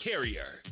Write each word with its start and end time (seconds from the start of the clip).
Carrier. 0.00 0.62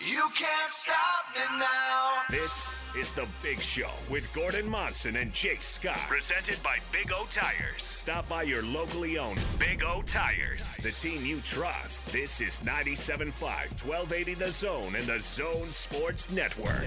You 0.00 0.30
can't 0.34 0.70
stop 0.70 1.26
me 1.34 1.58
now. 1.58 2.22
This 2.30 2.70
is 2.98 3.12
The 3.12 3.26
Big 3.42 3.60
Show 3.60 3.90
with 4.10 4.32
Gordon 4.32 4.66
Monson 4.66 5.16
and 5.16 5.30
Jake 5.34 5.62
Scott. 5.62 5.98
Presented 6.08 6.62
by 6.62 6.78
Big 6.90 7.12
O 7.12 7.26
Tires. 7.30 7.82
Stop 7.82 8.26
by 8.30 8.44
your 8.44 8.62
locally 8.62 9.18
owned 9.18 9.38
Big 9.58 9.82
O 9.84 10.02
Tires, 10.06 10.74
the 10.82 10.92
team 10.92 11.26
you 11.26 11.40
trust. 11.40 12.06
This 12.06 12.40
is 12.40 12.60
97.5, 12.60 13.34
1280 13.84 14.34
The 14.34 14.50
Zone 14.50 14.96
and 14.96 15.06
The 15.06 15.20
Zone 15.20 15.70
Sports 15.70 16.30
Network. 16.30 16.86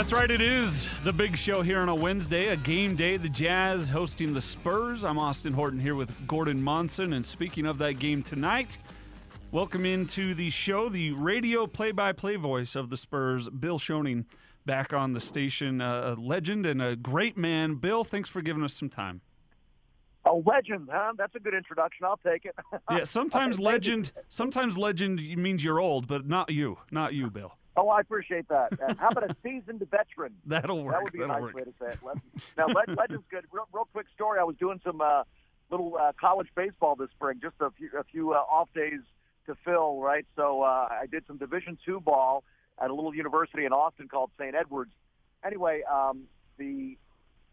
That's 0.00 0.14
right, 0.14 0.30
it 0.30 0.40
is 0.40 0.88
the 1.04 1.12
big 1.12 1.36
show 1.36 1.60
here 1.60 1.78
on 1.78 1.90
a 1.90 1.94
Wednesday, 1.94 2.46
a 2.46 2.56
game 2.56 2.96
day. 2.96 3.18
The 3.18 3.28
Jazz 3.28 3.90
hosting 3.90 4.32
the 4.32 4.40
Spurs. 4.40 5.04
I'm 5.04 5.18
Austin 5.18 5.52
Horton 5.52 5.78
here 5.78 5.94
with 5.94 6.26
Gordon 6.26 6.62
Monson. 6.62 7.12
And 7.12 7.24
speaking 7.24 7.66
of 7.66 7.76
that 7.80 7.98
game 7.98 8.22
tonight, 8.22 8.78
welcome 9.52 9.84
into 9.84 10.34
the 10.34 10.48
show 10.48 10.88
the 10.88 11.12
radio 11.12 11.66
play 11.66 11.92
by 11.92 12.12
play 12.12 12.36
voice 12.36 12.76
of 12.76 12.88
the 12.88 12.96
Spurs, 12.96 13.50
Bill 13.50 13.78
Schoening, 13.78 14.24
back 14.64 14.94
on 14.94 15.12
the 15.12 15.20
station. 15.20 15.82
A 15.82 16.14
legend 16.18 16.64
and 16.64 16.80
a 16.80 16.96
great 16.96 17.36
man. 17.36 17.74
Bill, 17.74 18.02
thanks 18.02 18.30
for 18.30 18.40
giving 18.40 18.64
us 18.64 18.72
some 18.72 18.88
time. 18.88 19.20
A 20.24 20.32
legend, 20.32 20.88
huh? 20.90 21.12
That's 21.18 21.34
a 21.34 21.40
good 21.40 21.52
introduction. 21.52 22.06
I'll 22.06 22.20
take 22.26 22.46
it. 22.46 22.54
Yeah, 22.90 23.04
sometimes 23.04 23.60
legend, 23.60 24.12
sometimes 24.30 24.78
legend 24.78 25.20
means 25.36 25.62
you're 25.62 25.78
old, 25.78 26.08
but 26.08 26.26
not 26.26 26.50
you, 26.50 26.78
not 26.90 27.12
you, 27.12 27.28
Bill. 27.28 27.52
Oh, 27.76 27.88
I 27.88 28.00
appreciate 28.00 28.48
that. 28.48 28.72
Uh, 28.80 28.94
how 28.98 29.08
about 29.10 29.30
a 29.30 29.36
seasoned 29.42 29.86
veteran? 29.90 30.34
That'll 30.46 30.82
work. 30.84 30.94
That 30.94 31.02
would 31.04 31.12
be 31.12 31.18
a 31.22 31.26
That'll 31.26 31.34
nice 31.46 31.54
work. 31.54 31.54
way 31.54 31.62
to 31.64 31.74
say 31.80 31.92
it. 31.92 32.42
Now, 32.58 32.66
le- 32.66 32.94
legend's 32.94 33.24
good. 33.30 33.44
Real, 33.52 33.68
real 33.72 33.88
quick 33.92 34.06
story. 34.14 34.38
I 34.40 34.44
was 34.44 34.56
doing 34.56 34.80
some 34.84 35.00
uh, 35.00 35.22
little 35.70 35.96
uh, 35.96 36.12
college 36.20 36.48
baseball 36.54 36.96
this 36.96 37.10
spring, 37.10 37.38
just 37.40 37.54
a 37.60 37.70
few, 37.70 37.90
a 37.98 38.04
few 38.04 38.32
uh, 38.32 38.38
off 38.38 38.68
days 38.74 39.00
to 39.46 39.54
fill, 39.64 40.00
right? 40.00 40.26
So 40.36 40.62
uh, 40.62 40.88
I 40.90 41.06
did 41.10 41.24
some 41.26 41.38
Division 41.38 41.78
two 41.84 42.00
ball 42.00 42.42
at 42.82 42.90
a 42.90 42.94
little 42.94 43.14
university 43.14 43.64
in 43.64 43.72
Austin 43.72 44.08
called 44.08 44.30
St. 44.38 44.54
Edwards. 44.54 44.90
Anyway, 45.44 45.82
um, 45.90 46.24
the 46.58 46.98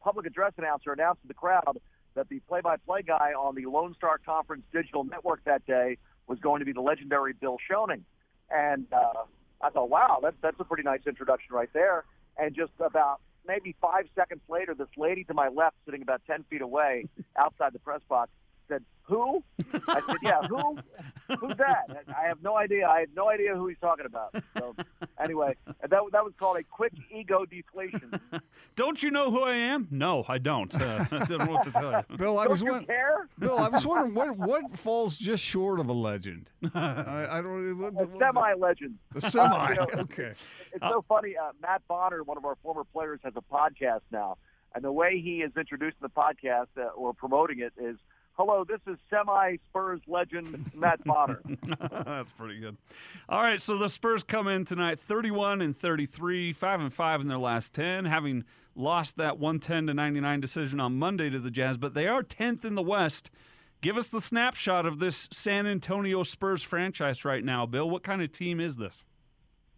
public 0.01 0.25
address 0.25 0.53
announcer 0.57 0.91
announced 0.91 1.21
to 1.21 1.27
the 1.27 1.33
crowd 1.33 1.79
that 2.15 2.27
the 2.29 2.39
play-by-play 2.47 3.03
guy 3.03 3.33
on 3.37 3.53
the 3.55 3.65
Lone 3.67 3.93
Star 3.95 4.17
Conference 4.17 4.63
digital 4.73 5.03
network 5.03 5.43
that 5.43 5.65
day 5.67 5.97
was 6.27 6.39
going 6.39 6.59
to 6.59 6.65
be 6.65 6.73
the 6.73 6.81
legendary 6.81 7.33
Bill 7.33 7.57
Schoening. 7.69 8.01
And 8.49 8.87
uh, 8.91 9.23
I 9.61 9.69
thought, 9.69 9.89
wow, 9.89 10.19
that's 10.21 10.35
that's 10.41 10.59
a 10.59 10.63
pretty 10.63 10.83
nice 10.83 11.01
introduction 11.07 11.55
right 11.55 11.69
there. 11.73 12.05
And 12.37 12.55
just 12.55 12.73
about 12.79 13.21
maybe 13.47 13.75
five 13.81 14.05
seconds 14.15 14.41
later, 14.47 14.75
this 14.75 14.87
lady 14.97 15.23
to 15.25 15.33
my 15.33 15.47
left, 15.47 15.75
sitting 15.85 16.01
about 16.01 16.21
ten 16.27 16.43
feet 16.49 16.61
away 16.61 17.05
outside 17.37 17.73
the 17.73 17.79
press 17.79 18.01
box, 18.07 18.31
said, 18.67 18.83
"Who?" 19.03 19.43
I 19.87 20.01
said, 20.07 20.17
"Yeah, 20.21 20.41
who? 20.47 20.77
Who's 21.39 21.57
that?" 21.57 21.85
I 22.07 22.27
have 22.27 22.41
no 22.43 22.57
idea. 22.57 22.87
I 22.87 22.99
had 23.01 23.09
no 23.15 23.29
idea 23.29 23.55
who 23.55 23.67
he's 23.67 23.77
talking 23.79 24.05
about. 24.05 24.35
So 24.57 24.75
anyway, 25.21 25.55
that 25.81 25.89
that 25.89 26.23
was 26.23 26.33
called 26.39 26.57
a 26.57 26.63
quick 26.63 26.93
ego 27.11 27.45
deflation. 27.45 28.19
Don't 28.75 29.01
you 29.01 29.09
know 29.11 29.31
who 29.31 29.43
I 29.43 29.55
am? 29.55 29.87
No, 29.89 30.23
I 30.27 30.37
don't. 30.37 30.73
Uh, 30.79 31.05
I 31.11 31.25
don't 31.25 31.39
know 31.45 31.53
what 31.53 31.63
to 31.63 31.71
tell 31.71 31.91
you. 32.09 32.17
Bill, 32.17 32.37
I 32.37 32.43
Don't 32.43 32.51
was 32.51 32.61
you 32.61 32.71
won- 32.71 32.85
care? 32.85 33.27
Bill, 33.39 33.57
I 33.57 33.69
was 33.69 33.85
wondering 33.85 34.13
what 34.13 34.37
what 34.37 34.77
falls 34.77 35.17
just 35.17 35.43
short 35.43 35.79
of 35.79 35.89
a 35.89 35.93
legend. 35.93 36.49
I, 36.75 37.37
I 37.37 37.41
don't. 37.41 37.77
What, 37.79 37.93
A 37.93 38.05
what- 38.07 38.19
semi-legend. 38.19 38.95
A 39.15 39.21
semi. 39.21 39.69
You 39.69 39.75
know, 39.75 39.87
okay. 40.01 40.33
It's 40.73 40.81
so 40.83 41.03
funny. 41.09 41.35
Uh, 41.37 41.51
Matt 41.61 41.81
Bonner, 41.87 42.21
one 42.23 42.37
of 42.37 42.45
our 42.45 42.55
former 42.61 42.83
players, 42.83 43.19
has 43.23 43.33
a 43.35 43.41
podcast 43.41 44.01
now, 44.11 44.37
and 44.75 44.83
the 44.83 44.91
way 44.91 45.19
he 45.23 45.41
is 45.41 45.51
introducing 45.57 45.97
the 46.01 46.09
podcast 46.09 46.67
uh, 46.77 46.83
or 46.95 47.13
promoting 47.13 47.59
it 47.59 47.73
is, 47.81 47.97
"Hello, 48.37 48.63
this 48.63 48.79
is 48.85 48.97
semi-Spurs 49.09 50.01
legend 50.07 50.71
Matt 50.75 51.03
Bonner. 51.03 51.41
That's 52.05 52.31
pretty 52.37 52.59
good. 52.59 52.77
All 53.27 53.41
right, 53.41 53.59
so 53.59 53.77
the 53.77 53.89
Spurs 53.89 54.23
come 54.23 54.47
in 54.47 54.63
tonight 54.63 54.99
31 54.99 55.61
and 55.61 55.75
33, 55.75 56.53
5 56.53 56.79
and 56.79 56.93
5 56.93 57.21
in 57.21 57.27
their 57.27 57.37
last 57.37 57.73
10, 57.73 58.05
having 58.05 58.43
lost 58.75 59.17
that 59.17 59.39
110 59.39 59.87
to 59.87 59.93
99 59.93 60.39
decision 60.39 60.79
on 60.79 60.99
Monday 60.99 61.29
to 61.29 61.39
the 61.39 61.49
Jazz, 61.49 61.77
but 61.77 61.93
they 61.93 62.07
are 62.07 62.21
10th 62.21 62.63
in 62.63 62.75
the 62.75 62.83
West. 62.83 63.31
Give 63.81 63.97
us 63.97 64.07
the 64.07 64.21
snapshot 64.21 64.85
of 64.85 64.99
this 64.99 65.27
San 65.31 65.67
Antonio 65.67 66.23
Spurs 66.23 66.63
franchise 66.63 67.25
right 67.25 67.43
now, 67.43 67.65
Bill. 67.65 67.89
What 67.89 68.03
kind 68.03 68.21
of 68.21 68.31
team 68.31 68.59
is 68.59 68.77
this? 68.77 69.03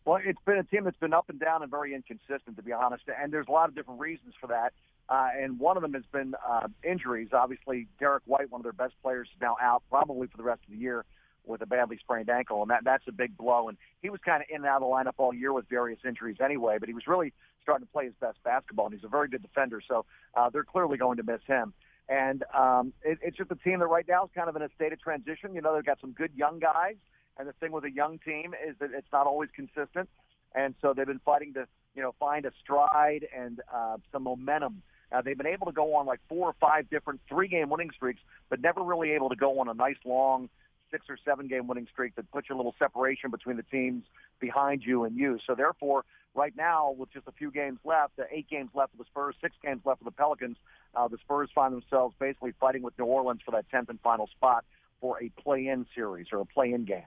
Well, 0.10 0.20
it's 0.26 0.42
been 0.44 0.58
a 0.58 0.64
team 0.64 0.86
that's 0.86 0.98
been 0.98 1.14
up 1.14 1.30
and 1.30 1.40
down 1.40 1.62
and 1.62 1.70
very 1.70 1.94
inconsistent, 1.94 2.56
to 2.56 2.64
be 2.64 2.72
honest. 2.74 3.04
And 3.16 3.32
there's 3.32 3.46
a 3.48 3.52
lot 3.52 3.70
of 3.70 3.76
different 3.76 4.00
reasons 4.00 4.34
for 4.42 4.48
that. 4.48 4.74
Uh, 5.08 5.28
and 5.40 5.60
one 5.60 5.78
of 5.78 5.84
them 5.84 5.94
has 5.94 6.02
been 6.12 6.34
uh, 6.50 6.68
injuries. 6.84 7.28
Obviously, 7.32 7.86
Derrick 8.00 8.24
White, 8.26 8.50
one 8.50 8.60
of 8.60 8.64
their 8.64 8.74
best 8.74 8.96
players, 9.04 9.28
is 9.28 9.40
now 9.40 9.56
out 9.62 9.84
probably 9.88 10.26
for 10.26 10.38
the 10.38 10.42
rest 10.42 10.62
of 10.66 10.72
the 10.72 10.80
year 10.80 11.06
with 11.46 11.62
a 11.62 11.68
badly 11.68 12.00
sprained 12.00 12.28
ankle, 12.28 12.64
and 12.64 12.72
that 12.72 12.84
that's 12.84 13.04
a 13.08 13.12
big 13.12 13.38
blow. 13.38 13.70
And 13.70 13.78
he 14.02 14.10
was 14.10 14.20
kind 14.26 14.42
of 14.42 14.50
in 14.50 14.56
and 14.56 14.66
out 14.66 14.82
of 14.82 14.82
the 14.82 14.88
lineup 14.88 15.14
all 15.20 15.32
year 15.32 15.54
with 15.54 15.70
various 15.70 16.00
injuries 16.04 16.38
anyway. 16.44 16.78
But 16.80 16.90
he 16.90 16.96
was 16.96 17.06
really 17.06 17.32
starting 17.62 17.86
to 17.86 17.92
play 17.92 18.06
his 18.06 18.16
best 18.20 18.40
basketball, 18.44 18.88
and 18.88 18.96
he's 18.96 19.04
a 19.04 19.10
very 19.10 19.28
good 19.28 19.44
defender. 19.44 19.80
So 19.88 20.08
uh, 20.34 20.50
they're 20.50 20.64
clearly 20.64 20.98
going 20.98 21.18
to 21.18 21.24
miss 21.24 21.42
him. 21.46 21.72
And 22.10 22.44
um, 22.58 22.94
it, 23.04 23.20
it's 23.22 23.38
just 23.38 23.52
a 23.52 23.56
team 23.58 23.78
that 23.78 23.86
right 23.86 24.06
now 24.10 24.24
is 24.24 24.32
kind 24.34 24.50
of 24.50 24.56
in 24.56 24.64
a 24.64 24.70
state 24.74 24.92
of 24.92 25.00
transition. 25.00 25.54
You 25.54 25.62
know, 25.62 25.76
they've 25.76 25.86
got 25.86 26.02
some 26.02 26.14
good 26.14 26.32
young 26.36 26.58
guys, 26.58 26.96
and 27.40 27.48
the 27.48 27.54
thing 27.54 27.72
with 27.72 27.86
a 27.86 27.92
young 27.92 28.20
team 28.20 28.54
is 28.68 28.76
that 28.80 28.90
it's 28.94 29.08
not 29.12 29.26
always 29.26 29.50
consistent. 29.56 30.10
And 30.54 30.76
so 30.82 30.94
they've 30.94 31.08
been 31.08 31.22
fighting 31.24 31.54
to, 31.54 31.68
you 31.96 32.02
know, 32.02 32.14
find 32.20 32.46
a 32.46 32.52
stride 32.62 33.26
and 33.36 33.62
uh, 33.74 33.98
some 34.12 34.24
momentum. 34.24 34.82
Uh, 35.12 35.22
they've 35.22 35.38
been 35.38 35.48
able 35.48 35.66
to 35.68 35.72
go 35.72 35.96
on 35.96 36.06
like 36.06 36.20
four 36.28 36.50
or 36.50 36.56
five 36.60 36.90
different 36.90 37.22
three-game 37.30 37.70
winning 37.70 37.92
streaks, 37.96 38.20
but 38.50 38.60
never 38.60 38.84
really 38.84 39.12
able 39.12 39.30
to 39.30 39.36
go 39.36 39.60
on 39.60 39.70
a 39.70 39.74
nice 39.74 39.96
long 40.06 40.50
six 40.92 41.06
or 41.08 41.18
seven 41.24 41.48
game 41.48 41.68
winning 41.68 41.88
streak 41.92 42.16
that 42.16 42.30
puts 42.32 42.50
a 42.50 42.54
little 42.54 42.76
separation 42.80 43.32
between 43.32 43.58
the 43.58 43.64
teams 43.64 44.04
behind 44.40 44.84
you 44.84 45.04
and 45.04 45.16
you. 45.16 45.38
So 45.46 45.56
therefore, 45.56 46.04
right 46.34 46.54
now, 46.58 46.96
with 46.98 47.12
just 47.14 47.28
a 47.28 47.32
few 47.32 47.52
games 47.52 47.80
left, 47.86 48.20
uh, 48.20 48.24
eight 48.32 48.50
games 48.50 48.72
left 48.74 48.92
for 48.92 48.98
the 48.98 49.06
Spurs, 49.06 49.36
six 49.40 49.56
games 49.64 49.82
left 49.86 50.00
for 50.00 50.06
the 50.06 50.12
Pelicans, 50.12 50.58
uh, 50.96 51.08
the 51.08 51.18
Spurs 51.20 51.50
find 51.54 51.74
themselves 51.74 52.16
basically 52.20 52.54
fighting 52.60 52.82
with 52.82 52.98
New 52.98 53.06
Orleans 53.06 53.42
for 53.46 53.52
that 53.52 53.66
10th 53.72 53.90
and 53.90 54.00
final 54.02 54.28
spot 54.28 54.66
for 55.00 55.22
a 55.22 55.30
play-in 55.42 55.86
series 55.96 56.28
or 56.32 56.42
a 56.42 56.46
play-in 56.46 56.86
game. 56.86 57.06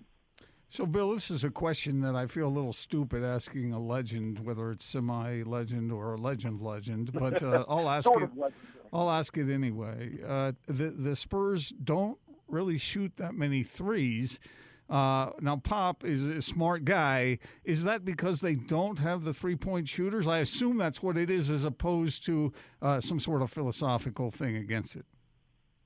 So, 0.73 0.87
Bill, 0.87 1.13
this 1.13 1.31
is 1.31 1.45
a 1.45 1.51
question 1.51 2.01
that 2.01 2.17
I 2.17 2.27
feel 2.27 2.47
a 2.47 2.49
little 2.49 2.73
stupid 2.73 3.23
asking 3.23 3.75
a 3.75 3.79
legend, 3.79 4.39
whether 4.39 4.71
it's 4.71 4.87
semi-legend 4.87 5.93
or 5.93 6.15
a 6.15 6.17
legend-legend, 6.17 7.13
but 7.13 7.43
uh, 7.43 7.67
I'll 7.69 7.91
ask 7.91 8.09
it. 8.11 8.31
I'll 8.91 9.11
ask 9.11 9.37
it 9.37 9.53
anyway. 9.53 10.13
Uh, 10.27 10.53
the 10.67 10.89
the 10.89 11.15
Spurs 11.15 11.75
don't 11.85 12.17
really 12.49 12.79
shoot 12.79 13.13
that 13.19 13.35
many 13.35 13.63
threes. 13.63 14.41
Uh, 14.89 15.33
now, 15.43 15.57
Pop 15.57 16.05
is 16.05 16.27
a 16.27 16.41
smart 16.41 16.87
guy. 16.87 17.39
Is 17.65 17.85
that 17.85 18.07
because 18.07 18.41
they 18.41 18.55
don't 18.55 18.99
have 18.99 19.25
the 19.25 19.35
three 19.35 19.57
point 19.57 19.89
shooters? 19.89 20.27
I 20.27 20.39
assume 20.39 20.79
that's 20.79 21.03
what 21.03 21.19
it 21.19 21.31
is, 21.31 21.51
as 21.51 21.65
opposed 21.65 22.25
to 22.25 22.51
uh, 22.81 22.99
some 22.99 23.21
sort 23.21 23.43
of 23.43 23.51
philosophical 23.51 24.31
thing 24.31 24.57
against 24.57 24.97
it. 24.97 25.05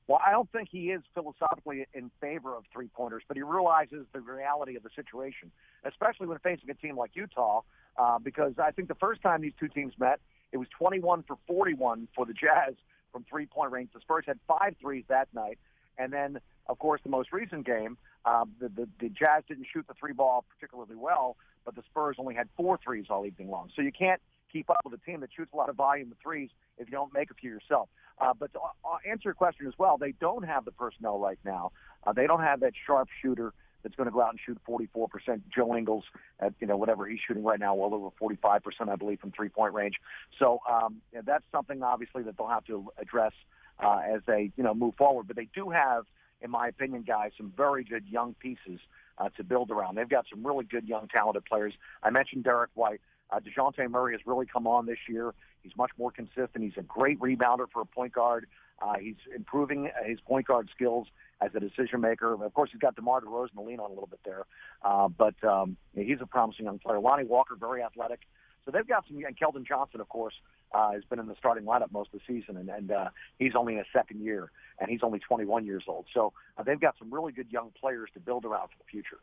Well, 0.08 0.20
I 0.24 0.30
don't 0.30 0.50
think 0.52 0.68
he 0.70 0.90
is 0.90 1.02
philosophically 1.14 1.86
in 1.92 2.10
favor 2.20 2.54
of 2.54 2.64
three 2.72 2.88
pointers, 2.88 3.24
but 3.26 3.36
he 3.36 3.42
realizes 3.42 4.06
the 4.12 4.20
reality 4.20 4.76
of 4.76 4.84
the 4.84 4.90
situation, 4.94 5.50
especially 5.84 6.28
when 6.28 6.38
facing 6.38 6.70
a 6.70 6.74
team 6.74 6.96
like 6.96 7.10
Utah. 7.14 7.62
Uh, 7.98 8.18
because 8.18 8.52
I 8.62 8.70
think 8.70 8.88
the 8.88 8.94
first 8.94 9.22
time 9.22 9.40
these 9.40 9.54
two 9.58 9.68
teams 9.68 9.94
met, 9.98 10.20
it 10.52 10.58
was 10.58 10.68
21 10.78 11.24
for 11.24 11.38
41 11.46 12.08
for 12.14 12.24
the 12.24 12.34
Jazz 12.34 12.74
from 13.10 13.24
three 13.28 13.46
point 13.46 13.72
range. 13.72 13.90
The 13.94 14.00
Spurs 14.00 14.24
had 14.26 14.38
five 14.46 14.76
threes 14.80 15.04
that 15.08 15.28
night. 15.34 15.58
And 15.98 16.12
then, 16.12 16.38
of 16.66 16.78
course, 16.78 17.00
the 17.02 17.10
most 17.10 17.32
recent 17.32 17.66
game, 17.66 17.96
uh, 18.24 18.44
the, 18.60 18.68
the, 18.68 18.88
the 19.00 19.08
Jazz 19.08 19.44
didn't 19.48 19.66
shoot 19.72 19.86
the 19.88 19.94
three 19.94 20.12
ball 20.12 20.44
particularly 20.54 20.94
well, 20.94 21.36
but 21.64 21.74
the 21.74 21.82
Spurs 21.90 22.16
only 22.18 22.34
had 22.34 22.48
four 22.56 22.78
threes 22.84 23.06
all 23.08 23.24
evening 23.24 23.50
long. 23.50 23.70
So 23.74 23.82
you 23.82 23.92
can't 23.92 24.20
keep 24.52 24.70
up 24.70 24.80
with 24.84 24.94
a 24.94 25.04
team 25.04 25.20
that 25.20 25.30
shoots 25.34 25.52
a 25.52 25.56
lot 25.56 25.68
of 25.68 25.76
volume 25.76 26.12
of 26.12 26.18
threes 26.22 26.50
if 26.78 26.88
you 26.88 26.92
don't 26.92 27.12
make 27.12 27.30
a 27.30 27.34
few 27.34 27.50
yourself. 27.50 27.88
Uh, 28.18 28.32
but 28.38 28.52
to 28.52 28.58
uh, 28.60 28.96
answer 29.08 29.22
your 29.24 29.34
question 29.34 29.66
as 29.66 29.74
well, 29.78 29.98
they 29.98 30.12
don't 30.12 30.44
have 30.44 30.64
the 30.64 30.72
personnel 30.72 31.18
right 31.18 31.38
now. 31.44 31.72
Uh, 32.06 32.12
they 32.12 32.26
don't 32.26 32.40
have 32.40 32.60
that 32.60 32.72
sharp 32.86 33.08
shooter 33.22 33.52
that's 33.82 33.94
going 33.94 34.08
to 34.08 34.12
go 34.12 34.20
out 34.20 34.30
and 34.30 34.40
shoot 34.44 34.58
44%. 34.68 35.42
Joe 35.54 35.76
Ingles, 35.76 36.04
at 36.40 36.54
you 36.60 36.66
know 36.66 36.76
whatever 36.76 37.06
he's 37.06 37.20
shooting 37.26 37.44
right 37.44 37.60
now, 37.60 37.74
well 37.74 37.94
over 37.94 38.08
45%, 38.20 38.88
I 38.88 38.96
believe, 38.96 39.20
from 39.20 39.32
three-point 39.32 39.74
range. 39.74 39.94
So 40.38 40.60
um, 40.68 40.96
know, 41.14 41.22
that's 41.24 41.44
something 41.52 41.82
obviously 41.82 42.22
that 42.24 42.36
they'll 42.36 42.48
have 42.48 42.64
to 42.66 42.88
address 42.98 43.32
uh, 43.78 44.00
as 44.12 44.22
they 44.26 44.50
you 44.56 44.64
know 44.64 44.74
move 44.74 44.94
forward. 44.96 45.26
But 45.28 45.36
they 45.36 45.48
do 45.54 45.70
have, 45.70 46.04
in 46.40 46.50
my 46.50 46.68
opinion, 46.68 47.04
guys, 47.06 47.32
some 47.36 47.52
very 47.56 47.84
good 47.84 48.06
young 48.08 48.34
pieces 48.34 48.80
uh, 49.18 49.28
to 49.36 49.44
build 49.44 49.70
around. 49.70 49.96
They've 49.96 50.08
got 50.08 50.26
some 50.30 50.44
really 50.44 50.64
good 50.64 50.88
young 50.88 51.08
talented 51.08 51.44
players. 51.44 51.74
I 52.02 52.10
mentioned 52.10 52.44
Derrick 52.44 52.70
White. 52.74 53.00
Uh, 53.30 53.40
Dejounte 53.40 53.90
Murray 53.90 54.12
has 54.12 54.20
really 54.24 54.46
come 54.46 54.66
on 54.66 54.86
this 54.86 54.98
year. 55.08 55.34
He's 55.66 55.76
much 55.76 55.90
more 55.98 56.12
consistent. 56.12 56.62
He's 56.62 56.76
a 56.76 56.82
great 56.82 57.18
rebounder 57.18 57.66
for 57.72 57.82
a 57.82 57.84
point 57.84 58.12
guard. 58.12 58.46
Uh, 58.80 58.94
he's 59.00 59.16
improving 59.34 59.90
his 60.04 60.20
point 60.20 60.46
guard 60.46 60.68
skills 60.72 61.08
as 61.40 61.50
a 61.56 61.60
decision 61.60 62.00
maker. 62.00 62.34
Of 62.44 62.54
course, 62.54 62.70
he's 62.70 62.80
got 62.80 62.94
DeMar 62.94 63.22
DeRozan 63.22 63.54
to 63.54 63.62
lean 63.62 63.80
on 63.80 63.90
a 63.90 63.92
little 63.92 64.06
bit 64.06 64.20
there. 64.24 64.44
Uh, 64.84 65.08
but 65.08 65.34
um, 65.42 65.76
he's 65.92 66.18
a 66.20 66.26
promising 66.26 66.66
young 66.66 66.78
player. 66.78 67.00
Lonnie 67.00 67.24
Walker, 67.24 67.56
very 67.58 67.82
athletic. 67.82 68.20
So 68.64 68.70
they've 68.70 68.86
got 68.86 69.06
some, 69.08 69.16
and 69.16 69.36
Keldon 69.36 69.66
Johnson, 69.66 70.00
of 70.00 70.08
course, 70.08 70.34
uh, 70.72 70.92
has 70.92 71.02
been 71.04 71.18
in 71.18 71.26
the 71.26 71.34
starting 71.36 71.64
lineup 71.64 71.90
most 71.90 72.10
of 72.14 72.20
the 72.20 72.32
season, 72.32 72.56
and, 72.56 72.68
and 72.68 72.92
uh, 72.92 73.08
he's 73.40 73.52
only 73.56 73.72
in 73.72 73.78
his 73.78 73.88
second 73.92 74.20
year, 74.20 74.52
and 74.78 74.88
he's 74.88 75.00
only 75.02 75.18
21 75.18 75.64
years 75.64 75.84
old. 75.88 76.06
So 76.14 76.32
uh, 76.56 76.62
they've 76.62 76.80
got 76.80 76.94
some 76.98 77.12
really 77.12 77.32
good 77.32 77.46
young 77.50 77.72
players 77.80 78.10
to 78.14 78.20
build 78.20 78.44
around 78.44 78.68
for 78.68 78.78
the 78.78 78.84
future. 78.90 79.18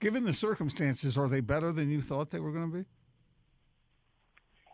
Given 0.00 0.24
the 0.24 0.34
circumstances, 0.34 1.16
are 1.16 1.28
they 1.28 1.40
better 1.40 1.72
than 1.72 1.90
you 1.90 2.02
thought 2.02 2.30
they 2.30 2.40
were 2.40 2.52
going 2.52 2.70
to 2.70 2.78
be? 2.78 2.84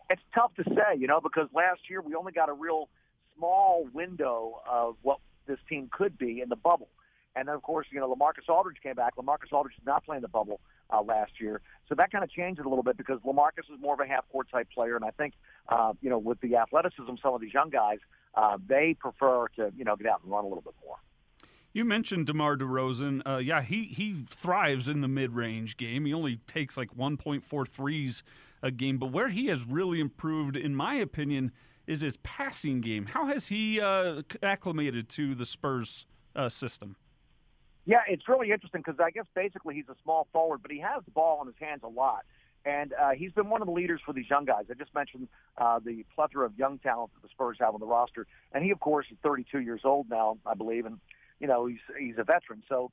It's 0.09 0.21
tough 0.33 0.53
to 0.55 0.63
say, 0.63 0.97
you 0.97 1.07
know, 1.07 1.19
because 1.21 1.47
last 1.53 1.81
year 1.89 2.01
we 2.01 2.15
only 2.15 2.31
got 2.31 2.49
a 2.49 2.53
real 2.53 2.89
small 3.37 3.87
window 3.93 4.61
of 4.69 4.95
what 5.01 5.19
this 5.47 5.59
team 5.69 5.89
could 5.91 6.17
be 6.17 6.41
in 6.41 6.49
the 6.49 6.55
bubble. 6.55 6.89
And 7.35 7.47
then, 7.47 7.55
of 7.55 7.63
course, 7.63 7.87
you 7.91 7.99
know, 7.99 8.13
LaMarcus 8.13 8.49
Aldridge 8.49 8.77
came 8.81 8.95
back. 8.95 9.15
LaMarcus 9.17 9.51
Aldridge 9.51 9.75
did 9.75 9.85
not 9.85 10.05
play 10.05 10.15
in 10.15 10.21
the 10.21 10.29
bubble 10.29 10.61
uh, 10.89 11.01
last 11.01 11.33
year. 11.39 11.61
So 11.89 11.95
that 11.95 12.11
kind 12.11 12.23
of 12.23 12.29
changed 12.31 12.59
it 12.59 12.65
a 12.65 12.69
little 12.69 12.83
bit 12.83 12.97
because 12.97 13.19
LaMarcus 13.25 13.71
is 13.73 13.79
more 13.81 13.93
of 13.93 13.99
a 13.99 14.07
half-court 14.07 14.47
type 14.49 14.69
player. 14.73 14.95
And 14.95 15.03
I 15.03 15.11
think, 15.11 15.33
uh, 15.67 15.93
you 16.01 16.09
know, 16.09 16.17
with 16.17 16.39
the 16.39 16.55
athleticism, 16.55 17.15
some 17.21 17.33
of 17.33 17.41
these 17.41 17.53
young 17.53 17.69
guys, 17.69 17.99
uh, 18.35 18.57
they 18.65 18.95
prefer 18.97 19.47
to, 19.57 19.71
you 19.75 19.83
know, 19.83 19.95
get 19.95 20.07
out 20.07 20.21
and 20.23 20.31
run 20.31 20.45
a 20.45 20.47
little 20.47 20.63
bit 20.63 20.75
more. 20.85 20.95
You 21.73 21.83
mentioned 21.83 22.27
DeMar 22.27 22.55
DeRozan. 22.55 23.21
Uh, 23.27 23.37
yeah, 23.37 23.61
he, 23.61 23.85
he 23.85 24.23
thrives 24.29 24.87
in 24.87 25.01
the 25.01 25.09
mid 25.09 25.33
range 25.33 25.75
game. 25.75 26.05
He 26.05 26.13
only 26.13 26.37
takes 26.47 26.77
like 26.77 26.95
1.4 26.95 27.67
threes 27.67 28.23
a 28.65 28.71
game. 28.71 28.97
But 28.97 29.11
where 29.11 29.29
he 29.29 29.47
has 29.47 29.63
really 29.63 29.99
improved, 29.99 30.57
in 30.57 30.75
my 30.75 30.95
opinion, 30.95 31.51
is 31.87 32.01
his 32.01 32.17
passing 32.17 32.81
game. 32.81 33.05
How 33.05 33.27
has 33.27 33.47
he 33.47 33.79
uh, 33.79 34.23
acclimated 34.41 35.07
to 35.09 35.35
the 35.35 35.45
Spurs 35.45 36.07
uh, 36.35 36.49
system? 36.49 36.97
Yeah, 37.85 38.01
it's 38.07 38.27
really 38.27 38.51
interesting 38.51 38.81
because 38.83 38.99
I 38.99 39.11
guess 39.11 39.27
basically 39.35 39.75
he's 39.75 39.87
a 39.87 39.95
small 40.03 40.27
forward, 40.33 40.63
but 40.63 40.71
he 40.71 40.79
has 40.79 41.05
the 41.05 41.11
ball 41.11 41.41
in 41.41 41.47
his 41.47 41.55
hands 41.59 41.81
a 41.83 41.87
lot. 41.87 42.25
And 42.65 42.93
uh, 42.93 43.11
he's 43.11 43.31
been 43.31 43.51
one 43.51 43.61
of 43.61 43.67
the 43.67 43.73
leaders 43.73 44.01
for 44.03 44.11
these 44.11 44.27
young 44.27 44.45
guys. 44.45 44.65
I 44.71 44.73
just 44.73 44.93
mentioned 44.95 45.27
uh, 45.59 45.79
the 45.85 46.03
plethora 46.15 46.47
of 46.47 46.57
young 46.57 46.79
talent 46.79 47.11
that 47.13 47.21
the 47.21 47.29
Spurs 47.29 47.57
have 47.59 47.75
on 47.75 47.79
the 47.79 47.85
roster. 47.85 48.25
And 48.53 48.63
he, 48.63 48.71
of 48.71 48.79
course, 48.79 49.05
is 49.11 49.17
32 49.21 49.59
years 49.59 49.81
old 49.83 50.09
now, 50.09 50.39
I 50.47 50.55
believe. 50.55 50.87
And, 50.87 50.99
you 51.39 51.45
know, 51.45 51.67
he's, 51.67 51.77
he's 51.99 52.15
a 52.17 52.23
veteran. 52.23 52.63
So, 52.67 52.91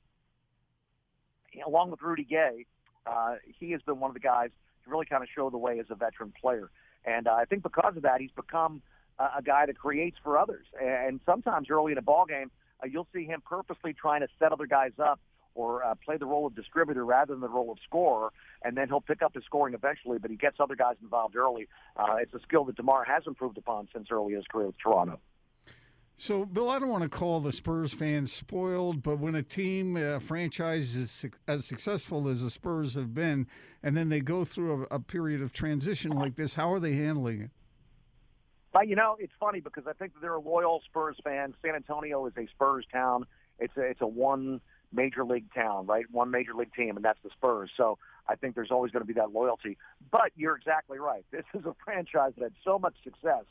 along 1.65 1.89
with 1.89 2.03
Rudy 2.03 2.23
Gay, 2.23 2.67
uh, 3.07 3.37
he 3.59 3.71
has 3.71 3.81
been 3.81 3.99
one 3.99 4.11
of 4.11 4.13
the 4.13 4.19
guys 4.19 4.51
to 4.83 4.89
really 4.89 5.05
kind 5.05 5.23
of 5.23 5.29
show 5.33 5.49
the 5.49 5.57
way 5.57 5.79
as 5.79 5.85
a 5.89 5.95
veteran 5.95 6.33
player. 6.39 6.69
And 7.05 7.27
uh, 7.27 7.33
I 7.33 7.45
think 7.45 7.63
because 7.63 7.95
of 7.95 8.03
that, 8.03 8.21
he's 8.21 8.31
become 8.31 8.81
uh, 9.19 9.29
a 9.37 9.41
guy 9.41 9.65
that 9.65 9.77
creates 9.77 10.17
for 10.23 10.37
others. 10.37 10.65
And 10.81 11.19
sometimes 11.25 11.69
early 11.69 11.91
in 11.91 11.97
a 11.97 12.01
ball 12.01 12.25
game, 12.25 12.51
uh, 12.81 12.87
you'll 12.87 13.07
see 13.13 13.25
him 13.25 13.41
purposely 13.45 13.93
trying 13.93 14.21
to 14.21 14.27
set 14.39 14.51
other 14.51 14.65
guys 14.65 14.93
up 14.99 15.19
or 15.55 15.83
uh, 15.83 15.93
play 16.03 16.17
the 16.17 16.25
role 16.25 16.47
of 16.47 16.55
distributor 16.55 17.05
rather 17.05 17.33
than 17.33 17.41
the 17.41 17.49
role 17.49 17.71
of 17.71 17.77
scorer, 17.83 18.31
and 18.63 18.75
then 18.75 18.87
he'll 18.87 19.01
pick 19.01 19.21
up 19.21 19.35
his 19.35 19.43
scoring 19.43 19.75
eventually. 19.75 20.17
But 20.17 20.31
he 20.31 20.37
gets 20.37 20.57
other 20.59 20.75
guys 20.75 20.95
involved 21.01 21.35
early. 21.35 21.67
Uh, 21.95 22.15
it's 22.21 22.33
a 22.33 22.39
skill 22.39 22.65
that 22.65 22.75
Demar 22.75 23.03
has 23.03 23.23
improved 23.27 23.57
upon 23.57 23.87
since 23.93 24.07
early 24.09 24.33
in 24.33 24.37
his 24.37 24.47
career 24.47 24.67
with 24.67 24.79
Toronto. 24.81 25.19
So, 26.15 26.45
Bill, 26.45 26.69
I 26.69 26.79
don't 26.79 26.89
want 26.89 27.03
to 27.03 27.09
call 27.09 27.39
the 27.39 27.51
Spurs 27.51 27.93
fans 27.93 28.31
spoiled, 28.31 29.01
but 29.01 29.19
when 29.19 29.35
a 29.35 29.43
team, 29.43 29.97
a 29.97 30.19
franchise 30.19 30.95
is 30.95 31.25
as 31.47 31.65
successful 31.65 32.27
as 32.27 32.41
the 32.41 32.49
Spurs 32.49 32.93
have 32.93 33.13
been, 33.13 33.47
and 33.81 33.97
then 33.97 34.09
they 34.09 34.21
go 34.21 34.45
through 34.45 34.87
a, 34.91 34.95
a 34.95 34.99
period 34.99 35.41
of 35.41 35.51
transition 35.51 36.11
like 36.11 36.35
this, 36.35 36.53
how 36.53 36.71
are 36.71 36.79
they 36.79 36.93
handling 36.93 37.41
it? 37.41 37.51
But 38.71 38.87
you 38.87 38.95
know, 38.95 39.15
it's 39.19 39.33
funny 39.39 39.59
because 39.59 39.85
I 39.87 39.93
think 39.93 40.13
are 40.23 40.35
a 40.35 40.39
loyal 40.39 40.81
Spurs 40.85 41.17
fan. 41.23 41.53
San 41.63 41.75
Antonio 41.75 42.25
is 42.25 42.33
a 42.37 42.47
Spurs 42.47 42.85
town. 42.91 43.25
It's 43.59 43.75
a 43.77 43.81
it's 43.81 44.01
a 44.01 44.07
one 44.07 44.61
major 44.91 45.23
league 45.23 45.53
town, 45.53 45.85
right? 45.85 46.05
One 46.11 46.31
major 46.31 46.53
league 46.55 46.73
team, 46.73 46.95
and 46.95 47.05
that's 47.05 47.19
the 47.23 47.29
Spurs. 47.31 47.69
So 47.77 47.99
I 48.27 48.35
think 48.35 48.55
there's 48.55 48.71
always 48.71 48.91
going 48.91 49.01
to 49.01 49.07
be 49.07 49.13
that 49.13 49.31
loyalty. 49.31 49.77
But 50.11 50.31
you're 50.35 50.55
exactly 50.55 50.97
right. 50.97 51.23
This 51.31 51.45
is 51.53 51.65
a 51.65 51.75
franchise 51.83 52.33
that 52.37 52.43
had 52.43 52.53
so 52.63 52.79
much 52.79 52.95
success 53.03 53.43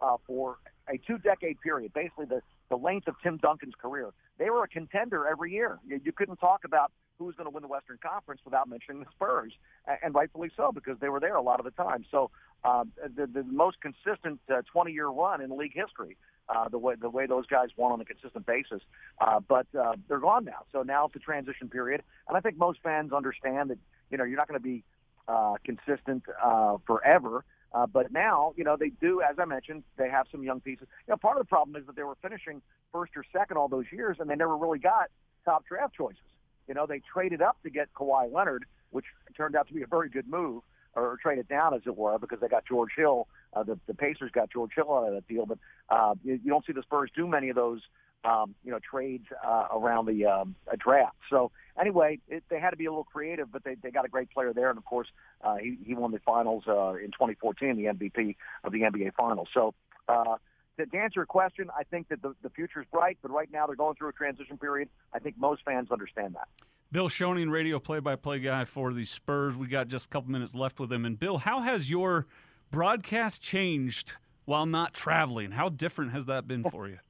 uh, 0.00 0.16
for 0.26 0.58
a 0.88 0.98
two-decade 0.98 1.60
period, 1.60 1.92
basically 1.92 2.26
the, 2.26 2.40
the 2.68 2.76
length 2.76 3.08
of 3.08 3.14
Tim 3.22 3.38
Duncan's 3.38 3.74
career. 3.80 4.10
They 4.38 4.50
were 4.50 4.64
a 4.64 4.68
contender 4.68 5.26
every 5.26 5.52
year. 5.52 5.78
You, 5.86 6.00
you 6.04 6.12
couldn't 6.12 6.36
talk 6.36 6.64
about 6.64 6.92
who 7.18 7.26
was 7.26 7.34
going 7.36 7.46
to 7.46 7.50
win 7.50 7.62
the 7.62 7.68
Western 7.68 7.98
Conference 8.02 8.40
without 8.44 8.68
mentioning 8.68 9.00
the 9.00 9.10
Spurs, 9.14 9.52
and, 9.86 9.98
and 10.02 10.14
rightfully 10.14 10.50
so 10.56 10.72
because 10.72 10.98
they 11.00 11.08
were 11.08 11.20
there 11.20 11.36
a 11.36 11.42
lot 11.42 11.60
of 11.60 11.64
the 11.64 11.70
time. 11.70 12.04
So 12.10 12.30
uh, 12.64 12.84
the, 13.16 13.26
the 13.26 13.44
most 13.44 13.78
consistent 13.80 14.40
uh, 14.50 14.62
20-year 14.74 15.08
run 15.08 15.40
in 15.40 15.56
league 15.56 15.74
history. 15.74 16.16
Uh, 16.46 16.68
the 16.68 16.76
way 16.76 16.94
the 16.94 17.08
way 17.08 17.24
those 17.26 17.46
guys 17.46 17.68
won 17.74 17.90
on 17.90 17.98
a 18.02 18.04
consistent 18.04 18.44
basis, 18.44 18.82
uh, 19.18 19.40
but 19.40 19.66
uh, 19.80 19.94
they're 20.08 20.18
gone 20.18 20.44
now. 20.44 20.66
So 20.72 20.82
now 20.82 21.06
it's 21.06 21.16
a 21.16 21.18
transition 21.18 21.70
period, 21.70 22.02
and 22.28 22.36
I 22.36 22.40
think 22.40 22.58
most 22.58 22.80
fans 22.82 23.14
understand 23.14 23.70
that 23.70 23.78
you 24.10 24.18
know 24.18 24.24
you're 24.24 24.36
not 24.36 24.46
going 24.46 24.60
to 24.60 24.62
be 24.62 24.84
uh, 25.26 25.54
consistent 25.64 26.24
uh, 26.42 26.76
forever. 26.86 27.46
Uh, 27.74 27.86
but 27.86 28.12
now, 28.12 28.54
you 28.56 28.62
know, 28.62 28.76
they 28.78 28.90
do, 29.00 29.20
as 29.20 29.36
I 29.38 29.44
mentioned, 29.44 29.82
they 29.98 30.08
have 30.08 30.26
some 30.30 30.44
young 30.44 30.60
pieces. 30.60 30.86
You 31.08 31.12
know, 31.12 31.16
part 31.16 31.36
of 31.36 31.42
the 31.42 31.48
problem 31.48 31.74
is 31.74 31.84
that 31.86 31.96
they 31.96 32.04
were 32.04 32.16
finishing 32.22 32.62
first 32.92 33.12
or 33.16 33.24
second 33.32 33.56
all 33.56 33.68
those 33.68 33.86
years, 33.90 34.18
and 34.20 34.30
they 34.30 34.36
never 34.36 34.56
really 34.56 34.78
got 34.78 35.10
top 35.44 35.66
draft 35.66 35.94
choices. 35.94 36.22
You 36.68 36.74
know, 36.74 36.86
they 36.86 37.00
traded 37.12 37.42
up 37.42 37.60
to 37.64 37.70
get 37.70 37.92
Kawhi 37.92 38.32
Leonard, 38.32 38.64
which 38.90 39.06
turned 39.36 39.56
out 39.56 39.66
to 39.68 39.74
be 39.74 39.82
a 39.82 39.88
very 39.88 40.08
good 40.08 40.28
move, 40.28 40.62
or 40.94 41.18
traded 41.20 41.48
down, 41.48 41.74
as 41.74 41.82
it 41.84 41.96
were, 41.96 42.16
because 42.18 42.38
they 42.40 42.46
got 42.46 42.64
George 42.64 42.92
Hill. 42.96 43.26
Uh, 43.52 43.64
the, 43.64 43.78
the 43.88 43.94
Pacers 43.94 44.30
got 44.32 44.50
George 44.52 44.70
Hill 44.76 44.92
out 44.92 45.08
of 45.08 45.12
that 45.12 45.26
deal, 45.26 45.44
but 45.44 45.58
uh, 45.88 46.14
you, 46.22 46.38
you 46.44 46.50
don't 46.50 46.64
see 46.64 46.72
the 46.72 46.82
Spurs 46.82 47.10
do 47.14 47.26
many 47.26 47.48
of 47.48 47.56
those 47.56 47.80
um, 48.24 48.54
you 48.64 48.70
know, 48.70 48.78
trades 48.78 49.26
uh, 49.44 49.66
around 49.72 50.06
the 50.06 50.24
um, 50.26 50.54
draft. 50.78 51.16
So 51.28 51.50
anyway, 51.78 52.20
it, 52.28 52.44
they 52.48 52.60
had 52.60 52.70
to 52.70 52.76
be 52.76 52.86
a 52.86 52.90
little 52.90 53.04
creative, 53.04 53.50
but 53.50 53.64
they, 53.64 53.76
they 53.76 53.90
got 53.90 54.04
a 54.04 54.08
great 54.08 54.30
player 54.30 54.52
there, 54.52 54.70
and 54.70 54.78
of 54.78 54.84
course, 54.84 55.08
uh, 55.42 55.56
he 55.56 55.78
he 55.84 55.94
won 55.94 56.12
the 56.12 56.18
finals 56.20 56.64
uh, 56.66 56.94
in 56.94 57.10
2014, 57.12 57.76
the 57.76 57.84
MVP 57.84 58.36
of 58.64 58.72
the 58.72 58.80
NBA 58.80 59.14
Finals. 59.14 59.48
So. 59.54 59.74
Uh, 60.08 60.36
to, 60.76 60.84
to 60.84 60.98
answer 60.98 61.20
your 61.20 61.26
question, 61.26 61.70
I 61.78 61.84
think 61.84 62.08
that 62.08 62.20
the, 62.20 62.34
the 62.42 62.50
future 62.50 62.80
is 62.80 62.86
bright, 62.90 63.18
but 63.22 63.30
right 63.30 63.48
now 63.52 63.64
they're 63.64 63.76
going 63.76 63.94
through 63.94 64.08
a 64.08 64.12
transition 64.12 64.58
period. 64.58 64.88
I 65.12 65.20
think 65.20 65.38
most 65.38 65.64
fans 65.64 65.92
understand 65.92 66.34
that. 66.34 66.48
Bill 66.90 67.08
Schoening, 67.08 67.50
radio 67.50 67.78
play-by-play 67.78 68.40
guy 68.40 68.64
for 68.64 68.92
the 68.92 69.04
Spurs. 69.04 69.56
We 69.56 69.66
got 69.66 69.88
just 69.88 70.06
a 70.06 70.08
couple 70.08 70.30
minutes 70.30 70.54
left 70.54 70.78
with 70.78 70.92
him. 70.92 71.04
And 71.04 71.18
Bill, 71.18 71.38
how 71.38 71.60
has 71.60 71.90
your 71.90 72.26
broadcast 72.70 73.42
changed 73.42 74.12
while 74.44 74.66
not 74.66 74.94
traveling? 74.94 75.52
How 75.52 75.68
different 75.68 76.12
has 76.12 76.26
that 76.26 76.46
been 76.46 76.64
for 76.64 76.88
you? 76.88 76.98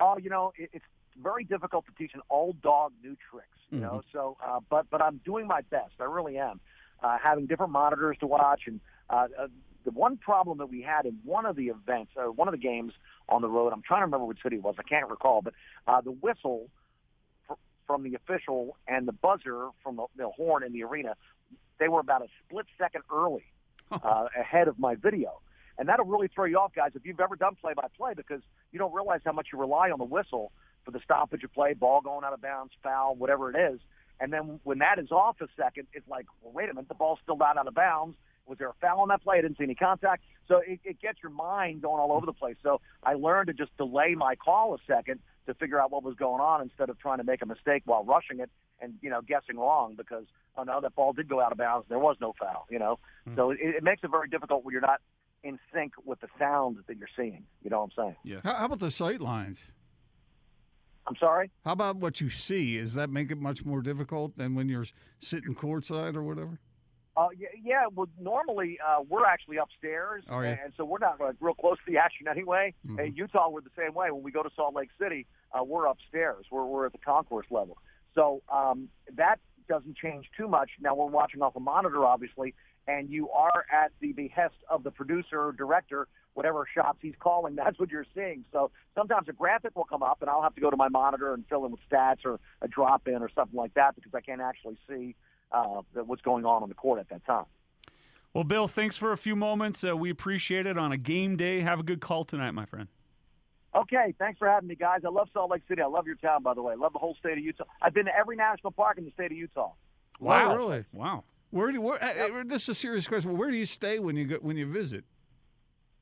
Oh, 0.00 0.18
you 0.18 0.28
know, 0.28 0.52
it, 0.58 0.70
it's 0.72 0.84
very 1.20 1.44
difficult 1.44 1.86
to 1.86 1.92
teach 1.92 2.12
an 2.14 2.20
old 2.30 2.60
dog 2.62 2.92
new 3.02 3.16
tricks. 3.30 3.48
You 3.70 3.78
mm-hmm. 3.78 3.86
know, 3.86 4.02
so 4.12 4.36
uh, 4.44 4.60
but 4.68 4.86
but 4.90 5.02
I'm 5.02 5.20
doing 5.24 5.46
my 5.46 5.62
best. 5.62 5.94
I 6.00 6.04
really 6.04 6.38
am. 6.38 6.60
Uh, 7.02 7.18
having 7.22 7.46
different 7.46 7.72
monitors 7.72 8.16
to 8.20 8.26
watch, 8.26 8.62
and 8.66 8.80
uh, 9.10 9.26
uh, 9.38 9.46
the 9.84 9.90
one 9.90 10.16
problem 10.16 10.58
that 10.58 10.66
we 10.66 10.80
had 10.80 11.04
in 11.06 11.18
one 11.24 11.44
of 11.44 11.56
the 11.56 11.66
events, 11.66 12.12
or 12.16 12.30
one 12.30 12.48
of 12.48 12.52
the 12.52 12.58
games 12.58 12.92
on 13.28 13.42
the 13.42 13.48
road, 13.48 13.72
I'm 13.72 13.82
trying 13.82 14.00
to 14.00 14.06
remember 14.06 14.26
which 14.26 14.42
city 14.42 14.56
it 14.56 14.62
was. 14.62 14.76
I 14.78 14.82
can't 14.82 15.08
recall, 15.08 15.42
but 15.42 15.54
uh, 15.86 16.00
the 16.00 16.12
whistle 16.12 16.68
for, 17.46 17.56
from 17.86 18.02
the 18.02 18.14
official 18.14 18.76
and 18.88 19.06
the 19.06 19.12
buzzer 19.12 19.68
from 19.82 19.96
the, 19.96 20.06
the 20.16 20.28
horn 20.28 20.62
in 20.62 20.72
the 20.72 20.84
arena, 20.84 21.14
they 21.78 21.88
were 21.88 22.00
about 22.00 22.22
a 22.22 22.28
split 22.44 22.66
second 22.78 23.02
early 23.12 23.44
uh, 23.90 24.26
ahead 24.38 24.68
of 24.68 24.78
my 24.78 24.94
video. 24.94 25.40
And 25.76 25.88
that'll 25.88 26.06
really 26.06 26.28
throw 26.28 26.44
you 26.44 26.56
off, 26.58 26.72
guys, 26.74 26.92
if 26.94 27.04
you've 27.04 27.18
ever 27.18 27.34
done 27.34 27.56
play-by-play, 27.60 28.14
because 28.16 28.40
you 28.70 28.78
don't 28.78 28.94
realize 28.94 29.20
how 29.24 29.32
much 29.32 29.48
you 29.52 29.58
rely 29.58 29.90
on 29.90 29.98
the 29.98 30.04
whistle 30.04 30.52
for 30.84 30.90
the 30.90 31.00
stoppage 31.00 31.44
of 31.44 31.52
play, 31.52 31.74
ball 31.74 32.00
going 32.00 32.24
out 32.24 32.32
of 32.32 32.40
bounds, 32.40 32.72
foul, 32.82 33.14
whatever 33.16 33.50
it 33.50 33.72
is. 33.74 33.80
And 34.20 34.32
then 34.32 34.60
when 34.62 34.78
that 34.78 34.98
is 34.98 35.10
off 35.10 35.36
a 35.40 35.46
second, 35.56 35.88
it's 35.92 36.08
like, 36.08 36.26
well, 36.42 36.52
wait 36.52 36.70
a 36.70 36.74
minute, 36.74 36.88
the 36.88 36.94
ball's 36.94 37.18
still 37.22 37.36
not 37.36 37.56
out 37.56 37.66
of 37.66 37.74
bounds. 37.74 38.16
Was 38.46 38.58
there 38.58 38.68
a 38.68 38.74
foul 38.80 39.00
on 39.00 39.08
that 39.08 39.22
play? 39.22 39.38
I 39.38 39.40
didn't 39.42 39.58
see 39.58 39.64
any 39.64 39.74
contact. 39.74 40.22
So 40.46 40.60
it, 40.66 40.78
it 40.84 41.00
gets 41.00 41.18
your 41.22 41.32
mind 41.32 41.82
going 41.82 41.98
all 41.98 42.12
over 42.12 42.26
the 42.26 42.32
place. 42.32 42.56
So 42.62 42.80
I 43.02 43.14
learned 43.14 43.46
to 43.48 43.54
just 43.54 43.76
delay 43.76 44.14
my 44.14 44.36
call 44.36 44.74
a 44.74 44.78
second 44.86 45.20
to 45.46 45.54
figure 45.54 45.80
out 45.80 45.90
what 45.90 46.02
was 46.02 46.14
going 46.14 46.40
on 46.40 46.60
instead 46.62 46.90
of 46.90 46.98
trying 46.98 47.18
to 47.18 47.24
make 47.24 47.42
a 47.42 47.46
mistake 47.46 47.82
while 47.86 48.04
rushing 48.04 48.40
it 48.40 48.50
and 48.80 48.94
you 49.02 49.10
know 49.10 49.20
guessing 49.20 49.56
wrong 49.56 49.94
because 49.96 50.24
oh 50.56 50.62
no 50.64 50.80
that 50.80 50.94
ball 50.96 51.12
did 51.12 51.28
go 51.28 51.40
out 51.40 51.52
of 51.52 51.58
bounds 51.58 51.86
there 51.88 51.98
was 51.98 52.16
no 52.20 52.34
foul 52.40 52.66
you 52.70 52.78
know 52.78 52.98
mm. 53.28 53.36
so 53.36 53.50
it, 53.50 53.58
it 53.60 53.84
makes 53.84 54.02
it 54.02 54.10
very 54.10 54.26
difficult 54.26 54.64
when 54.64 54.72
you're 54.72 54.80
not 54.80 55.00
in 55.44 55.58
sync 55.72 55.92
with 56.04 56.20
the 56.20 56.28
sound 56.38 56.78
that 56.88 56.96
you're 56.96 57.08
seeing. 57.16 57.44
You 57.62 57.70
know 57.70 57.80
what 57.80 57.90
I'm 57.98 58.04
saying? 58.04 58.16
Yeah. 58.24 58.40
How, 58.42 58.54
how 58.54 58.64
about 58.64 58.80
the 58.80 58.90
sight 58.90 59.20
lines? 59.20 59.66
I'm 61.06 61.16
sorry. 61.16 61.50
How 61.64 61.72
about 61.72 61.96
what 61.96 62.20
you 62.20 62.30
see? 62.30 62.78
Does 62.78 62.94
that 62.94 63.10
make 63.10 63.30
it 63.30 63.38
much 63.38 63.64
more 63.64 63.82
difficult 63.82 64.36
than 64.36 64.54
when 64.54 64.68
you're 64.68 64.86
sitting 65.20 65.54
courtside 65.54 66.14
or 66.16 66.22
whatever? 66.22 66.58
Uh, 67.16 67.28
yeah, 67.38 67.48
yeah. 67.62 67.82
Well, 67.94 68.08
normally 68.18 68.78
uh, 68.84 69.02
we're 69.08 69.26
actually 69.26 69.58
upstairs, 69.58 70.24
Oh, 70.28 70.40
yeah. 70.40 70.56
and 70.64 70.72
so 70.76 70.84
we're 70.84 70.98
not 70.98 71.20
like, 71.20 71.36
real 71.40 71.54
close 71.54 71.76
to 71.86 71.92
the 71.92 71.98
action 71.98 72.26
anyway. 72.26 72.74
Mhm. 72.86 73.06
In 73.06 73.14
Utah, 73.14 73.48
we're 73.50 73.60
the 73.60 73.70
same 73.78 73.94
way. 73.94 74.10
When 74.10 74.22
we 74.24 74.32
go 74.32 74.42
to 74.42 74.50
Salt 74.56 74.74
Lake 74.74 74.88
City, 75.00 75.26
uh, 75.52 75.62
we're 75.62 75.86
upstairs. 75.86 76.46
We're 76.50 76.64
we're 76.64 76.86
at 76.86 76.92
the 76.92 76.98
concourse 76.98 77.46
level, 77.50 77.78
so 78.14 78.42
um, 78.52 78.88
that 79.12 79.38
doesn't 79.68 79.96
change 79.96 80.28
too 80.36 80.48
much. 80.48 80.70
Now 80.80 80.94
we're 80.96 81.06
watching 81.06 81.40
off 81.40 81.54
a 81.54 81.60
monitor, 81.60 82.04
obviously, 82.04 82.52
and 82.88 83.08
you 83.08 83.30
are 83.30 83.64
at 83.72 83.92
the 84.00 84.12
behest 84.12 84.56
of 84.68 84.82
the 84.82 84.90
producer 84.90 85.40
or 85.40 85.52
director, 85.52 86.08
whatever 86.34 86.66
shots 86.72 86.98
he's 87.00 87.14
calling. 87.18 87.54
That's 87.54 87.78
what 87.78 87.90
you're 87.90 88.06
seeing. 88.14 88.44
So 88.52 88.70
sometimes 88.94 89.28
a 89.28 89.32
graphic 89.32 89.74
will 89.74 89.84
come 89.84 90.02
up, 90.02 90.18
and 90.20 90.28
I'll 90.28 90.42
have 90.42 90.54
to 90.56 90.60
go 90.60 90.70
to 90.70 90.76
my 90.76 90.88
monitor 90.88 91.32
and 91.32 91.44
fill 91.48 91.64
in 91.64 91.72
with 91.72 91.80
stats 91.90 92.24
or 92.24 92.38
a 92.60 92.68
drop 92.68 93.08
in 93.08 93.22
or 93.22 93.30
something 93.34 93.56
like 93.56 93.74
that 93.74 93.94
because 93.94 94.12
I 94.14 94.20
can't 94.20 94.40
actually 94.40 94.76
see 94.88 95.14
uh, 95.52 95.82
what's 95.94 96.22
going 96.22 96.44
on 96.44 96.62
on 96.62 96.68
the 96.68 96.74
court 96.74 97.00
at 97.00 97.08
that 97.08 97.24
time. 97.24 97.46
Well, 98.32 98.44
Bill, 98.44 98.66
thanks 98.66 98.96
for 98.96 99.12
a 99.12 99.16
few 99.16 99.36
moments. 99.36 99.84
Uh, 99.84 99.96
we 99.96 100.10
appreciate 100.10 100.66
it 100.66 100.76
on 100.76 100.90
a 100.90 100.96
game 100.96 101.36
day. 101.36 101.60
Have 101.60 101.78
a 101.78 101.84
good 101.84 102.00
call 102.00 102.24
tonight, 102.24 102.50
my 102.50 102.66
friend. 102.66 102.88
Okay, 103.76 104.14
thanks 104.18 104.38
for 104.38 104.48
having 104.48 104.68
me, 104.68 104.74
guys. 104.74 105.00
I 105.04 105.08
love 105.08 105.28
Salt 105.32 105.50
Lake 105.50 105.62
City. 105.68 105.82
I 105.82 105.86
love 105.86 106.06
your 106.06 106.16
town, 106.16 106.42
by 106.42 106.54
the 106.54 106.62
way. 106.62 106.72
I 106.72 106.76
love 106.76 106.92
the 106.92 106.98
whole 106.98 107.16
state 107.18 107.38
of 107.38 107.44
Utah. 107.44 107.64
I've 107.82 107.94
been 107.94 108.06
to 108.06 108.16
every 108.16 108.36
national 108.36 108.72
park 108.72 108.98
in 108.98 109.04
the 109.04 109.10
state 109.12 109.32
of 109.32 109.38
Utah. 109.38 109.72
Wow, 110.20 110.56
really? 110.56 110.84
Wow. 110.92 111.24
Where 111.50 111.70
do 111.70 111.80
where, 111.80 112.02
uh, 112.02 112.40
uh, 112.40 112.44
this 112.44 112.64
is 112.64 112.70
a 112.70 112.74
serious 112.74 113.06
question. 113.06 113.36
Where 113.36 113.50
do 113.50 113.56
you 113.56 113.66
stay 113.66 114.00
when 114.00 114.16
you 114.16 114.26
go, 114.26 114.36
when 114.36 114.56
you 114.56 114.66
visit? 114.66 115.04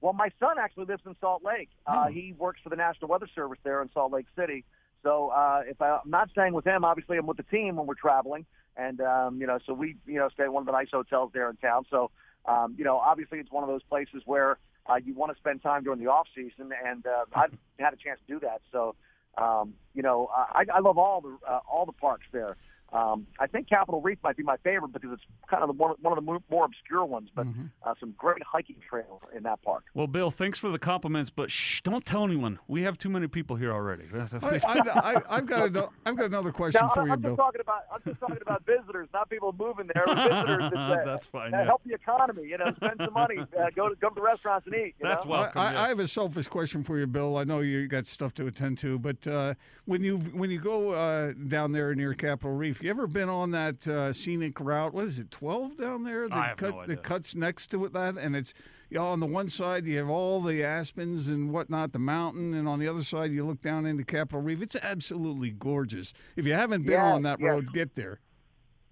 Well, 0.02 0.12
my 0.12 0.30
son 0.40 0.56
actually 0.58 0.86
lives 0.86 1.02
in 1.06 1.14
Salt 1.20 1.42
Lake. 1.44 1.70
Uh, 1.86 2.08
he 2.08 2.34
works 2.36 2.60
for 2.62 2.70
the 2.70 2.76
National 2.76 3.08
Weather 3.08 3.28
Service 3.34 3.60
there 3.62 3.80
in 3.82 3.90
Salt 3.94 4.12
Lake 4.12 4.26
City. 4.36 4.64
So 5.04 5.28
uh, 5.28 5.62
if 5.66 5.80
I, 5.80 6.00
I'm 6.04 6.10
not 6.10 6.28
staying 6.30 6.54
with 6.54 6.66
him, 6.66 6.84
obviously 6.84 7.16
I'm 7.16 7.26
with 7.26 7.36
the 7.36 7.44
team 7.44 7.76
when 7.76 7.86
we're 7.86 7.94
traveling, 7.94 8.44
and 8.76 9.00
um, 9.00 9.40
you 9.40 9.46
know, 9.46 9.58
so 9.64 9.72
we 9.72 9.96
you 10.06 10.18
know 10.18 10.28
stay 10.28 10.44
at 10.44 10.52
one 10.52 10.62
of 10.62 10.66
the 10.66 10.72
nice 10.72 10.88
hotels 10.92 11.30
there 11.32 11.48
in 11.48 11.56
town. 11.56 11.84
So 11.88 12.10
um, 12.46 12.74
you 12.76 12.84
know, 12.84 12.98
obviously 12.98 13.38
it's 13.38 13.50
one 13.50 13.62
of 13.62 13.68
those 13.68 13.82
places 13.84 14.22
where 14.26 14.58
uh, 14.86 14.96
you 15.04 15.14
want 15.14 15.32
to 15.32 15.38
spend 15.38 15.62
time 15.62 15.84
during 15.84 16.00
the 16.00 16.08
off 16.08 16.26
season, 16.34 16.72
and 16.84 17.06
uh, 17.06 17.24
I've 17.34 17.54
had 17.78 17.92
a 17.94 17.96
chance 17.96 18.18
to 18.26 18.34
do 18.34 18.40
that. 18.40 18.60
So 18.72 18.96
um, 19.38 19.74
you 19.94 20.02
know, 20.02 20.28
I, 20.32 20.64
I 20.72 20.80
love 20.80 20.98
all 20.98 21.20
the 21.20 21.36
uh, 21.48 21.60
all 21.70 21.86
the 21.86 21.92
parks 21.92 22.26
there. 22.32 22.56
Um, 22.92 23.26
I 23.40 23.46
think 23.46 23.68
Capitol 23.68 24.02
Reef 24.02 24.18
might 24.22 24.36
be 24.36 24.42
my 24.42 24.58
favorite 24.58 24.92
because 24.92 25.10
it's 25.12 25.22
kind 25.48 25.62
of 25.62 25.68
the, 25.68 25.72
one, 25.72 25.94
one 26.02 26.16
of 26.16 26.22
the 26.22 26.40
more 26.50 26.64
obscure 26.64 27.04
ones, 27.06 27.30
but 27.34 27.46
uh, 27.84 27.94
some 27.98 28.14
great 28.18 28.42
hiking 28.42 28.76
trails 28.88 29.20
in 29.34 29.44
that 29.44 29.62
park. 29.62 29.84
Well, 29.94 30.06
Bill, 30.06 30.30
thanks 30.30 30.58
for 30.58 30.70
the 30.70 30.78
compliments, 30.78 31.30
but 31.30 31.50
shh, 31.50 31.80
don't 31.80 32.04
tell 32.04 32.24
anyone. 32.24 32.58
We 32.68 32.82
have 32.82 32.98
too 32.98 33.08
many 33.08 33.28
people 33.28 33.56
here 33.56 33.72
already. 33.72 34.04
I, 34.14 34.60
I, 34.62 34.80
I, 34.88 35.22
I've 35.30 35.46
got 35.46 35.62
ano- 35.68 35.92
I've 36.04 36.16
got 36.16 36.26
another 36.26 36.52
question 36.52 36.80
Now, 36.82 36.90
for 36.90 37.00
I'm 37.00 37.08
you, 37.08 37.14
just 37.14 37.22
Bill. 37.22 37.36
talking 37.36 37.60
about 37.62 37.82
I'm 37.92 38.00
just 38.04 38.20
talking 38.20 38.38
about 38.42 38.66
visitors, 38.66 39.08
not 39.14 39.30
people 39.30 39.54
moving 39.58 39.88
there. 39.94 40.04
Visitors 40.06 40.70
that, 40.72 40.74
uh, 40.76 41.04
That's 41.04 41.26
fine, 41.26 41.50
that 41.52 41.60
yeah. 41.60 41.64
help 41.64 41.82
the 41.84 41.94
economy. 41.94 42.46
You 42.46 42.58
know, 42.58 42.72
spend 42.76 43.00
some 43.02 43.14
money, 43.14 43.38
uh, 43.38 43.70
go 43.74 43.88
to 43.88 43.94
go 43.96 44.10
to 44.10 44.14
the 44.14 44.20
restaurants 44.20 44.66
and 44.66 44.74
eat. 44.74 44.94
You 45.00 45.08
That's 45.08 45.24
know? 45.24 45.32
I, 45.32 45.40
welcome, 45.40 45.60
I, 45.60 45.72
yeah. 45.72 45.82
I 45.82 45.88
have 45.88 45.98
a 45.98 46.06
selfish 46.06 46.48
question 46.48 46.84
for 46.84 46.98
you, 46.98 47.06
Bill. 47.06 47.38
I 47.38 47.44
know 47.44 47.60
you 47.60 47.86
got 47.88 48.06
stuff 48.06 48.34
to 48.34 48.46
attend 48.46 48.78
to, 48.78 48.98
but 48.98 49.26
uh, 49.26 49.54
when 49.86 50.02
you 50.02 50.18
when 50.18 50.50
you 50.50 50.60
go 50.60 50.90
uh, 50.90 51.32
down 51.48 51.72
there 51.72 51.94
near 51.94 52.12
Capitol 52.12 52.52
Reef, 52.52 52.81
you 52.82 52.90
ever 52.90 53.06
been 53.06 53.28
on 53.28 53.50
that 53.52 53.86
uh, 53.86 54.12
scenic 54.12 54.58
route? 54.60 54.92
What 54.94 55.04
is 55.04 55.18
it, 55.18 55.30
twelve 55.30 55.76
down 55.76 56.04
there? 56.04 56.28
That 56.28 56.36
I 56.36 56.46
have 56.48 56.56
cut, 56.56 56.70
no 56.70 56.80
idea. 56.80 56.96
That 56.96 57.02
cuts 57.04 57.34
next 57.34 57.70
to 57.72 57.84
it, 57.84 57.92
that, 57.92 58.16
and 58.16 58.34
it's 58.36 58.52
you 58.90 58.98
know, 58.98 59.06
on 59.08 59.20
the 59.20 59.26
one 59.26 59.48
side 59.48 59.86
you 59.86 59.96
have 59.98 60.10
all 60.10 60.40
the 60.40 60.62
aspens 60.62 61.28
and 61.28 61.50
whatnot, 61.50 61.92
the 61.92 61.98
mountain, 61.98 62.52
and 62.54 62.68
on 62.68 62.78
the 62.78 62.88
other 62.88 63.02
side 63.02 63.32
you 63.32 63.44
look 63.46 63.60
down 63.62 63.86
into 63.86 64.04
Capitol 64.04 64.42
Reef. 64.42 64.60
It's 64.60 64.76
absolutely 64.76 65.50
gorgeous. 65.50 66.12
If 66.36 66.46
you 66.46 66.52
haven't 66.52 66.82
been 66.82 66.92
Yeah, 66.92 67.14
on 67.14 67.22
that 67.22 67.40
yeah. 67.40 67.48
road, 67.48 67.72
get 67.72 67.94
there. 67.94 68.20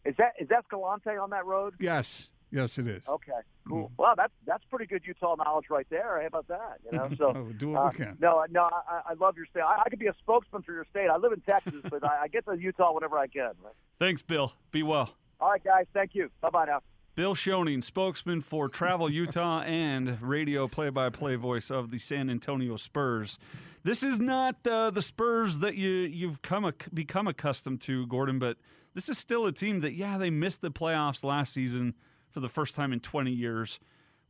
Is 0.05 0.15
that 0.17 0.33
is 0.41 0.49
Escalante 0.51 1.11
on 1.11 1.31
that 1.31 1.45
road? 1.45 1.75
Yes, 1.79 2.31
yes, 2.51 2.79
it 2.79 2.87
is. 2.89 3.09
Okay, 3.09 3.33
cool. 3.69 3.91
Well, 3.97 4.15
that's 4.17 4.33
that's 4.47 4.65
pretty 4.71 4.87
good 4.87 5.03
Utah 5.07 5.37
knowledge 5.37 5.67
right 5.71 5.87
there. 5.91 6.21
How 6.21 6.27
about 6.27 6.49
that? 6.49 6.79
You 6.85 6.97
know, 6.99 7.09
so 7.19 7.33
Oh, 7.37 7.53
do 7.57 7.71
what 7.71 7.81
uh, 7.81 7.89
we 7.93 8.05
can. 8.05 8.17
No, 8.21 8.45
no, 8.51 8.63
I, 8.65 9.11
I 9.11 9.15
love 9.15 9.37
your 9.37 9.47
state. 9.47 9.63
I, 9.63 9.83
I 9.85 9.89
could 9.89 9.99
be 9.99 10.07
a 10.09 10.15
spokesman 10.21 10.63
for 10.63 10.73
your 10.73 10.87
state. 10.91 11.09
I 11.09 11.17
live 11.17 11.33
in 11.33 11.41
Texas, 11.41 11.81
but 11.91 12.05
I, 12.05 12.23
I 12.23 12.29
get 12.29 12.45
to 12.47 12.57
Utah 12.57 12.93
whenever 12.93 13.19
I 13.19 13.27
can. 13.27 13.53
Thanks, 13.99 14.23
Bill. 14.23 14.53
Be 14.71 14.83
well. 14.83 15.15
All 15.41 15.51
right, 15.51 15.63
guys. 15.65 15.87
Thank 15.95 16.15
you. 16.15 16.31
Bye 16.41 16.51
bye 16.51 16.65
now. 16.67 16.81
Bill 17.17 17.35
Schoening, 17.35 17.83
spokesman 17.83 18.41
for 18.41 18.69
Travel 18.69 19.11
Utah 19.11 19.61
and 19.67 20.23
radio 20.23 20.69
play-by-play 20.69 21.35
voice 21.35 21.71
of 21.71 21.91
the 21.91 21.99
San 21.99 22.31
Antonio 22.31 22.77
Spurs. 22.77 23.39
This 23.83 24.03
is 24.03 24.21
not 24.21 24.65
uh, 24.67 24.91
the 24.91 25.03
Spurs 25.03 25.59
that 25.59 25.75
you 25.75 25.89
you've 25.89 26.41
come 26.43 26.65
ac- 26.65 26.91
become 26.95 27.27
accustomed 27.27 27.81
to, 27.83 28.07
Gordon, 28.07 28.39
but 28.39 28.59
this 28.95 29.09
is 29.09 29.19
still 29.19 29.47
a 29.47 29.53
team 29.53 29.81
that 29.81 29.93
yeah 29.95 30.19
they 30.19 30.31
missed 30.31 30.61
the 30.61 30.71
playoffs 30.71 31.25
last 31.25 31.53
season 31.53 31.95
for 32.31 32.41
the 32.41 32.49
first 32.49 32.75
time 32.75 32.93
in 32.93 33.01
20 33.01 33.31
years, 33.31 33.79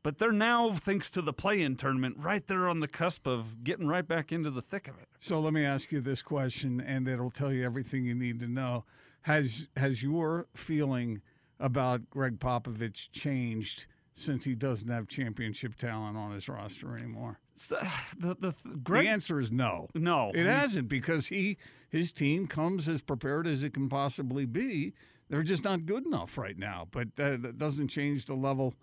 but 0.03 0.19
they're 0.19 0.33
now 0.33 0.73
thanks 0.75 1.11
to 1.11 1.23
the 1.23 1.33
play-in 1.33 1.77
tournament 1.77 2.17
right 2.19 2.47
there 2.47 2.69
on 2.69 2.81
the 2.81 2.89
cusp 2.89 3.27
of 3.27 3.63
getting 3.63 3.87
right 3.87 4.07
back 4.07 4.33
into 4.33 4.51
the 4.51 4.63
thick 4.63 4.89
of 4.89 4.99
it. 4.99 5.09
So 5.19 5.41
let 5.41 5.53
me 5.53 5.65
ask 5.65 5.93
you 5.93 6.01
this 6.01 6.23
question, 6.23 6.81
and 6.81 7.07
it'll 7.07 7.31
tell 7.31 7.53
you 7.53 7.65
everything 7.65 8.05
you 8.07 8.15
need 8.15 8.41
to 8.41 8.49
know. 8.49 8.85
Has 9.23 9.69
has 9.77 10.03
your 10.03 10.47
feeling 10.55 11.21
about 11.59 12.09
Gregg 12.09 12.39
Popovich 12.39 13.11
changed 13.13 13.87
since 14.15 14.45
he 14.45 14.55
doesn't 14.55 14.89
have 14.89 15.09
championship 15.09 15.77
talent 15.77 16.17
on 16.17 16.33
his 16.33 16.49
roster 16.49 16.97
anymore? 16.97 17.39
Uh, 17.71 17.85
the 18.19 18.35
the 18.41 18.55
Greg, 18.83 19.05
the 19.05 19.11
answer 19.11 19.39
is 19.39 19.51
no. 19.51 19.89
no, 19.95 20.31
It 20.35 20.47
hasn't 20.47 20.89
because 20.89 21.27
he 21.27 21.59
his 21.91 22.13
team 22.13 22.47
comes 22.47 22.89
as 22.89 23.03
prepared 23.03 23.47
as 23.47 23.63
it 23.63 23.75
can 23.75 23.89
possibly 23.89 24.47
be. 24.47 24.95
They're 25.31 25.43
just 25.43 25.65
not 25.65 25.87
good 25.87 26.05
enough 26.05 26.37
right 26.37 26.59
now, 26.59 26.89
but 26.91 27.09
uh, 27.19 27.37
that 27.39 27.57
doesn't 27.57 27.89
change 27.89 28.27
the 28.27 28.35
level. 28.35 28.75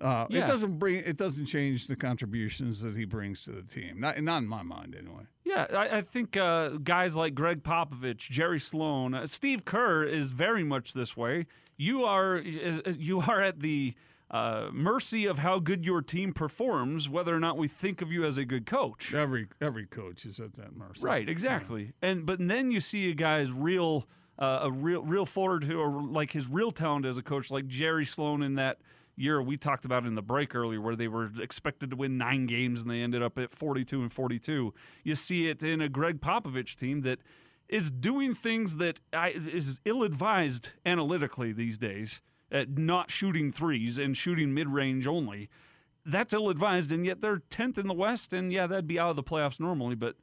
Uh, 0.00 0.26
Yeah. 0.30 0.44
It 0.44 0.46
doesn't 0.46 0.78
bring. 0.78 0.96
It 1.04 1.18
doesn't 1.18 1.44
change 1.46 1.86
the 1.86 1.96
contributions 1.96 2.80
that 2.80 2.96
he 2.96 3.04
brings 3.04 3.42
to 3.42 3.50
the 3.50 3.62
team. 3.62 4.00
Not 4.00 4.18
not 4.22 4.38
in 4.42 4.48
my 4.48 4.62
mind, 4.62 4.96
anyway. 4.98 5.24
Yeah, 5.44 5.66
I, 5.72 5.98
I 5.98 6.00
think 6.00 6.36
uh, 6.38 6.70
guys 6.82 7.16
like 7.16 7.34
Gregg 7.34 7.62
Popovich, 7.62 8.30
Jerry 8.30 8.60
Sloan, 8.60 9.14
uh, 9.14 9.26
Steve 9.26 9.64
Kerr 9.66 10.04
is 10.04 10.30
very 10.30 10.64
much 10.64 10.94
this 10.94 11.16
way. 11.18 11.46
You 11.76 12.04
are 12.04 12.38
you 12.38 13.20
are 13.20 13.42
at 13.42 13.60
the 13.60 13.94
uh, 14.30 14.68
mercy 14.72 15.26
of 15.26 15.38
how 15.40 15.58
good 15.58 15.84
your 15.84 16.00
team 16.02 16.32
performs, 16.32 17.08
whether 17.08 17.34
or 17.34 17.40
not 17.40 17.58
we 17.58 17.66
think 17.68 18.00
of 18.00 18.12
you 18.12 18.24
as 18.24 18.38
a 18.38 18.44
good 18.44 18.64
coach. 18.64 19.12
Every 19.12 19.48
every 19.60 19.86
coach 19.86 20.24
is 20.24 20.38
at 20.40 20.54
that 20.54 20.74
mercy. 20.76 21.04
Right, 21.04 21.28
exactly. 21.28 21.92
And 22.00 22.24
but 22.24 22.38
then 22.38 22.70
you 22.70 22.80
see 22.80 23.10
a 23.10 23.14
guy's 23.14 23.50
real 23.50 24.06
uh, 24.40 24.60
a 24.62 24.70
real 24.70 25.02
real 25.02 25.26
forward 25.26 25.64
who 25.64 25.78
or 25.78 26.02
like 26.02 26.32
his 26.32 26.48
real 26.48 26.70
talent 26.70 27.06
as 27.06 27.18
a 27.18 27.22
coach, 27.22 27.50
like 27.50 27.66
Jerry 27.66 28.04
Sloan 28.04 28.42
in 28.42 28.54
that 28.54 28.78
year 29.16 29.42
we 29.42 29.56
talked 29.56 29.84
about 29.84 30.06
in 30.06 30.14
the 30.14 30.22
break 30.22 30.54
earlier, 30.54 30.80
where 30.80 30.96
they 30.96 31.08
were 31.08 31.30
expected 31.40 31.90
to 31.90 31.96
win 31.96 32.16
nine 32.16 32.46
games 32.46 32.80
and 32.80 32.90
they 32.90 33.02
ended 33.02 33.22
up 33.22 33.38
at 33.38 33.52
forty 33.52 33.84
two 33.84 34.02
and 34.02 34.12
forty 34.12 34.38
two. 34.38 34.72
You 35.04 35.14
see 35.14 35.48
it 35.48 35.62
in 35.62 35.80
a 35.80 35.88
Gregg 35.88 36.20
Popovich 36.20 36.76
team 36.76 37.02
that 37.02 37.20
is 37.68 37.90
doing 37.90 38.34
things 38.34 38.76
that 38.76 39.00
is 39.12 39.80
ill 39.84 40.02
advised 40.02 40.70
analytically 40.84 41.52
these 41.52 41.78
days. 41.78 42.20
At 42.52 42.76
not 42.76 43.12
shooting 43.12 43.52
threes 43.52 43.96
and 43.96 44.16
shooting 44.16 44.52
mid 44.52 44.66
range 44.68 45.06
only 45.06 45.48
that's 46.04 46.32
ill 46.32 46.48
advised, 46.48 46.92
and 46.92 47.04
yet 47.04 47.20
they're 47.20 47.42
10th 47.50 47.78
in 47.78 47.86
the 47.86 47.94
West, 47.94 48.32
and 48.32 48.52
yeah, 48.52 48.66
that'd 48.66 48.86
be 48.86 48.98
out 48.98 49.10
of 49.10 49.16
the 49.16 49.22
playoffs 49.22 49.60
normally, 49.60 49.94
but 49.94 50.16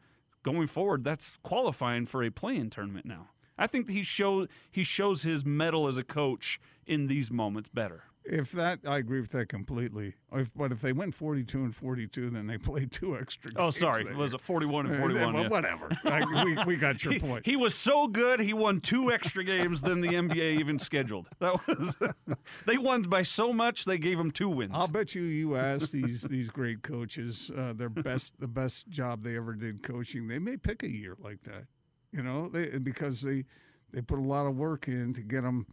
going 0.44 0.68
forward, 0.68 1.04
that's 1.04 1.38
qualifying 1.44 2.06
for 2.06 2.24
a 2.24 2.30
play 2.30 2.56
in 2.56 2.70
tournament 2.70 3.06
now. 3.06 3.30
I 3.58 3.68
think 3.68 3.88
that 3.88 3.94
he 3.94 4.04
show 4.04 4.48
he 4.72 4.84
shows 4.84 5.24
his 5.24 5.46
mettle 5.46 5.88
as 5.88 5.98
a 5.98 6.04
coach 6.04 6.60
in 6.86 7.08
these 7.08 7.32
moments 7.32 7.70
better. 7.74 8.04
If 8.30 8.52
that, 8.52 8.80
I 8.86 8.98
agree 8.98 9.22
with 9.22 9.32
that 9.32 9.48
completely. 9.48 10.16
If, 10.34 10.54
but 10.54 10.74
if 10.74 10.82
they 10.82 10.92
went 10.92 11.16
forty-two 11.16 11.64
and 11.64 11.74
forty-two, 11.74 12.30
then 12.32 12.46
they 12.48 12.58
played 12.58 12.92
two 12.92 13.18
extra. 13.18 13.52
Games. 13.52 13.62
Oh, 13.64 13.70
sorry, 13.70 14.04
that 14.04 14.18
was 14.18 14.34
it 14.34 14.42
41 14.42 14.88
and 14.88 15.00
41? 15.00 15.34
well, 15.34 15.44
yeah. 15.44 15.50
Whatever. 15.50 15.88
I, 16.04 16.44
we, 16.44 16.58
we 16.66 16.76
got 16.76 17.02
your 17.06 17.14
He, 17.14 17.20
point. 17.20 17.46
he 17.46 17.56
was 17.56 17.74
so 17.74 18.06
good, 18.10 18.42
he 18.42 18.52
won 18.52 18.82
two 18.82 19.14
extra 19.14 19.46
games 19.46 19.82
than 19.82 20.02
the 20.02 20.10
NBA 20.10 20.60
even 20.60 20.78
scheduled. 20.78 21.28
That 21.40 21.66
was 21.68 21.96
they 22.66 22.78
won 22.78 23.04
by 23.04 23.24
so 23.24 23.54
much 23.54 23.86
they 23.86 23.98
gave 23.98 24.20
him 24.20 24.32
two 24.32 24.50
wins. 24.50 24.74
I'll 24.76 24.90
bet 24.90 25.16
you 25.16 25.22
you 25.24 25.56
ask 25.56 25.92
these 25.92 26.24
these 26.24 26.50
great 26.50 26.82
coaches 26.82 27.50
uh, 27.56 27.72
their 27.72 27.88
best 27.90 28.42
the 28.42 28.50
best 28.50 28.90
job 28.90 29.24
they 29.24 29.38
ever 29.38 29.54
did 29.54 29.82
coaching. 29.84 30.28
They 30.28 30.40
may 30.40 30.58
pick 30.58 30.84
a 30.84 30.90
year 30.92 31.16
like 31.18 31.44
that, 31.44 31.64
you 32.12 32.24
know, 32.24 32.50
they, 32.50 32.78
because 32.80 33.22
they 33.22 33.46
they 33.92 34.02
put 34.02 34.20
a 34.20 34.24
lot 34.24 34.46
of 34.46 34.58
work 34.58 34.88
in 34.88 35.14
to 35.14 35.22
get 35.22 35.44
them 35.44 35.66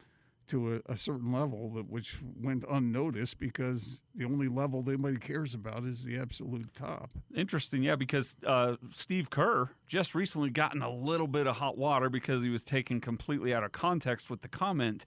to 0.47 0.75
a, 0.87 0.93
a 0.93 0.97
certain 0.97 1.33
level 1.33 1.71
that 1.71 1.89
which 1.89 2.19
went 2.41 2.65
unnoticed 2.71 3.39
because 3.39 4.03
the 4.15 4.25
only 4.25 4.49
level 4.49 4.83
that 4.83 4.93
anybody 4.93 5.17
cares 5.17 5.55
about 5.55 5.85
is 5.85 6.05
the 6.05 6.19
absolute 6.19 6.75
top. 6.75 7.11
Interesting, 7.35 7.83
yeah, 7.83 7.97
because 7.97 8.37
uh, 8.47 8.77
Steve 8.93 9.31
Kerr 9.31 9.71
just 9.89 10.15
recently 10.15 10.51
gotten 10.51 10.83
a 10.83 10.91
little 10.91 11.27
bit 11.27 11.47
of 11.47 11.57
hot 11.57 11.79
water 11.79 12.11
because 12.11 12.43
he 12.43 12.51
was 12.51 12.63
taken 12.63 13.01
completely 13.01 13.55
out 13.55 13.65
of 13.65 13.73
context 13.73 14.29
with 14.29 14.43
the 14.43 14.49
comment. 14.49 15.07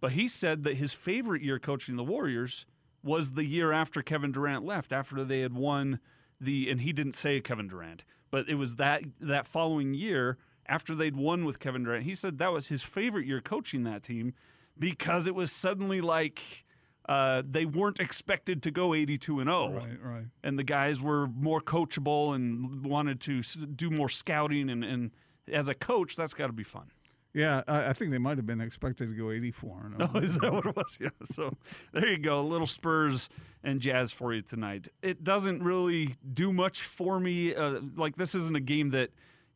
But 0.00 0.12
he 0.12 0.28
said 0.28 0.64
that 0.64 0.76
his 0.76 0.92
favorite 0.92 1.42
year 1.42 1.58
coaching 1.58 1.96
the 1.96 2.04
Warriors 2.04 2.64
was 3.02 3.32
the 3.32 3.44
year 3.44 3.72
after 3.72 4.02
Kevin 4.02 4.32
Durant 4.32 4.64
left, 4.64 4.92
after 4.92 5.24
they 5.24 5.40
had 5.40 5.52
won 5.52 6.00
the, 6.40 6.70
and 6.70 6.80
he 6.80 6.92
didn't 6.92 7.16
say 7.16 7.40
Kevin 7.40 7.68
Durant, 7.68 8.04
but 8.30 8.48
it 8.48 8.54
was 8.54 8.76
that 8.76 9.02
that 9.20 9.46
following 9.46 9.94
year 9.94 10.38
after 10.68 10.94
they'd 10.94 11.16
won 11.16 11.44
with 11.44 11.58
Kevin 11.58 11.84
Durant. 11.84 12.04
He 12.04 12.14
said 12.14 12.38
that 12.38 12.52
was 12.52 12.68
his 12.68 12.82
favorite 12.82 13.26
year 13.26 13.40
coaching 13.40 13.84
that 13.84 14.02
team 14.02 14.34
because 14.78 15.26
it 15.26 15.34
was 15.34 15.50
suddenly 15.50 16.00
like 16.00 16.64
uh, 17.08 17.42
they 17.48 17.64
weren't 17.64 17.98
expected 18.00 18.62
to 18.62 18.70
go 18.70 18.92
82 18.94 19.40
and 19.40 19.48
0 19.48 19.70
Right, 19.72 19.98
right. 20.02 20.24
and 20.44 20.58
the 20.58 20.62
guys 20.64 21.00
were 21.00 21.26
more 21.28 21.60
coachable 21.62 22.34
and 22.34 22.84
wanted 22.84 23.18
to 23.22 23.42
do 23.42 23.88
more 23.90 24.10
scouting 24.10 24.68
and, 24.68 24.84
and 24.84 25.10
as 25.50 25.68
a 25.68 25.74
coach 25.74 26.16
that's 26.16 26.34
got 26.34 26.48
to 26.48 26.52
be 26.52 26.64
fun 26.64 26.90
Yeah, 27.32 27.62
I, 27.66 27.88
I 27.88 27.92
think 27.94 28.10
they 28.10 28.18
might 28.18 28.36
have 28.36 28.44
been 28.46 28.60
expected 28.60 29.08
to 29.08 29.14
go 29.16 29.30
84 29.30 29.92
and 29.98 30.02
Oh, 30.14 30.18
is 30.22 30.36
that 30.38 30.52
what 30.52 30.66
it 30.66 30.76
was? 30.76 30.98
Yeah. 31.00 31.08
So 31.24 31.56
there 31.94 32.08
you 32.08 32.18
go. 32.18 32.40
A 32.40 32.46
little 32.46 32.66
Spurs 32.66 33.30
and 33.64 33.80
Jazz 33.80 34.12
for 34.12 34.34
you 34.34 34.42
tonight. 34.42 34.88
It 35.02 35.24
doesn't 35.24 35.62
really 35.62 36.14
do 36.34 36.52
much 36.52 36.82
for 36.82 37.18
me. 37.18 37.54
Uh, 37.54 37.80
like 37.96 38.16
this 38.16 38.34
isn't 38.34 38.54
a 38.56 38.60
game 38.60 38.90
that 38.90 39.10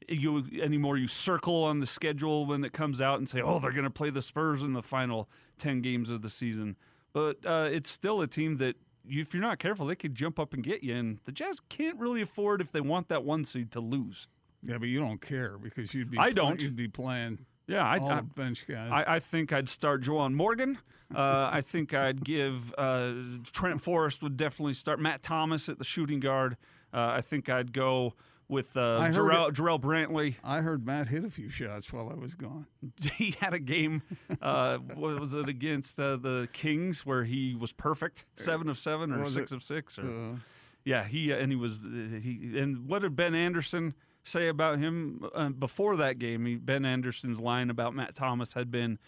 you 0.09 0.44
anymore. 0.61 0.97
You 0.97 1.06
circle 1.06 1.64
on 1.64 1.80
the 1.80 1.87
schedule 1.87 2.47
when 2.47 2.64
it 2.64 2.73
comes 2.73 3.00
out 3.00 3.18
and 3.18 3.28
say, 3.28 3.40
"Oh, 3.40 3.59
they're 3.59 3.73
going 3.73 3.85
to 3.85 3.90
play 3.90 4.11
the 4.11 4.23
Spurs 4.23 4.62
in 4.62 4.73
the 4.73 4.82
final 4.82 5.28
ten 5.59 5.80
games 5.82 6.11
of 6.11 6.23
the 6.23 6.30
season." 6.30 6.76
But 7.12 7.44
uh, 7.44 7.68
it's 7.71 7.90
still 7.90 8.21
a 8.21 8.26
team 8.26 8.59
that. 8.59 8.76
You, 9.04 9.21
if 9.21 9.35
you're 9.35 9.42
not 9.42 9.59
careful, 9.59 9.87
they 9.87 9.97
could 9.97 10.14
jump 10.14 10.38
up 10.38 10.54
and 10.54 10.62
get 10.62 10.85
you. 10.85 10.94
And 10.94 11.18
the 11.25 11.32
Jazz 11.32 11.59
can't 11.68 11.99
really 11.99 12.23
afford, 12.23 12.61
if 12.61 12.71
they 12.71 12.80
want 12.80 13.09
that 13.09 13.25
one 13.25 13.44
seed, 13.44 13.73
to 13.73 13.80
lose. 13.80 14.28
Yeah, 14.62 14.78
but 14.78 14.87
you 14.87 15.00
don't 15.00 15.21
care 15.21 15.59
because 15.59 15.92
you'd 15.92 16.09
be 16.09 16.18
I 16.18 16.30
don't. 16.30 16.62
you'd 16.62 16.76
be 16.76 16.87
playing 16.87 17.44
Yeah, 17.66 17.85
I, 17.85 17.99
all 17.99 18.09
I, 18.09 18.21
bench 18.21 18.64
guys. 18.68 18.90
I, 18.92 19.16
I 19.16 19.18
think 19.18 19.52
I'd 19.52 19.68
start 19.68 20.04
Juwan 20.04 20.35
Morgan. 20.35 20.78
Uh, 21.12 21.50
I 21.52 21.62
think 21.62 21.92
I'd 21.92 22.25
give 22.25 22.73
uh, 22.78 23.12
Trent 23.50 23.80
Forrest 23.80 24.23
would 24.23 24.37
definitely 24.37 24.75
start. 24.75 25.00
Matt 25.00 25.21
Thomas 25.21 25.68
at 25.68 25.78
the 25.78 25.85
shooting 25.85 26.21
guard. 26.21 26.56
Uh, 26.94 27.00
I 27.16 27.23
think 27.23 27.49
I'd 27.49 27.73
go 27.73 28.14
with 28.52 28.76
uh, 28.76 29.11
Jarrell, 29.11 29.50
Jarrell 29.50 29.80
Brantley. 29.80 30.37
I 30.44 30.61
heard 30.61 30.87
Matt 30.87 31.09
hit 31.09 31.25
a 31.25 31.30
few 31.30 31.49
shots 31.49 31.90
while 31.92 32.11
I 32.11 32.14
was 32.14 32.35
gone. 32.35 32.66
he 33.16 33.35
had 33.40 33.54
a 33.54 33.59
game. 33.59 34.02
Uh, 34.40 34.76
what 34.94 35.18
was 35.18 35.35
it 35.35 35.49
against 35.49 35.99
uh, 35.99 36.16
the 36.16 36.49
Kings 36.52 37.06
where 37.06 37.25
he 37.25 37.56
was 37.59 37.73
perfect, 37.73 38.26
seven 38.37 38.68
of 38.68 38.78
seven 38.78 39.11
or 39.12 39.28
six 39.28 39.50
it? 39.50 39.54
of 39.54 39.62
six? 39.62 39.99
Or, 39.99 40.02
Uh, 40.02 40.37
yeah, 40.85 41.04
he 41.04 41.32
and 41.32 41.50
he 41.50 41.56
was 41.56 41.85
uh, 41.85 42.21
he. 42.23 42.59
And 42.59 42.87
what 42.87 43.02
did 43.02 43.16
Ben 43.16 43.35
Anderson 43.35 43.94
say 44.23 44.49
about 44.49 44.78
him 44.78 45.25
uh, 45.35 45.49
before 45.49 45.97
that 45.97 46.18
game? 46.18 46.44
He, 46.44 46.56
ben 46.56 46.85
Anderson's 46.85 47.40
line 47.40 47.71
about 47.71 47.94
Matt 47.94 48.14
Thomas 48.14 48.52
had 48.52 48.71
been 48.71 48.99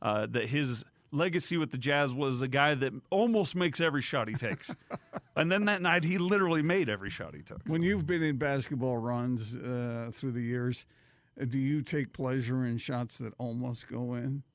uh, 0.00 0.26
that 0.30 0.48
his 0.48 0.84
legacy 1.12 1.56
with 1.56 1.70
the 1.70 1.78
Jazz 1.78 2.12
was 2.12 2.42
a 2.42 2.48
guy 2.48 2.74
that 2.74 2.92
almost 3.10 3.54
makes 3.54 3.80
every 3.80 4.02
shot 4.02 4.28
he 4.28 4.34
takes. 4.34 4.70
and 5.36 5.50
then 5.50 5.64
that 5.66 5.82
night, 5.82 6.04
he 6.04 6.18
literally 6.18 6.62
made 6.62 6.88
every 6.88 7.10
shot 7.10 7.34
he 7.34 7.42
took. 7.42 7.60
when 7.66 7.82
you've 7.82 8.06
been 8.06 8.22
in 8.22 8.36
basketball 8.36 8.98
runs 8.98 9.56
uh, 9.56 10.10
through 10.12 10.32
the 10.32 10.42
years, 10.42 10.84
uh, 11.40 11.44
do 11.44 11.58
you 11.58 11.82
take 11.82 12.12
pleasure 12.12 12.64
in 12.64 12.78
shots 12.78 13.18
that 13.18 13.32
almost 13.38 13.88
go 13.88 14.14
in? 14.14 14.42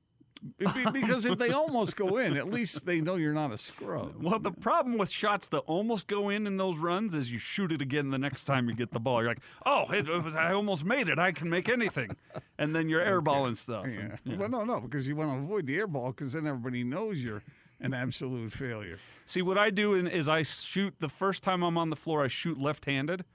Because 0.58 1.26
if 1.26 1.38
they 1.38 1.52
almost 1.52 1.98
go 1.98 2.16
in, 2.16 2.38
at 2.38 2.50
least 2.50 2.86
they 2.86 3.02
know 3.02 3.16
you're 3.16 3.34
not 3.34 3.52
a 3.52 3.58
scrub. 3.58 4.24
Well, 4.24 4.40
the 4.40 4.52
problem 4.52 4.98
with 4.98 5.10
shots 5.10 5.50
that 5.50 5.60
almost 5.60 6.08
go 6.08 6.30
in 6.30 6.48
in 6.48 6.56
those 6.56 6.78
runs 6.78 7.14
is 7.14 7.30
you 7.30 7.40
shoot 7.40 7.74
it 7.74 7.82
again 7.82 8.10
the 8.10 8.18
next 8.18 8.46
time 8.46 8.70
you 8.70 8.74
get 8.74 8.92
the 8.92 9.02
ball. 9.02 9.22
You're 9.22 9.32
like, 9.32 9.42
oh, 9.66 9.92
it, 9.92 10.08
it 10.08 10.24
was, 10.24 10.36
I 10.36 10.54
almost 10.54 10.86
made 10.86 11.10
it. 11.10 11.20
I 11.20 11.34
can 11.34 11.50
make 11.50 11.68
anything. 11.68 12.12
And 12.58 12.74
then 12.74 12.88
you're 12.88 13.04
airballing 13.04 13.58
stuff. 13.58 13.86
Yeah. 13.86 14.16
And- 14.26 14.40
Well, 14.40 14.48
no, 14.48 14.64
no, 14.64 14.80
because 14.80 15.10
you 15.10 15.16
want 15.18 15.32
to 15.34 15.40
avoid 15.40 15.66
the 15.68 15.78
airball 15.78 16.16
because 16.16 16.32
then 16.32 16.48
everybody 16.48 16.86
knows 16.86 17.22
you're 17.22 17.44
an 17.82 17.94
absolute 17.94 18.54
failure. 18.54 18.98
See, 19.30 19.44
what 19.44 19.60
I 19.60 19.70
do 19.70 19.94
is 19.94 20.28
I 20.28 20.42
shoot 20.42 20.96
the 21.00 21.08
first 21.08 21.44
time 21.44 21.62
I'm 21.62 21.78
on 21.78 21.92
the 21.92 21.96
floor, 21.96 22.24
I 22.24 22.28
shoot 22.28 22.60
left 22.60 22.86
handed 22.86 23.26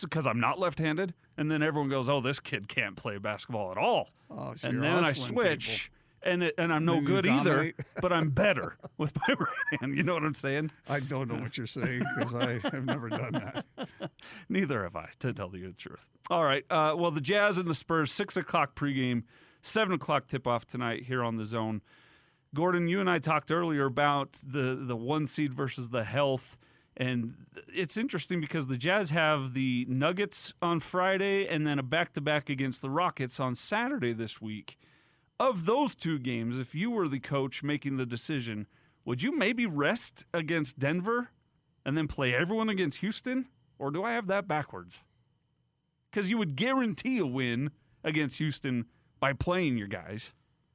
because 0.00 0.26
I'm 0.26 0.40
not 0.40 0.58
left 0.58 0.80
handed. 0.80 1.14
And 1.36 1.48
then 1.48 1.62
everyone 1.62 1.88
goes, 1.88 2.08
oh, 2.08 2.20
this 2.20 2.40
kid 2.40 2.66
can't 2.66 2.96
play 2.96 3.18
basketball 3.18 3.70
at 3.70 3.78
all. 3.78 4.08
Oh, 4.28 4.52
so 4.56 4.68
and 4.68 4.82
then 4.82 5.04
I 5.04 5.12
switch. 5.12 5.92
And, 6.24 6.42
it, 6.42 6.56
and 6.58 6.72
I'm 6.72 6.84
no 6.84 7.00
good 7.00 7.28
either, 7.28 7.72
but 8.00 8.12
I'm 8.12 8.30
better 8.30 8.76
with 8.98 9.12
my 9.16 9.34
right 9.38 9.80
hand. 9.80 9.96
You 9.96 10.02
know 10.02 10.14
what 10.14 10.24
I'm 10.24 10.34
saying? 10.34 10.72
I 10.88 10.98
don't 10.98 11.28
know 11.28 11.40
what 11.40 11.56
you're 11.56 11.68
saying 11.68 12.02
because 12.16 12.34
I 12.34 12.58
have 12.58 12.84
never 12.84 13.08
done 13.08 13.32
that. 13.34 13.64
Neither 14.48 14.82
have 14.82 14.96
I, 14.96 15.10
to 15.20 15.32
tell 15.32 15.54
you 15.54 15.68
the 15.68 15.74
truth. 15.74 16.08
All 16.30 16.42
right. 16.42 16.64
Uh, 16.68 16.96
well, 16.98 17.12
the 17.12 17.20
Jazz 17.20 17.58
and 17.58 17.70
the 17.70 17.76
Spurs, 17.76 18.10
6 18.10 18.36
o'clock 18.36 18.74
pregame, 18.74 19.22
7 19.60 19.94
o'clock 19.94 20.26
tip 20.26 20.48
off 20.48 20.66
tonight 20.66 21.04
here 21.04 21.22
on 21.22 21.36
the 21.36 21.44
zone. 21.44 21.80
Gordon, 22.54 22.88
you 22.88 23.00
and 23.00 23.08
I 23.08 23.18
talked 23.18 23.50
earlier 23.50 23.86
about 23.86 24.36
the, 24.42 24.78
the 24.80 24.96
one 24.96 25.26
seed 25.26 25.54
versus 25.54 25.88
the 25.88 26.04
health. 26.04 26.58
And 26.96 27.34
it's 27.72 27.96
interesting 27.96 28.40
because 28.40 28.66
the 28.66 28.76
Jazz 28.76 29.10
have 29.10 29.54
the 29.54 29.86
Nuggets 29.88 30.52
on 30.60 30.80
Friday 30.80 31.46
and 31.46 31.66
then 31.66 31.78
a 31.78 31.82
back 31.82 32.12
to 32.14 32.20
back 32.20 32.50
against 32.50 32.82
the 32.82 32.90
Rockets 32.90 33.40
on 33.40 33.54
Saturday 33.54 34.12
this 34.12 34.40
week. 34.40 34.78
Of 35.40 35.64
those 35.64 35.94
two 35.94 36.18
games, 36.18 36.58
if 36.58 36.74
you 36.74 36.90
were 36.90 37.08
the 37.08 37.18
coach 37.18 37.62
making 37.62 37.96
the 37.96 38.04
decision, 38.04 38.66
would 39.04 39.22
you 39.22 39.36
maybe 39.36 39.64
rest 39.64 40.26
against 40.34 40.78
Denver 40.78 41.30
and 41.86 41.96
then 41.96 42.06
play 42.06 42.34
everyone 42.34 42.68
against 42.68 42.98
Houston? 42.98 43.46
Or 43.78 43.90
do 43.90 44.04
I 44.04 44.12
have 44.12 44.26
that 44.26 44.46
backwards? 44.46 45.00
Because 46.10 46.28
you 46.28 46.36
would 46.36 46.56
guarantee 46.56 47.18
a 47.18 47.26
win 47.26 47.70
against 48.04 48.38
Houston 48.38 48.84
by 49.18 49.32
playing 49.32 49.78
your 49.78 49.88
guys. 49.88 50.32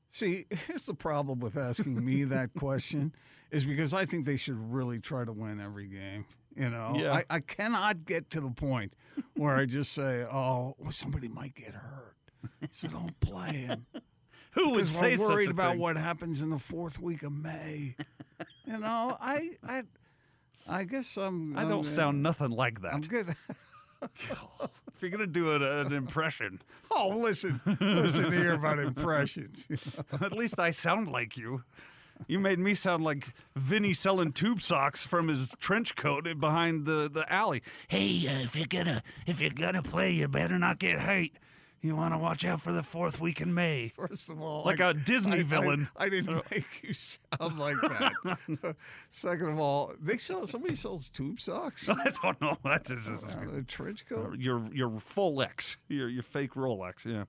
See, 0.10 0.46
here's 0.67 0.86
the 0.86 0.93
problem 0.93 1.39
with 1.39 1.58
asking 1.58 2.04
me 2.04 2.24
that 2.26 2.52
question 2.58 3.13
is 3.52 3.65
because 3.65 3.93
I 3.93 4.06
think 4.06 4.26
they 4.26 4.38
should 4.38 4.58
really 4.74 5.00
try 5.00 5.26
to 5.26 5.32
win 5.32 5.60
every 5.60 5.88
game. 5.88 6.26
You 6.56 6.70
know, 6.70 6.96
Yeah. 6.98 7.13
I, 7.13 7.24
I 7.30 7.39
cannot 7.39 8.06
get 8.06 8.30
to 8.32 8.41
the 8.41 8.50
point 8.50 8.93
where 9.36 9.56
I 9.56 9.65
just 9.65 9.93
say, 9.93 10.24
oh, 10.24 10.76
well, 10.80 10.91
somebody 10.91 11.28
might 11.28 11.54
get 11.56 11.74
hurt. 11.76 12.15
So 12.72 12.88
don't 12.88 13.20
play 13.20 13.52
him. 13.54 13.86
Who 14.54 14.70
would 14.70 14.74
Because 14.78 14.89
say 14.96 15.12
we're 15.12 15.17
such 15.17 15.30
worried 15.30 15.50
about 15.52 15.72
thing? 15.74 15.80
what 15.82 15.98
happens 15.98 16.41
in 16.41 16.50
the 16.50 16.58
fourth 16.58 17.00
week 17.00 17.22
of 17.22 17.32
May. 17.32 17.96
you 18.65 18.78
know, 18.80 19.15
I 19.22 19.52
I 19.67 19.84
I 20.67 20.84
guess 20.86 21.15
I'm 21.17 21.56
I 21.56 21.62
I'm, 21.62 21.70
don't 21.70 21.82
uh, 21.86 21.89
sound 21.89 22.24
nothing 22.24 22.50
like 22.50 22.82
that. 22.82 22.93
I'm 22.96 23.02
good. 23.02 23.36
if 24.02 25.02
you're 25.02 25.12
gonna 25.12 25.28
do 25.28 25.54
an, 25.54 25.64
an 25.64 25.94
impression, 25.94 26.62
Oh, 26.92 27.10
listen, 27.10 27.62
listen 27.80 28.32
here 28.32 28.54
about 28.54 28.80
impressions. 28.80 29.68
at 30.22 30.32
least 30.32 30.60
I 30.60 30.72
sound 30.72 31.10
like 31.10 31.38
you. 31.38 31.64
You 32.28 32.40
made 32.40 32.58
me 32.58 32.74
sound 32.74 33.04
like 33.04 33.34
Vinny 33.56 33.94
selling 33.94 34.32
tube 34.32 34.62
socks 34.62 35.06
from 35.06 35.28
his 35.28 35.54
trench 35.60 35.96
coat 35.96 36.28
behind 36.40 36.86
the, 36.86 37.08
the 37.12 37.32
alley. 37.32 37.62
Hey, 37.88 38.28
uh, 38.28 38.40
if 38.40 38.56
you're 38.56 38.66
gonna 38.66 39.04
if 39.28 39.40
you're 39.40 39.52
gonna 39.52 39.84
play, 39.84 40.12
you 40.12 40.28
better 40.28 40.58
not 40.58 40.80
get 40.80 41.00
hurt. 41.02 41.30
You 41.82 41.96
want 41.96 42.13
to 42.13 42.18
watch 42.18 42.44
out 42.44 42.62
for 42.62 42.74
the 42.74 42.82
fourth 42.82 43.20
week 43.20 43.40
in 43.40 43.54
May. 43.54 43.90
First 43.96 44.32
of 44.32 44.42
all, 44.42 44.63
Like 44.66 44.80
a 44.80 44.90
a 44.90 44.94
Disney 44.94 45.44
villain. 45.44 45.90
I, 45.96 46.10
didn't 46.10 46.36
make 46.52 46.82
you 46.82 46.94
sound 46.94 47.60
like 47.60 47.76
that. 47.82 48.76
Second 49.12 49.50
of 49.50 49.60
all, 49.60 49.94
they 50.02 50.18
sell 50.18 50.48
somebody 50.48 50.76
sells 50.76 51.10
tube 51.10 51.40
socks. 51.40 51.88
I 51.90 52.10
don't 52.24 52.42
know. 52.42 52.58
That 52.63 52.90
is 52.90 53.08
just, 53.08 53.26
a 53.26 53.63
trench 53.63 54.06
coat. 54.08 54.40
your 54.40 54.68
your 54.74 55.00
full 55.00 55.42
X, 55.42 55.78
your 55.88 56.10
your 56.10 56.24
fake 56.24 56.54
Rolex. 56.54 57.06
Yeah. 57.06 57.26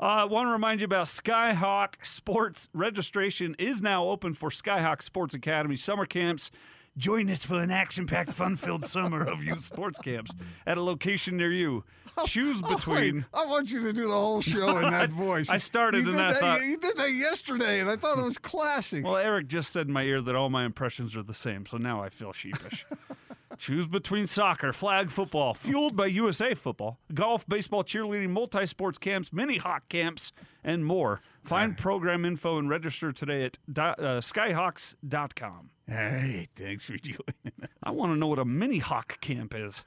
I 0.00 0.22
uh, 0.22 0.26
want 0.26 0.46
to 0.48 0.52
remind 0.52 0.80
you 0.80 0.86
about 0.86 1.06
Skyhawk 1.06 2.04
Sports. 2.04 2.68
Registration 2.72 3.54
is 3.58 3.82
now 3.82 4.08
open 4.08 4.34
for 4.34 4.48
Skyhawk 4.48 5.02
Sports 5.02 5.34
Academy 5.34 5.76
summer 5.76 6.06
camps. 6.06 6.50
Join 6.98 7.30
us 7.30 7.44
for 7.44 7.58
an 7.62 7.70
action-packed, 7.70 8.32
fun-filled 8.32 8.84
summer 8.84 9.24
of 9.24 9.42
youth 9.42 9.64
sports 9.64 9.98
camps 9.98 10.30
at 10.66 10.76
a 10.76 10.82
location 10.82 11.38
near 11.38 11.50
you. 11.50 11.84
Choose 12.26 12.60
Oh, 12.64 12.76
between. 12.76 13.24
I 13.32 13.46
want 13.46 13.70
you 13.70 13.80
to 13.80 13.92
do 13.94 14.02
the 14.02 14.12
whole 14.12 14.42
show 14.42 14.76
in 14.78 14.90
that 14.90 15.08
voice. 15.10 15.48
I 15.48 15.56
started 15.56 16.04
you 16.04 16.10
and 16.12 16.20
I 16.20 16.32
that. 16.32 16.40
thought- 16.40 16.60
you 16.60 16.76
did 16.76 16.96
that 16.98 17.10
yesterday, 17.12 17.80
and 17.80 17.88
I 17.88 17.96
thought 17.96 18.18
it 18.18 18.24
was 18.24 18.36
classic. 18.36 19.04
Well, 19.06 19.16
Eric 19.16 19.48
just 19.48 19.72
said 19.72 19.86
in 19.86 19.92
my 19.94 20.02
ear 20.02 20.20
that 20.20 20.34
all 20.36 20.50
my 20.50 20.66
impressions 20.66 21.16
are 21.16 21.22
the 21.22 21.32
same, 21.32 21.64
so 21.64 21.78
now 21.78 22.02
I 22.02 22.10
feel 22.10 22.32
sheepish. 22.32 22.84
Choose 23.58 23.86
between 23.86 24.26
soccer, 24.26 24.72
flag 24.72 25.10
football, 25.10 25.54
fueled 25.54 25.94
by 25.96 26.06
USA 26.06 26.52
football, 26.54 26.98
golf, 27.14 27.46
baseball, 27.48 27.84
cheerleading, 27.84 28.30
multi 28.30 28.66
sports 28.66 28.98
camps, 28.98 29.32
mini 29.32 29.58
hawk 29.58 29.88
camps, 29.88 30.32
and 30.64 30.84
more. 30.84 31.20
Find 31.42 31.76
program 31.76 32.24
info 32.24 32.56
and 32.58 32.68
register 32.70 33.12
today 33.12 33.44
at 33.44 33.58
do- 33.70 33.82
uh, 33.82 34.20
skyhawks.com. 34.20 35.70
Hey, 35.86 36.48
thanks 36.54 36.84
for 36.84 36.96
joining. 36.98 37.18
us. 37.62 37.68
I 37.82 37.90
want 37.90 38.12
to 38.12 38.16
know 38.16 38.28
what 38.28 38.38
a 38.38 38.44
mini 38.44 38.78
hawk 38.78 39.20
camp 39.20 39.52
is. 39.54 39.82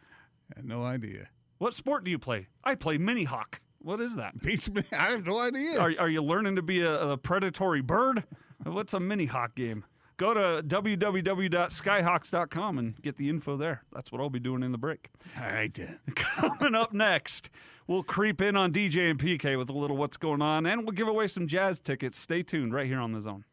I 0.53 0.59
had 0.59 0.65
no 0.65 0.83
idea. 0.83 1.29
What 1.57 1.73
sport 1.73 2.03
do 2.03 2.11
you 2.11 2.19
play? 2.19 2.47
I 2.63 2.75
play 2.75 2.97
mini 2.97 3.23
hawk. 3.23 3.61
What 3.79 4.01
is 4.01 4.15
that? 4.17 4.41
Beats 4.41 4.69
me. 4.69 4.83
I 4.91 5.11
have 5.11 5.25
no 5.25 5.39
idea. 5.39 5.79
Are, 5.79 5.93
are 5.99 6.09
you 6.09 6.21
learning 6.21 6.57
to 6.57 6.61
be 6.61 6.81
a, 6.81 7.11
a 7.11 7.17
predatory 7.17 7.81
bird? 7.81 8.25
What's 8.63 8.93
a 8.93 8.99
mini 8.99 9.25
hawk 9.27 9.55
game? 9.55 9.85
Go 10.17 10.33
to 10.33 10.63
www.skyhawks.com 10.65 12.77
and 12.77 13.01
get 13.01 13.17
the 13.17 13.29
info 13.29 13.57
there. 13.57 13.83
That's 13.93 14.11
what 14.11 14.21
I'll 14.21 14.29
be 14.29 14.39
doing 14.39 14.63
in 14.63 14.71
the 14.71 14.77
break. 14.77 15.09
All 15.39 15.45
right, 15.47 15.73
then. 15.73 15.99
Coming 16.15 16.75
up 16.75 16.93
next, 16.93 17.49
we'll 17.87 18.03
creep 18.03 18.41
in 18.41 18.55
on 18.55 18.71
DJ 18.71 19.09
and 19.09 19.19
PK 19.19 19.57
with 19.57 19.69
a 19.69 19.73
little 19.73 19.97
what's 19.97 20.17
going 20.17 20.41
on, 20.41 20.65
and 20.65 20.83
we'll 20.83 20.91
give 20.91 21.07
away 21.07 21.27
some 21.27 21.47
jazz 21.47 21.79
tickets. 21.79 22.19
Stay 22.19 22.43
tuned 22.43 22.73
right 22.73 22.87
here 22.87 22.99
on 22.99 23.11
the 23.11 23.21
zone. 23.21 23.45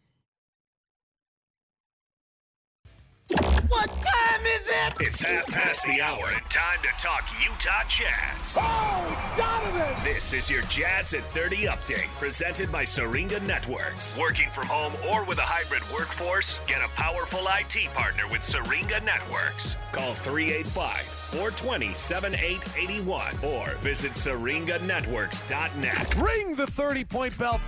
What 3.68 3.88
time 4.02 4.21
time 4.42 4.60
is 4.60 4.66
it? 4.66 5.00
It's 5.00 5.20
half 5.20 5.46
past 5.48 5.84
the 5.84 6.00
hour 6.00 6.24
and 6.34 6.42
time 6.50 6.78
to 6.82 6.88
talk 7.00 7.24
Utah 7.42 7.84
Jazz. 7.88 8.56
Oh, 8.58 9.34
Donovan! 9.36 9.94
This 10.04 10.32
is 10.32 10.48
your 10.50 10.62
Jazz 10.62 11.12
at 11.14 11.22
30 11.30 11.66
update 11.66 12.08
presented 12.18 12.72
by 12.72 12.84
Syringa 12.84 13.38
Networks. 13.40 14.18
Working 14.18 14.48
from 14.50 14.66
home 14.66 14.92
or 15.10 15.24
with 15.24 15.38
a 15.38 15.42
hybrid 15.42 15.82
workforce, 15.92 16.58
get 16.66 16.84
a 16.84 16.88
powerful 16.90 17.46
IT 17.60 17.92
partner 17.94 18.24
with 18.30 18.44
Syringa 18.44 19.00
Networks. 19.04 19.76
Call 19.92 20.14
385 20.14 21.02
420 21.02 21.94
7881 21.94 23.34
or 23.44 23.70
visit 23.76 24.12
syringanetworks.net. 24.12 26.16
Ring 26.16 26.54
the 26.54 26.66
30 26.66 27.04
point 27.04 27.38
bell. 27.38 27.60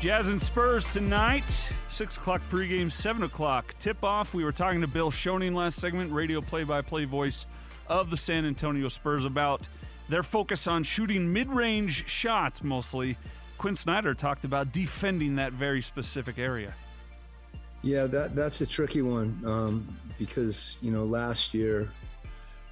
Jazz 0.00 0.28
and 0.28 0.40
Spurs 0.40 0.86
tonight. 0.92 1.68
6 1.88 2.16
o'clock 2.18 2.40
pregame, 2.50 2.90
7 2.90 3.24
o'clock 3.24 3.74
tip 3.80 4.04
off. 4.04 4.32
We 4.32 4.44
were 4.44 4.52
talking 4.52 4.80
to 4.82 4.86
Bill 4.86 5.10
Schoening 5.10 5.54
last 5.54 5.80
segment, 5.80 6.12
radio 6.12 6.40
play 6.40 6.62
by 6.62 6.82
play 6.82 7.04
voice 7.04 7.46
of 7.88 8.08
the 8.10 8.16
San 8.16 8.44
Antonio 8.44 8.86
Spurs, 8.86 9.24
about 9.24 9.66
their 10.08 10.22
focus 10.22 10.68
on 10.68 10.84
shooting 10.84 11.32
mid 11.32 11.48
range 11.48 12.08
shots 12.08 12.62
mostly. 12.62 13.18
Quin 13.58 13.74
Snyder 13.74 14.14
talked 14.14 14.44
about 14.44 14.70
defending 14.70 15.34
that 15.34 15.52
very 15.52 15.82
specific 15.82 16.38
area. 16.38 16.74
Yeah, 17.82 18.06
that 18.06 18.36
that's 18.36 18.60
a 18.60 18.66
tricky 18.66 19.02
one 19.02 19.42
um, 19.44 19.98
because 20.16 20.78
you 20.80 20.92
know 20.92 21.04
last 21.04 21.54
year 21.54 21.88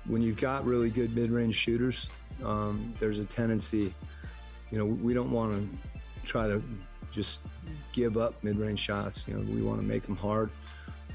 when 0.07 0.23
you've 0.23 0.41
got 0.41 0.65
really 0.65 0.91
good 0.91 1.15
mid-range 1.15 1.57
shooters, 1.57 2.09
um, 2.45 2.95
there's 3.01 3.19
a 3.19 3.25
tendency, 3.25 3.93
you 4.71 4.79
know, 4.79 4.85
we 4.85 5.13
don't 5.15 5.33
want 5.33 5.53
to 5.53 6.27
try 6.27 6.47
to 6.47 6.63
just 7.17 7.41
give 7.93 8.19
up 8.19 8.35
mid-range 8.45 8.79
shots. 8.79 9.25
You 9.27 9.35
know, 9.35 9.53
we 9.53 9.63
want 9.63 9.81
to 9.81 9.87
make 9.87 10.03
them 10.03 10.17
hard. 10.17 10.51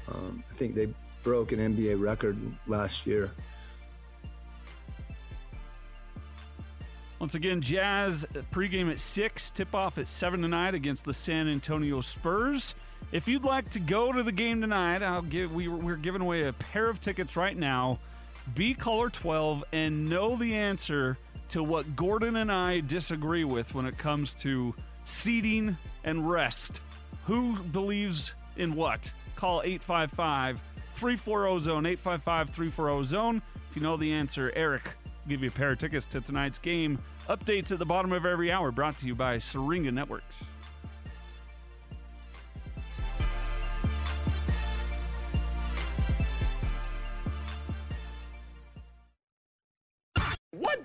Um, 0.08 0.42
I 0.50 0.54
think 0.54 0.74
they 0.74 0.92
broke 1.22 1.52
an 1.52 1.60
NBA 1.60 2.00
record 2.00 2.36
last 2.66 3.06
year. 3.06 3.30
Once 7.20 7.36
again, 7.36 7.60
Jazz 7.60 8.26
pregame 8.52 8.90
at 8.90 8.98
6, 8.98 9.50
tip 9.52 9.76
off 9.76 9.96
at 9.96 10.08
7 10.08 10.42
tonight 10.42 10.74
against 10.74 11.04
the 11.04 11.14
San 11.14 11.48
Antonio 11.48 12.00
Spurs. 12.00 12.74
If 13.12 13.28
you'd 13.28 13.44
like 13.44 13.70
to 13.70 13.78
go 13.78 14.10
to 14.10 14.24
the 14.24 14.32
game 14.32 14.60
tonight, 14.60 15.04
I'll 15.04 15.22
give 15.22 15.54
we, 15.54 15.68
we're 15.68 15.94
giving 15.94 16.20
away 16.20 16.48
a 16.48 16.52
pair 16.52 16.88
of 16.88 16.98
tickets 16.98 17.36
right 17.36 17.56
now. 17.56 18.00
Be 18.56 18.74
caller 18.74 19.08
12 19.08 19.62
and 19.72 20.08
know 20.08 20.34
the 20.34 20.56
answer 20.56 21.16
to 21.50 21.62
what 21.62 21.94
Gordon 21.94 22.34
and 22.34 22.50
I 22.50 22.80
disagree 22.80 23.44
with 23.44 23.72
when 23.72 23.86
it 23.86 23.98
comes 23.98 24.34
to 24.34 24.74
seating 25.04 25.76
and 26.04 26.28
rest. 26.28 26.80
Who 27.26 27.56
believes 27.56 28.34
in 28.56 28.74
what? 28.74 29.12
Call 29.36 29.62
855 29.62 30.60
340 30.90 31.64
zone 31.64 31.86
855 31.86 32.50
340 32.50 33.04
zone. 33.04 33.42
If 33.70 33.76
you 33.76 33.82
know 33.82 33.96
the 33.96 34.12
answer, 34.12 34.52
Eric 34.54 34.84
will 34.84 35.30
give 35.30 35.42
you 35.42 35.48
a 35.48 35.52
pair 35.52 35.72
of 35.72 35.78
tickets 35.78 36.04
to 36.06 36.20
tonight's 36.20 36.58
game. 36.58 36.98
Updates 37.28 37.72
at 37.72 37.78
the 37.78 37.86
bottom 37.86 38.12
of 38.12 38.26
every 38.26 38.50
hour 38.52 38.70
brought 38.70 38.98
to 38.98 39.06
you 39.06 39.14
by 39.14 39.38
Syringa 39.38 39.92
Networks. 39.92 40.36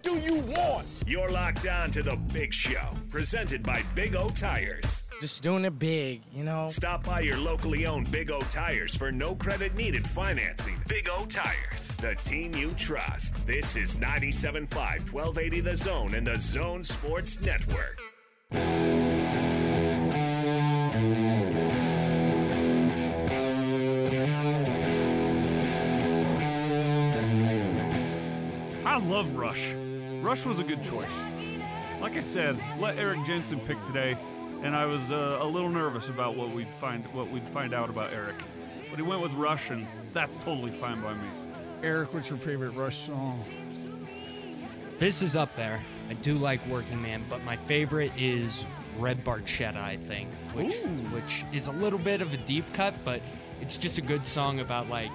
Do 0.08 0.20
you 0.20 0.39
want? 0.41 1.04
You're 1.06 1.30
locked 1.30 1.67
on 1.67 1.91
to 1.91 2.02
the 2.02 2.15
big 2.15 2.54
show, 2.54 2.91
presented 3.10 3.62
by 3.62 3.84
Big 3.93 4.15
O 4.15 4.30
Tires. 4.30 5.04
Just 5.20 5.43
doing 5.43 5.65
it 5.65 5.78
big, 5.78 6.22
you 6.32 6.46
know? 6.46 6.70
Stop 6.70 7.04
by 7.04 7.20
your 7.22 7.38
locally 7.38 7.86
owned 7.86 8.10
Big 8.10 8.32
O 8.32 8.39
Tires 8.41 8.96
for 8.96 9.12
no 9.12 9.36
credit 9.36 9.76
needed 9.76 10.08
financing. 10.08 10.82
Big 10.88 11.10
O 11.10 11.26
Tires, 11.26 11.89
the 12.00 12.15
team 12.24 12.54
you 12.54 12.74
trust. 12.78 13.46
This 13.46 13.76
is 13.76 13.98
97.5 13.98 14.70
1280 15.12 15.60
The 15.60 15.76
Zone 15.76 16.13
and 16.13 16.26
the 16.26 16.39
Zone 16.39 16.84
Sports 16.84 17.41
Network. 17.41 18.00
I 28.86 29.00
love 29.00 29.36
Rush. 29.36 29.74
Rush 30.21 30.45
was 30.45 30.60
a 30.60 30.63
good 30.63 30.84
choice. 30.84 31.12
Like 32.01 32.15
I 32.15 32.21
said, 32.21 32.58
let 32.80 32.97
Eric 32.97 33.23
Jensen 33.25 33.60
pick 33.62 33.77
today, 33.88 34.17
and 34.63 34.75
I 34.75 34.86
was 34.86 35.12
uh, 35.12 35.39
a 35.41 35.47
little 35.47 35.69
nervous 35.69 36.10
about 36.10 36.36
what 36.36 36.51
we'd 36.51 36.67
find 36.67 37.06
what 37.13 37.30
we'd 37.30 37.47
find 37.49 37.73
out 37.73 37.89
about 37.89 38.12
Eric. 38.13 38.36
But 38.89 38.99
he 38.99 39.03
went 39.03 39.21
with 39.21 39.32
Rush, 39.34 39.69
and 39.69 39.88
that's 40.13 40.36
totally 40.38 40.71
fine 40.71 41.01
by 41.01 41.13
me. 41.13 41.27
Eric, 41.84 42.13
what's 42.13 42.30
your 42.30 42.39
favorite 42.39 42.71
Rush 42.71 43.06
song? 43.06 43.39
This 44.99 45.21
is 45.21 45.36
up 45.36 45.56
there. 45.56 45.82
I 46.10 46.13
do 46.13 46.36
like 46.36 46.65
Working 46.67 47.01
Man, 47.01 47.23
but 47.30 47.43
my 47.43 47.56
favorite 47.56 48.12
is 48.17 48.65
Red 48.97 49.23
Barchetta, 49.23 49.77
I 49.77 49.97
think, 49.97 50.34
which 50.53 50.75
which 51.12 51.45
is 51.53 51.67
a 51.67 51.71
little 51.71 51.99
bit 51.99 52.21
of 52.21 52.34
a 52.34 52.38
deep 52.38 52.71
cut, 52.73 52.93
but 53.03 53.21
it's 53.62 53.77
just 53.77 53.97
a 53.97 54.01
good 54.01 54.25
song 54.25 54.60
about 54.60 54.89
like 54.89 55.12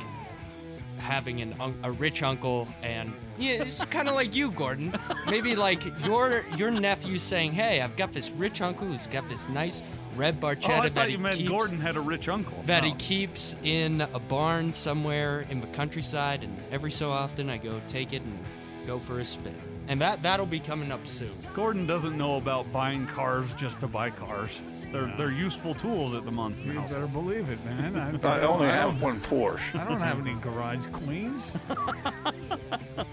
having 1.03 1.43
an 1.43 1.55
un- 1.61 1.79
a 1.83 1.91
rich 1.93 2.23
uncle 2.23 2.67
and 2.83 3.13
yeah, 3.39 3.63
it's 3.63 3.85
kind 3.85 4.09
of 4.09 4.15
like 4.15 4.35
you, 4.37 4.51
Gordon. 4.51 4.95
Maybe 5.27 5.57
like 5.57 5.81
your 6.05 6.45
your 6.57 6.71
nephew 6.71 7.19
saying, 7.19 7.53
"Hey, 7.53 7.81
I've 7.81 7.97
got 7.97 8.13
this 8.13 8.31
rich 8.31 8.61
uncle 8.61 8.87
who's 8.87 9.07
got 9.07 9.29
this 9.29 9.49
nice 9.49 9.83
red 10.17 10.41
barchetta 10.41 10.69
Oh, 10.69 10.73
I 10.75 10.83
that 10.89 10.95
thought 10.95 11.07
he 11.09 11.13
you 11.15 11.19
meant 11.19 11.37
keeps 11.37 11.49
Gordon 11.49 11.81
had 11.81 11.97
a 11.97 12.01
rich 12.01 12.29
uncle. 12.29 12.63
that 12.67 12.85
he 12.85 12.93
oh. 12.93 12.97
keeps 12.99 13.57
in 13.63 14.03
a 14.03 14.19
barn 14.19 14.73
somewhere 14.73 15.47
in 15.51 15.61
the 15.61 15.67
countryside, 15.69 16.45
and 16.45 16.57
every 16.71 16.91
so 16.91 17.11
often 17.11 17.49
I 17.51 17.57
go 17.57 17.81
take 17.89 18.13
it 18.13 18.23
and 18.23 18.39
go 18.87 18.99
for 18.99 19.21
a 19.21 19.25
spin. 19.25 19.55
And 19.89 20.01
that 20.01 20.23
that'll 20.23 20.47
be 20.47 20.61
coming 20.61 20.93
up 20.93 21.07
soon. 21.07 21.33
Gordon 21.55 21.87
doesn't 21.87 22.17
know 22.17 22.37
about 22.37 22.73
buying 22.73 23.07
cars 23.07 23.53
just 23.55 23.81
to 23.81 23.89
buy 23.89 24.11
cars. 24.11 24.61
They're 24.93 25.13
they're 25.19 25.33
useful 25.33 25.75
tools 25.75 26.15
at 26.15 26.25
the 26.25 26.31
Monson 26.31 26.67
You 26.67 26.81
house. 26.81 26.91
better 26.93 27.07
believe 27.09 27.49
it, 27.49 27.63
man. 27.65 27.97
I, 28.25 28.39
I 28.39 28.41
only 28.43 28.67
have 28.67 28.93
have 28.93 29.03
one 29.03 29.21
Porsche. 29.21 29.79
I 29.79 29.85
don't 29.89 30.01
have 30.01 30.21
any 30.21 30.35
garage 30.41 30.87
queens. 30.93 31.53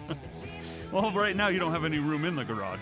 Well, 0.92 1.12
right 1.12 1.36
now 1.36 1.50
you 1.50 1.60
don't 1.60 1.72
have 1.72 1.86
any 1.86 2.00
room 2.00 2.26
in 2.26 2.36
the 2.36 2.44
garage. 2.44 2.80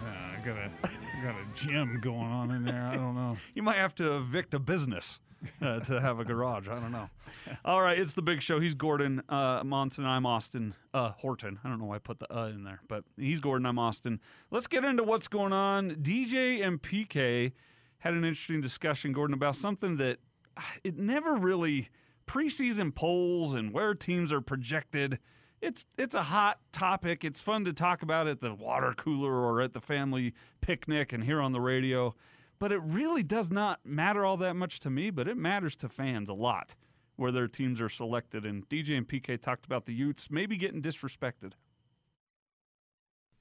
Uh, 0.00 0.06
I 0.06 0.46
got 0.46 0.56
a 0.56 0.70
I 0.84 1.22
got 1.24 1.34
a 1.34 1.44
gym 1.56 1.98
going 2.00 2.16
on 2.30 2.52
in 2.52 2.62
there. 2.64 2.80
I 2.80 2.94
don't 2.94 3.16
know. 3.16 3.36
You 3.54 3.62
might 3.64 3.76
have 3.78 3.94
to 3.96 4.16
evict 4.16 4.54
a 4.54 4.60
business 4.60 5.18
uh, 5.62 5.80
to 5.80 6.00
have 6.00 6.20
a 6.20 6.24
garage. 6.24 6.68
I 6.68 6.78
don't 6.78 6.92
know. 6.92 7.08
All 7.64 7.82
right, 7.82 7.98
it's 7.98 8.14
the 8.14 8.22
big 8.22 8.42
show. 8.42 8.60
He's 8.60 8.74
Gordon 8.74 9.22
uh, 9.28 9.62
Monson. 9.64 10.06
I'm 10.06 10.26
Austin 10.26 10.74
uh, 10.94 11.10
Horton. 11.10 11.58
I 11.64 11.68
don't 11.68 11.78
know 11.78 11.86
why 11.86 11.96
I 11.96 11.98
put 11.98 12.18
the 12.18 12.34
uh 12.34 12.46
in 12.46 12.64
there, 12.64 12.80
but 12.88 13.04
he's 13.16 13.40
Gordon. 13.40 13.66
I'm 13.66 13.78
Austin. 13.78 14.20
Let's 14.50 14.66
get 14.66 14.84
into 14.84 15.02
what's 15.02 15.28
going 15.28 15.52
on. 15.52 15.96
DJ 15.96 16.64
and 16.64 16.80
PK 16.80 17.52
had 17.98 18.14
an 18.14 18.24
interesting 18.24 18.60
discussion, 18.60 19.12
Gordon, 19.12 19.34
about 19.34 19.56
something 19.56 19.96
that 19.96 20.18
ah, 20.56 20.72
it 20.82 20.98
never 20.98 21.34
really 21.34 21.88
preseason 22.26 22.94
polls 22.94 23.52
and 23.52 23.72
where 23.72 23.94
teams 23.94 24.32
are 24.32 24.40
projected. 24.40 25.18
It's 25.60 25.86
it's 25.96 26.14
a 26.14 26.24
hot 26.24 26.58
topic. 26.72 27.24
It's 27.24 27.40
fun 27.40 27.64
to 27.64 27.72
talk 27.72 28.02
about 28.02 28.26
at 28.26 28.40
the 28.40 28.54
water 28.54 28.92
cooler 28.96 29.32
or 29.32 29.60
at 29.60 29.72
the 29.72 29.80
family 29.80 30.34
picnic 30.60 31.12
and 31.12 31.24
here 31.24 31.40
on 31.40 31.52
the 31.52 31.60
radio 31.60 32.14
but 32.62 32.70
it 32.70 32.80
really 32.84 33.24
does 33.24 33.50
not 33.50 33.80
matter 33.84 34.24
all 34.24 34.36
that 34.36 34.54
much 34.54 34.78
to 34.78 34.88
me, 34.88 35.10
but 35.10 35.26
it 35.26 35.36
matters 35.36 35.74
to 35.74 35.88
fans 35.88 36.28
a 36.28 36.32
lot 36.32 36.76
where 37.16 37.32
their 37.32 37.48
teams 37.48 37.80
are 37.80 37.88
selected. 37.88 38.46
And 38.46 38.68
DJ 38.68 38.96
and 38.96 39.08
PK 39.08 39.42
talked 39.42 39.66
about 39.66 39.84
the 39.84 39.92
Utes 39.92 40.30
maybe 40.30 40.56
getting 40.56 40.80
disrespected. 40.80 41.54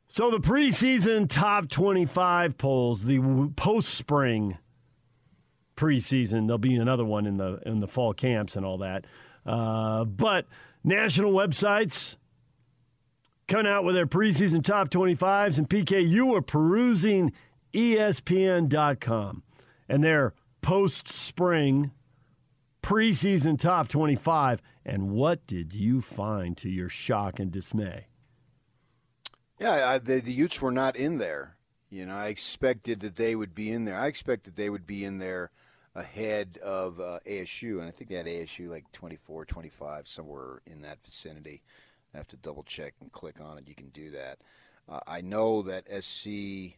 So 0.08 0.32
the 0.32 0.40
preseason 0.40 1.30
top 1.30 1.70
25 1.70 2.58
polls, 2.58 3.04
the 3.04 3.52
post 3.56 3.94
spring 3.94 4.58
preseason, 5.78 6.48
there'll 6.48 6.58
be 6.58 6.76
another 6.78 7.06
one 7.06 7.28
in 7.28 7.38
the 7.38 7.62
in 7.64 7.80
the 7.80 7.88
fall 7.88 8.16
camps 8.16 8.56
and 8.56 8.66
all 8.66 8.80
that. 8.80 9.06
Uh, 9.46 10.04
but 10.04 10.48
national 10.84 11.32
websites 11.32 12.16
coming 13.48 13.68
out 13.68 13.84
with 13.84 13.94
their 13.94 14.08
preseason 14.08 14.64
top 14.64 14.90
25s, 14.90 15.60
and 15.60 15.70
PK, 15.70 16.10
you 16.10 16.26
were 16.26 16.42
perusing 16.42 17.32
ESPN.com 17.74 19.44
and 19.88 20.04
their 20.04 20.34
post 20.62 21.08
spring 21.08 21.92
preseason 22.82 23.60
top 23.60 23.88
25. 23.88 24.62
And 24.86 25.12
what 25.12 25.46
did 25.46 25.74
you 25.74 26.02
find 26.02 26.58
to 26.58 26.70
your 26.70 26.90
shock 26.90 27.40
and 27.40 27.52
dismay? 27.52 28.08
Yeah, 29.60 29.90
I, 29.90 29.98
the, 30.00 30.20
the 30.20 30.34
Utes 30.34 30.62
were 30.62 30.72
not 30.72 30.96
in 30.96 31.20
there. 31.20 31.58
You 31.92 32.06
know, 32.06 32.16
I 32.16 32.28
expected 32.28 33.02
that 33.02 33.18
they 33.18 33.36
would 33.36 33.54
be 33.54 33.70
in 33.70 33.86
there. 33.86 33.96
I 34.00 34.08
expected 34.08 34.56
they 34.56 34.70
would 34.70 34.88
be 34.88 35.06
in 35.06 35.20
there 35.20 35.52
ahead 35.94 36.58
of 36.64 37.00
uh, 37.00 37.20
ASU, 37.28 37.80
and 37.80 37.88
I 37.88 37.92
think 37.92 38.10
they 38.10 38.16
had 38.16 38.26
ASU 38.26 38.70
like 38.70 38.92
24, 38.94 39.46
25, 39.46 40.08
somewhere 40.08 40.62
in 40.66 40.82
that 40.82 41.04
vicinity. 41.04 41.62
I 42.14 42.18
have 42.18 42.30
to 42.30 42.38
double 42.38 42.64
check 42.64 42.94
and 43.02 43.12
click 43.12 43.42
on 43.42 43.58
it. 43.58 43.68
You 43.68 43.76
can 43.76 43.90
do 43.90 44.10
that. 44.12 44.40
Uh, 44.88 45.02
I 45.06 45.22
know 45.22 45.62
that 45.64 45.86
SC, 46.04 46.78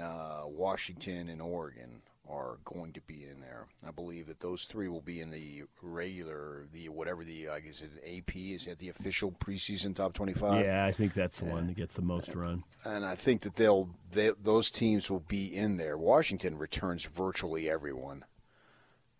uh, 0.00 0.42
Washington, 0.46 1.28
and 1.28 1.40
Oregon 1.42 2.02
are 2.28 2.58
going 2.64 2.92
to 2.92 3.00
be 3.02 3.24
in 3.24 3.40
there. 3.40 3.66
I 3.86 3.90
believe 3.90 4.28
that 4.28 4.40
those 4.40 4.64
three 4.64 4.88
will 4.88 5.00
be 5.00 5.20
in 5.20 5.30
the 5.30 5.64
regular, 5.82 6.66
the 6.72 6.88
whatever 6.88 7.24
the 7.24 7.48
I 7.48 7.60
guess 7.60 7.82
it 7.82 7.90
AP 8.06 8.36
is 8.36 8.66
that 8.66 8.78
the 8.78 8.88
official 8.88 9.32
preseason 9.32 9.94
top 9.94 10.12
twenty-five. 10.14 10.64
Yeah, 10.64 10.84
I 10.84 10.92
think 10.92 11.14
that's 11.14 11.40
the 11.40 11.46
one 11.46 11.66
that 11.66 11.76
gets 11.76 11.96
the 11.96 12.02
most 12.02 12.34
run. 12.34 12.64
and 12.84 13.04
I 13.04 13.16
think 13.16 13.42
that 13.42 13.56
they'll 13.56 13.90
they, 14.12 14.30
those 14.40 14.70
teams 14.70 15.10
will 15.10 15.20
be 15.26 15.54
in 15.54 15.76
there. 15.76 15.98
Washington 15.98 16.56
returns 16.56 17.04
virtually 17.04 17.68
everyone. 17.68 18.24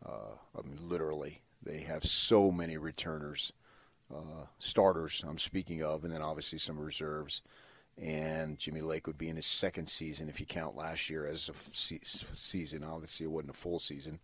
Uh, 0.05 0.37
I 0.59 0.63
mean, 0.63 0.79
literally, 0.89 1.43
they 1.63 1.81
have 1.81 2.05
so 2.05 2.51
many 2.51 2.77
returners, 2.77 3.53
uh, 4.15 4.47
starters. 4.59 5.25
I'm 5.27 5.39
speaking 5.39 5.83
of, 5.83 6.05
and 6.05 6.13
then 6.13 6.23
obviously 6.23 6.59
some 6.59 6.79
reserves. 6.79 7.43
And 8.01 8.59
Jimmy 8.59 8.81
Lake 8.81 9.07
would 9.07 9.19
be 9.19 9.29
in 9.29 9.37
his 9.37 9.47
second 9.47 9.87
season 9.87 10.29
if 10.29 10.41
you 10.41 10.47
count 10.47 10.77
last 10.77 11.11
year 11.11 11.27
as 11.27 11.49
a 11.49 11.55
season. 11.75 12.85
Obviously, 12.85 13.25
it 13.25 13.31
wasn't 13.31 13.51
a 13.51 13.55
full 13.55 13.79
season. 13.79 14.19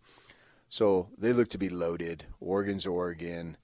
So 0.69 1.09
they 1.17 1.33
look 1.33 1.49
to 1.49 1.57
be 1.57 1.69
loaded. 1.69 2.25
Oregon's 2.39 2.85
Oregon, 2.85 3.57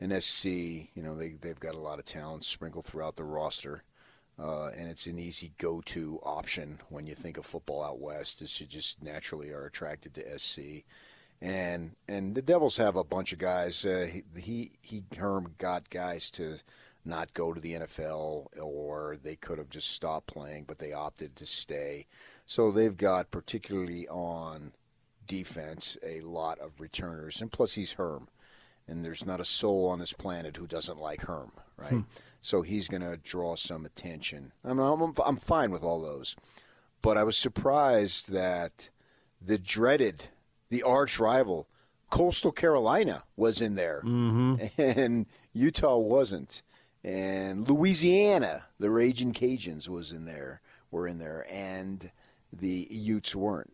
and 0.00 0.22
SC. 0.22 0.46
You 0.46 1.02
know 1.02 1.16
they 1.16 1.30
they've 1.30 1.58
got 1.58 1.74
a 1.74 1.80
lot 1.80 1.98
of 1.98 2.04
talent 2.04 2.44
sprinkled 2.44 2.84
throughout 2.84 3.16
the 3.16 3.24
roster, 3.24 3.82
uh, 4.38 4.66
and 4.68 4.88
it's 4.88 5.06
an 5.06 5.18
easy 5.18 5.52
go-to 5.58 6.20
option 6.22 6.80
when 6.88 7.06
you 7.06 7.14
think 7.14 7.36
of 7.36 7.46
football 7.46 7.82
out 7.82 8.00
west. 8.00 8.42
Is 8.42 8.60
you 8.60 8.66
just 8.66 9.02
naturally 9.02 9.50
are 9.50 9.66
attracted 9.66 10.14
to 10.14 10.38
SC, 10.38 10.84
and 11.40 11.96
and 12.06 12.34
the 12.34 12.42
Devils 12.42 12.76
have 12.76 12.96
a 12.96 13.04
bunch 13.04 13.32
of 13.32 13.38
guys. 13.38 13.84
Uh, 13.84 14.08
he, 14.10 14.22
he 14.40 14.72
he 14.80 15.02
Herm 15.16 15.54
got 15.58 15.90
guys 15.90 16.30
to 16.32 16.58
not 17.04 17.34
go 17.34 17.52
to 17.52 17.60
the 17.60 17.74
NFL, 17.74 18.46
or 18.60 19.16
they 19.22 19.36
could 19.36 19.58
have 19.58 19.70
just 19.70 19.90
stopped 19.90 20.26
playing, 20.26 20.64
but 20.66 20.78
they 20.78 20.92
opted 20.92 21.36
to 21.36 21.46
stay. 21.46 22.06
So 22.46 22.70
they've 22.70 22.96
got 22.96 23.30
particularly 23.30 24.08
on 24.08 24.72
defense 25.26 25.96
a 26.02 26.20
lot 26.20 26.58
of 26.58 26.80
returners, 26.80 27.40
and 27.40 27.52
plus 27.52 27.74
he's 27.74 27.92
Herm, 27.92 28.28
and 28.86 29.04
there's 29.04 29.26
not 29.26 29.40
a 29.40 29.44
soul 29.44 29.88
on 29.88 29.98
this 29.98 30.12
planet 30.12 30.56
who 30.56 30.66
doesn't 30.66 31.00
like 31.00 31.22
Herm, 31.22 31.52
right? 31.76 31.92
Hmm. 31.92 32.00
So 32.40 32.62
he's 32.62 32.88
going 32.88 33.02
to 33.02 33.16
draw 33.16 33.56
some 33.56 33.86
attention. 33.86 34.52
I 34.64 34.74
mean, 34.74 34.80
I'm, 34.80 35.14
I'm 35.24 35.36
fine 35.36 35.70
with 35.70 35.82
all 35.82 36.00
those, 36.00 36.36
but 37.00 37.16
I 37.16 37.24
was 37.24 37.36
surprised 37.36 38.30
that 38.32 38.90
the 39.40 39.58
dreaded, 39.58 40.28
the 40.68 40.82
arch 40.82 41.18
rival, 41.18 41.68
Coastal 42.10 42.52
Carolina 42.52 43.24
was 43.36 43.60
in 43.60 43.74
there, 43.74 44.02
mm-hmm. 44.04 44.80
and 44.80 45.26
Utah 45.52 45.96
wasn't, 45.96 46.62
and 47.04 47.68
Louisiana, 47.68 48.64
the 48.80 48.90
Raging 48.90 49.34
Cajuns, 49.34 49.88
was 49.88 50.10
in 50.10 50.24
there, 50.24 50.62
were 50.90 51.06
in 51.06 51.18
there, 51.18 51.46
and 51.50 52.10
the 52.50 52.88
Utes 52.90 53.36
weren't. 53.36 53.72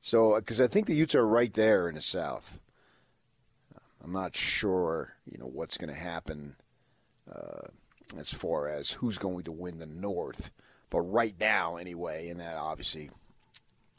So, 0.00 0.36
because 0.36 0.60
I 0.60 0.66
think 0.66 0.86
the 0.86 0.94
Utes 0.94 1.14
are 1.14 1.26
right 1.26 1.52
there 1.52 1.88
in 1.88 1.94
the 1.94 2.00
South. 2.00 2.60
I'm 4.02 4.12
not 4.12 4.36
sure, 4.36 5.14
you 5.30 5.38
know, 5.38 5.46
what's 5.46 5.78
going 5.78 5.92
to 5.92 5.98
happen 5.98 6.56
uh, 7.30 7.68
as 8.18 8.32
far 8.32 8.68
as 8.68 8.92
who's 8.92 9.18
going 9.18 9.44
to 9.44 9.52
win 9.52 9.78
the 9.78 9.86
North. 9.86 10.50
But 10.90 11.00
right 11.00 11.34
now, 11.40 11.76
anyway, 11.76 12.28
and 12.28 12.40
that 12.40 12.56
obviously 12.56 13.10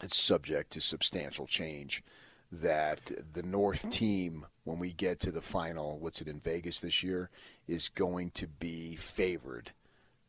it's 0.02 0.18
subject 0.18 0.72
to 0.74 0.82
substantial 0.82 1.48
change. 1.48 2.04
That 2.52 3.12
the 3.34 3.42
North 3.44 3.90
team, 3.90 4.46
when 4.64 4.78
we 4.78 4.94
get 4.94 5.20
to 5.22 5.32
the 5.32 5.42
final, 5.42 5.98
what's 5.98 6.22
it 6.22 6.28
in 6.28 6.40
Vegas 6.40 6.80
this 6.80 7.02
year, 7.04 7.32
is 7.68 7.90
going 7.90 8.32
to 8.32 8.48
be 8.48 8.96
favored 8.96 9.72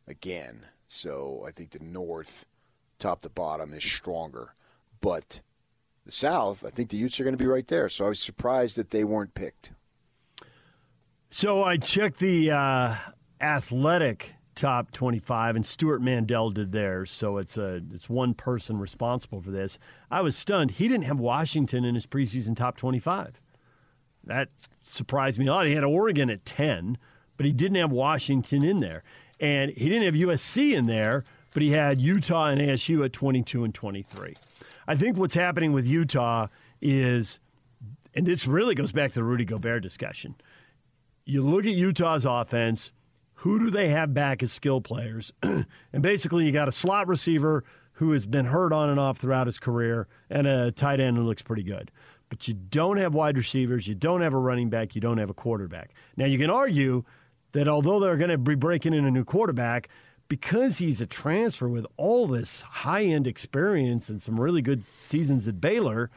again. 0.06 0.66
So 0.86 1.44
I 1.46 1.50
think 1.50 1.70
the 1.70 1.82
North, 1.82 2.46
top 2.98 3.20
to 3.22 3.28
bottom, 3.28 3.72
is 3.74 3.84
stronger. 3.84 4.54
But 5.00 5.40
the 6.04 6.12
South, 6.12 6.64
I 6.64 6.70
think 6.70 6.90
the 6.90 6.96
Utes 6.96 7.20
are 7.20 7.24
going 7.24 7.36
to 7.36 7.42
be 7.42 7.48
right 7.48 7.66
there. 7.66 7.88
So 7.88 8.06
I 8.06 8.08
was 8.10 8.20
surprised 8.20 8.76
that 8.76 8.90
they 8.90 9.04
weren't 9.04 9.34
picked. 9.34 9.72
So 11.30 11.64
I 11.64 11.76
checked 11.76 12.18
the 12.18 12.50
uh, 12.50 12.94
athletic 13.40 14.36
top 14.54 14.90
25, 14.90 15.56
and 15.56 15.66
Stewart 15.66 16.00
Mandel 16.00 16.50
did 16.50 16.72
theirs. 16.72 17.10
So 17.10 17.36
it's 17.38 17.58
a 17.58 17.82
it's 17.92 18.08
one 18.08 18.34
person 18.34 18.78
responsible 18.78 19.40
for 19.40 19.50
this. 19.50 19.78
I 20.10 20.22
was 20.22 20.36
stunned. 20.36 20.72
He 20.72 20.88
didn't 20.88 21.04
have 21.04 21.20
Washington 21.20 21.84
in 21.84 21.94
his 21.94 22.06
preseason 22.06 22.56
top 22.56 22.76
25. 22.76 23.40
That 24.24 24.48
surprised 24.80 25.38
me 25.38 25.46
a 25.46 25.52
lot. 25.52 25.66
He 25.66 25.74
had 25.74 25.84
Oregon 25.84 26.30
at 26.30 26.44
10, 26.44 26.98
but 27.36 27.46
he 27.46 27.52
didn't 27.52 27.76
have 27.76 27.90
Washington 27.90 28.64
in 28.64 28.80
there, 28.80 29.02
and 29.40 29.70
he 29.72 29.88
didn't 29.88 30.04
have 30.04 30.14
USC 30.14 30.72
in 30.72 30.86
there, 30.86 31.24
but 31.52 31.62
he 31.62 31.70
had 31.70 32.00
Utah 32.00 32.48
and 32.48 32.60
ASU 32.60 33.04
at 33.04 33.12
22 33.12 33.64
and 33.64 33.74
23. 33.74 34.34
I 34.88 34.96
think 34.96 35.16
what's 35.16 35.34
happening 35.34 35.72
with 35.72 35.86
Utah 35.86 36.48
is, 36.80 37.38
and 38.14 38.26
this 38.26 38.46
really 38.46 38.74
goes 38.74 38.92
back 38.92 39.10
to 39.12 39.16
the 39.16 39.24
Rudy 39.24 39.44
Gobert 39.44 39.82
discussion 39.82 40.36
you 41.26 41.42
look 41.42 41.66
at 41.66 41.72
Utah's 41.72 42.24
offense, 42.24 42.92
who 43.40 43.58
do 43.58 43.70
they 43.70 43.88
have 43.88 44.14
back 44.14 44.42
as 44.42 44.52
skill 44.52 44.80
players? 44.80 45.32
and 45.42 45.66
basically, 46.00 46.46
you 46.46 46.52
got 46.52 46.68
a 46.68 46.72
slot 46.72 47.08
receiver 47.08 47.64
who 47.94 48.12
has 48.12 48.24
been 48.24 48.46
hurt 48.46 48.72
on 48.72 48.88
and 48.88 49.00
off 49.00 49.18
throughout 49.18 49.46
his 49.46 49.58
career, 49.58 50.06
and 50.30 50.46
a 50.46 50.70
tight 50.70 51.00
end 51.00 51.16
who 51.16 51.24
looks 51.24 51.42
pretty 51.42 51.64
good. 51.64 51.90
But 52.28 52.48
you 52.48 52.54
don't 52.54 52.96
have 52.96 53.12
wide 53.12 53.36
receivers, 53.36 53.86
you 53.86 53.94
don't 53.94 54.20
have 54.20 54.32
a 54.32 54.38
running 54.38 54.70
back, 54.70 54.94
you 54.94 55.00
don't 55.00 55.18
have 55.18 55.30
a 55.30 55.34
quarterback. 55.34 55.90
Now, 56.16 56.26
you 56.26 56.38
can 56.38 56.50
argue 56.50 57.04
that 57.56 57.66
although 57.66 57.98
they're 57.98 58.18
going 58.18 58.28
to 58.28 58.36
be 58.36 58.54
breaking 58.54 58.92
in 58.92 59.06
a 59.06 59.10
new 59.10 59.24
quarterback, 59.24 59.88
because 60.28 60.76
he's 60.76 61.00
a 61.00 61.06
transfer 61.06 61.66
with 61.66 61.86
all 61.96 62.26
this 62.26 62.60
high 62.60 63.04
end 63.04 63.26
experience 63.26 64.10
and 64.10 64.20
some 64.20 64.38
really 64.38 64.60
good 64.60 64.82
seasons 64.98 65.48
at 65.48 65.58
Baylor, 65.58 66.10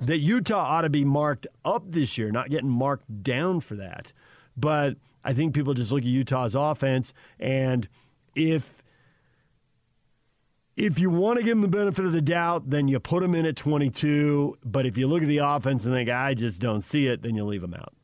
that 0.00 0.18
Utah 0.18 0.60
ought 0.60 0.82
to 0.82 0.88
be 0.88 1.04
marked 1.04 1.44
up 1.64 1.90
this 1.90 2.16
year, 2.16 2.30
not 2.30 2.50
getting 2.50 2.70
marked 2.70 3.24
down 3.24 3.60
for 3.60 3.74
that. 3.74 4.12
But 4.56 4.96
I 5.24 5.32
think 5.32 5.54
people 5.54 5.74
just 5.74 5.90
look 5.90 6.02
at 6.02 6.06
Utah's 6.06 6.54
offense, 6.54 7.12
and 7.40 7.88
if 8.36 8.84
if 10.76 11.00
you 11.00 11.10
want 11.10 11.38
to 11.38 11.44
give 11.44 11.52
them 11.52 11.62
the 11.62 11.68
benefit 11.68 12.04
of 12.04 12.12
the 12.12 12.22
doubt, 12.22 12.70
then 12.70 12.86
you 12.86 13.00
put 13.00 13.22
them 13.22 13.34
in 13.34 13.44
at 13.44 13.56
22. 13.56 14.58
But 14.62 14.86
if 14.86 14.96
you 14.96 15.08
look 15.08 15.22
at 15.22 15.28
the 15.28 15.38
offense 15.38 15.84
and 15.84 15.94
think 15.94 16.10
I 16.10 16.34
just 16.34 16.60
don't 16.60 16.82
see 16.82 17.08
it, 17.08 17.22
then 17.22 17.34
you 17.34 17.44
leave 17.44 17.62
them 17.62 17.74
out. 17.74 17.94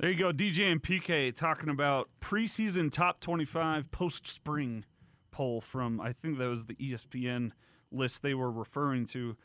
There 0.00 0.10
you 0.10 0.16
go, 0.16 0.32
DJ 0.32 0.72
and 0.72 0.82
PK 0.82 1.36
talking 1.36 1.68
about 1.68 2.08
preseason 2.22 2.90
top 2.90 3.20
25 3.20 3.90
post 3.90 4.26
spring 4.26 4.86
poll 5.30 5.60
from, 5.60 6.00
I 6.00 6.14
think 6.14 6.38
that 6.38 6.48
was 6.48 6.64
the 6.64 6.74
ESPN 6.76 7.50
list 7.92 8.22
they 8.22 8.32
were 8.32 8.50
referring 8.50 9.04
to. 9.08 9.36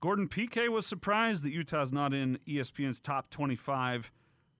Gordon 0.00 0.26
PK 0.28 0.68
was 0.68 0.88
surprised 0.88 1.44
that 1.44 1.50
Utah's 1.50 1.92
not 1.92 2.12
in 2.12 2.40
ESPN's 2.48 2.98
top 2.98 3.30
25. 3.30 4.10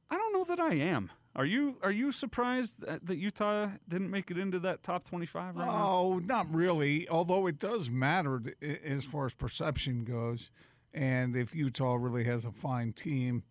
I 0.09 0.17
don't 0.17 0.33
know 0.33 0.45
that 0.45 0.61
I 0.61 0.75
am. 0.75 1.11
Are 1.35 1.45
you 1.45 1.77
are 1.83 1.91
you 1.91 2.13
surprised 2.13 2.77
that, 2.81 3.17
Utah 3.17 3.71
didn't 3.89 4.13
make 4.13 4.31
it 4.31 4.39
into 4.39 4.61
that 4.61 4.85
top 4.85 5.09
25 5.09 5.57
right 5.57 5.67
now? 5.67 5.89
Oh, 5.89 6.19
not 6.21 6.55
really. 6.55 7.09
Although 7.09 7.49
it 7.49 7.59
does 7.59 7.91
matter 7.91 8.41
as 8.85 9.05
far 9.05 9.27
as 9.27 9.35
perception 9.35 10.05
goes, 10.05 10.53
and 10.95 11.35
if 11.35 11.53
Utah 11.53 11.95
really 11.95 12.23
has 12.25 12.45
a 12.45 12.53
fine 12.53 12.93
team, 12.93 13.43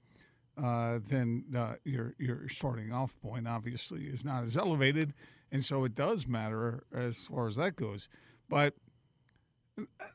uh, 0.57 0.99
then 1.03 1.45
uh, 1.55 1.75
your 1.83 2.15
your 2.17 2.47
starting 2.49 2.91
off 2.91 3.15
point 3.21 3.47
obviously 3.47 4.03
is 4.05 4.25
not 4.25 4.43
as 4.43 4.57
elevated, 4.57 5.13
and 5.51 5.63
so 5.63 5.83
it 5.85 5.95
does 5.95 6.27
matter 6.27 6.83
as 6.93 7.25
far 7.25 7.47
as 7.47 7.55
that 7.55 7.75
goes. 7.75 8.07
But 8.49 8.73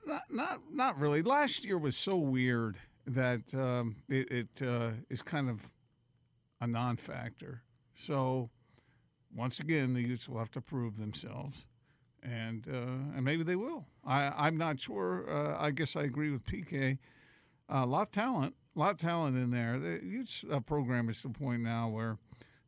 not 0.06 0.22
not 0.30 0.60
not 0.72 0.98
really. 0.98 1.22
Last 1.22 1.64
year 1.64 1.78
was 1.78 1.96
so 1.96 2.16
weird 2.16 2.78
that 3.06 3.54
um, 3.54 3.96
it, 4.08 4.30
it 4.30 4.66
uh, 4.66 4.90
is 5.08 5.22
kind 5.22 5.48
of 5.48 5.72
a 6.60 6.66
non-factor. 6.66 7.62
So 7.94 8.50
once 9.34 9.58
again, 9.58 9.94
the 9.94 10.02
Utes 10.02 10.28
will 10.28 10.38
have 10.38 10.50
to 10.52 10.60
prove 10.60 10.98
themselves, 10.98 11.66
and 12.22 12.66
uh, 12.68 13.16
and 13.16 13.24
maybe 13.24 13.42
they 13.42 13.56
will. 13.56 13.86
I 14.04 14.32
I'm 14.36 14.56
not 14.56 14.80
sure. 14.80 15.24
Uh, 15.28 15.56
I 15.58 15.70
guess 15.70 15.96
I 15.96 16.02
agree 16.02 16.30
with 16.30 16.44
PK. 16.44 16.98
A 17.68 17.84
lot 17.84 18.02
of 18.02 18.10
talent, 18.12 18.54
a 18.76 18.78
lot 18.78 18.90
of 18.92 18.98
talent 18.98 19.36
in 19.36 19.50
there. 19.50 19.78
The 19.78 20.04
Utes 20.04 20.44
uh, 20.50 20.60
program 20.60 21.08
is 21.08 21.22
to 21.22 21.28
the 21.28 21.34
point 21.34 21.62
now 21.62 21.88
where. 21.88 22.18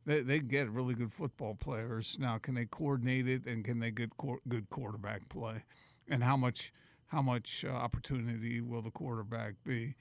They, 0.05 0.21
they 0.21 0.39
get 0.39 0.71
really 0.71 0.95
good 0.95 1.13
football 1.13 1.53
players 1.53 2.17
now. 2.19 2.39
Can 2.39 2.55
they 2.55 2.65
coordinate 2.65 3.27
it 3.27 3.45
and 3.45 3.63
can 3.63 3.79
they 3.79 3.91
get 3.91 4.09
good 4.17 4.69
quarterback 4.71 5.29
play? 5.29 5.65
And 6.09 6.23
how 6.23 6.35
much 6.35 6.71
how 7.07 7.21
much 7.21 7.65
uh, 7.67 7.71
opportunity 7.71 8.61
will 8.61 8.81
the 8.81 8.89
quarterback 8.89 9.55
be? 9.63 9.95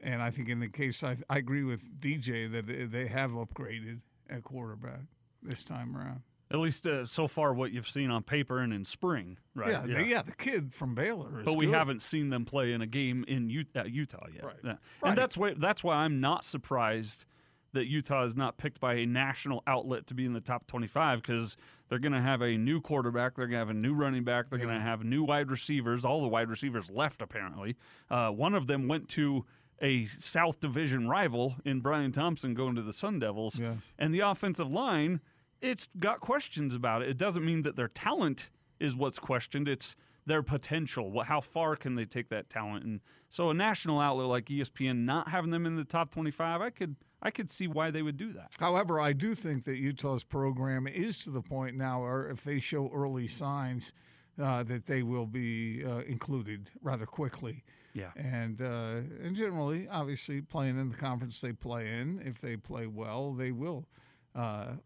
And 0.00 0.22
I 0.22 0.30
think 0.30 0.48
in 0.48 0.60
the 0.60 0.68
case, 0.68 1.02
I, 1.02 1.18
I 1.28 1.38
agree 1.38 1.64
with 1.64 2.00
DJ 2.00 2.50
that 2.52 2.90
they 2.90 3.06
have 3.08 3.32
upgraded 3.32 4.00
at 4.30 4.44
quarterback 4.44 5.02
this 5.42 5.64
time 5.64 5.96
around. 5.96 6.22
At 6.52 6.58
least 6.58 6.84
uh, 6.86 7.06
so 7.06 7.28
far, 7.28 7.54
what 7.54 7.70
you've 7.70 7.88
seen 7.88 8.10
on 8.10 8.24
paper 8.24 8.58
and 8.58 8.72
in 8.72 8.84
spring, 8.84 9.38
right? 9.54 9.70
Yeah, 9.70 9.82
the- 9.86 10.04
yeah, 10.06 10.22
the 10.22 10.32
kid 10.32 10.74
from 10.74 10.94
Baylor 10.96 11.40
is 11.40 11.44
but 11.44 11.56
we 11.56 11.66
good. 11.66 11.74
haven't 11.76 12.02
seen 12.02 12.30
them 12.30 12.44
play 12.44 12.72
in 12.72 12.82
a 12.82 12.86
game 12.88 13.24
in 13.28 13.44
uh, 13.76 13.84
Utah 13.84 14.26
yet. 14.34 14.44
Right. 14.44 14.56
Yeah. 14.64 14.70
Right. 15.00 15.10
And 15.10 15.16
that's 15.18 15.36
why 15.36 15.54
that's 15.56 15.84
why 15.84 15.96
I'm 15.96 16.20
not 16.20 16.44
surprised 16.44 17.24
that 17.72 17.86
Utah 17.86 18.24
is 18.24 18.34
not 18.34 18.58
picked 18.58 18.80
by 18.80 18.94
a 18.94 19.06
national 19.06 19.62
outlet 19.64 20.08
to 20.08 20.14
be 20.14 20.24
in 20.24 20.32
the 20.32 20.40
top 20.40 20.66
25 20.66 21.22
because 21.22 21.56
they're 21.88 22.00
going 22.00 22.12
to 22.12 22.20
have 22.20 22.42
a 22.42 22.56
new 22.56 22.80
quarterback, 22.80 23.36
they're 23.36 23.46
going 23.46 23.52
to 23.52 23.58
have 23.58 23.70
a 23.70 23.74
new 23.74 23.94
running 23.94 24.24
back, 24.24 24.50
they're 24.50 24.58
going 24.58 24.74
to 24.74 24.80
have 24.80 25.04
new 25.04 25.22
wide 25.22 25.52
receivers. 25.52 26.04
All 26.04 26.20
the 26.20 26.26
wide 26.26 26.48
receivers 26.50 26.90
left 26.90 27.22
apparently. 27.22 27.76
Uh, 28.10 28.30
one 28.30 28.54
of 28.56 28.66
them 28.66 28.88
went 28.88 29.08
to 29.10 29.44
a 29.80 30.04
South 30.06 30.58
Division 30.58 31.08
rival 31.08 31.54
in 31.64 31.78
Bryan 31.80 32.10
Thompson 32.10 32.54
going 32.54 32.74
to 32.74 32.82
the 32.82 32.92
Sun 32.92 33.20
Devils, 33.20 33.56
Yes. 33.56 33.78
and 34.00 34.12
the 34.12 34.18
offensive 34.20 34.68
line, 34.70 35.20
it's 35.60 35.88
got 35.98 36.20
questions 36.20 36.74
about 36.74 37.02
it. 37.02 37.08
It 37.08 37.16
doesn't 37.16 37.44
mean 37.44 37.62
that 37.62 37.76
their 37.76 37.88
talent 37.88 38.50
is 38.78 38.96
what's 38.96 39.18
questioned. 39.18 39.68
It's 39.68 39.96
their 40.26 40.42
potential. 40.42 41.10
What, 41.10 41.26
how 41.26 41.40
far 41.40 41.76
can 41.76 41.94
they 41.94 42.04
take 42.04 42.28
that 42.28 42.48
talent? 42.48 42.84
And 42.84 43.00
so, 43.28 43.50
a 43.50 43.54
national 43.54 44.00
outlet 44.00 44.26
like 44.26 44.46
ESPN 44.46 45.04
not 45.04 45.28
having 45.28 45.50
them 45.50 45.66
in 45.66 45.76
the 45.76 45.84
top 45.84 46.10
twenty-five, 46.10 46.60
I 46.60 46.70
could, 46.70 46.96
I 47.22 47.30
could 47.30 47.50
see 47.50 47.66
why 47.66 47.90
they 47.90 48.02
would 48.02 48.16
do 48.16 48.32
that. 48.32 48.54
However, 48.58 49.00
I 49.00 49.12
do 49.12 49.34
think 49.34 49.64
that 49.64 49.76
Utah's 49.76 50.24
program 50.24 50.86
is 50.86 51.22
to 51.24 51.30
the 51.30 51.42
point 51.42 51.76
now, 51.76 52.02
or 52.02 52.28
if 52.28 52.44
they 52.44 52.60
show 52.60 52.90
early 52.92 53.26
signs, 53.26 53.92
uh, 54.40 54.62
that 54.64 54.86
they 54.86 55.02
will 55.02 55.26
be 55.26 55.84
uh, 55.84 55.98
included 56.00 56.70
rather 56.82 57.06
quickly. 57.06 57.64
Yeah. 57.92 58.10
And 58.16 58.62
uh, 58.62 59.00
and 59.22 59.34
generally, 59.34 59.88
obviously, 59.88 60.40
playing 60.40 60.78
in 60.78 60.90
the 60.90 60.96
conference 60.96 61.40
they 61.40 61.52
play 61.52 61.98
in, 61.98 62.22
if 62.24 62.40
they 62.40 62.56
play 62.56 62.86
well, 62.86 63.32
they 63.32 63.52
will 63.52 63.86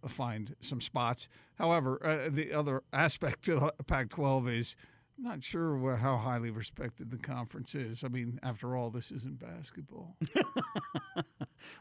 find 0.08 0.54
some 0.60 0.80
spots. 0.80 1.28
However, 1.58 2.04
uh, 2.04 2.28
the 2.30 2.52
other 2.52 2.82
aspect 2.92 3.48
of 3.48 3.70
Pac-12 3.86 4.56
is 4.56 4.76
I'm 4.76 4.93
not 5.18 5.42
sure 5.42 5.96
how 5.96 6.16
highly 6.16 6.50
respected 6.50 7.10
the 7.10 7.16
conference 7.18 7.74
is. 7.74 8.02
I 8.04 8.08
mean, 8.08 8.40
after 8.42 8.76
all, 8.76 8.90
this 8.90 9.10
isn't 9.10 9.38
basketball. 9.38 10.16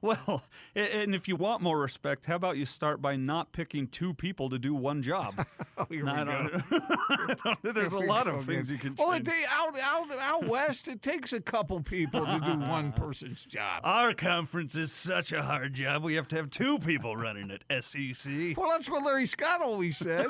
Well, 0.01 0.43
and 0.75 1.13
if 1.13 1.27
you 1.27 1.35
want 1.35 1.61
more 1.61 1.77
respect, 1.77 2.25
how 2.25 2.35
about 2.35 2.55
you 2.55 2.65
start 2.65 3.01
by 3.01 3.17
not 3.17 3.51
picking 3.51 3.87
two 3.87 4.13
people 4.13 4.49
to 4.49 4.57
do 4.57 4.73
one 4.73 5.01
job? 5.01 5.45
oh, 5.77 5.85
here 5.89 6.05
No, 6.05 6.13
we 6.13 6.19
I 6.19 6.23
go. 6.25 7.35
don't- 7.63 7.75
There's 7.75 7.91
a 7.93 7.99
lot 7.99 8.27
of 8.27 8.45
things 8.45 8.71
you 8.71 8.77
can 8.77 8.95
Well, 8.97 9.11
change. 9.13 9.27
it, 9.27 9.33
out, 9.49 9.77
out, 9.81 10.11
out 10.19 10.47
west, 10.47 10.87
it 10.87 11.01
takes 11.01 11.33
a 11.33 11.41
couple 11.41 11.81
people 11.81 12.25
to 12.25 12.39
do 12.45 12.57
one 12.59 12.93
person's 12.93 13.43
job. 13.45 13.81
Our 13.83 14.13
conference 14.13 14.75
is 14.75 14.91
such 14.93 15.33
a 15.33 15.41
hard 15.43 15.73
job. 15.73 16.01
We 16.03 16.15
have 16.15 16.29
to 16.29 16.35
have 16.37 16.49
two 16.49 16.79
people 16.79 17.17
running 17.17 17.49
it. 17.51 17.63
SEC. 17.83 18.55
Well, 18.57 18.69
that's 18.69 18.89
what 18.89 19.03
Larry 19.03 19.25
Scott 19.25 19.61
always 19.61 19.97
said. 19.97 20.27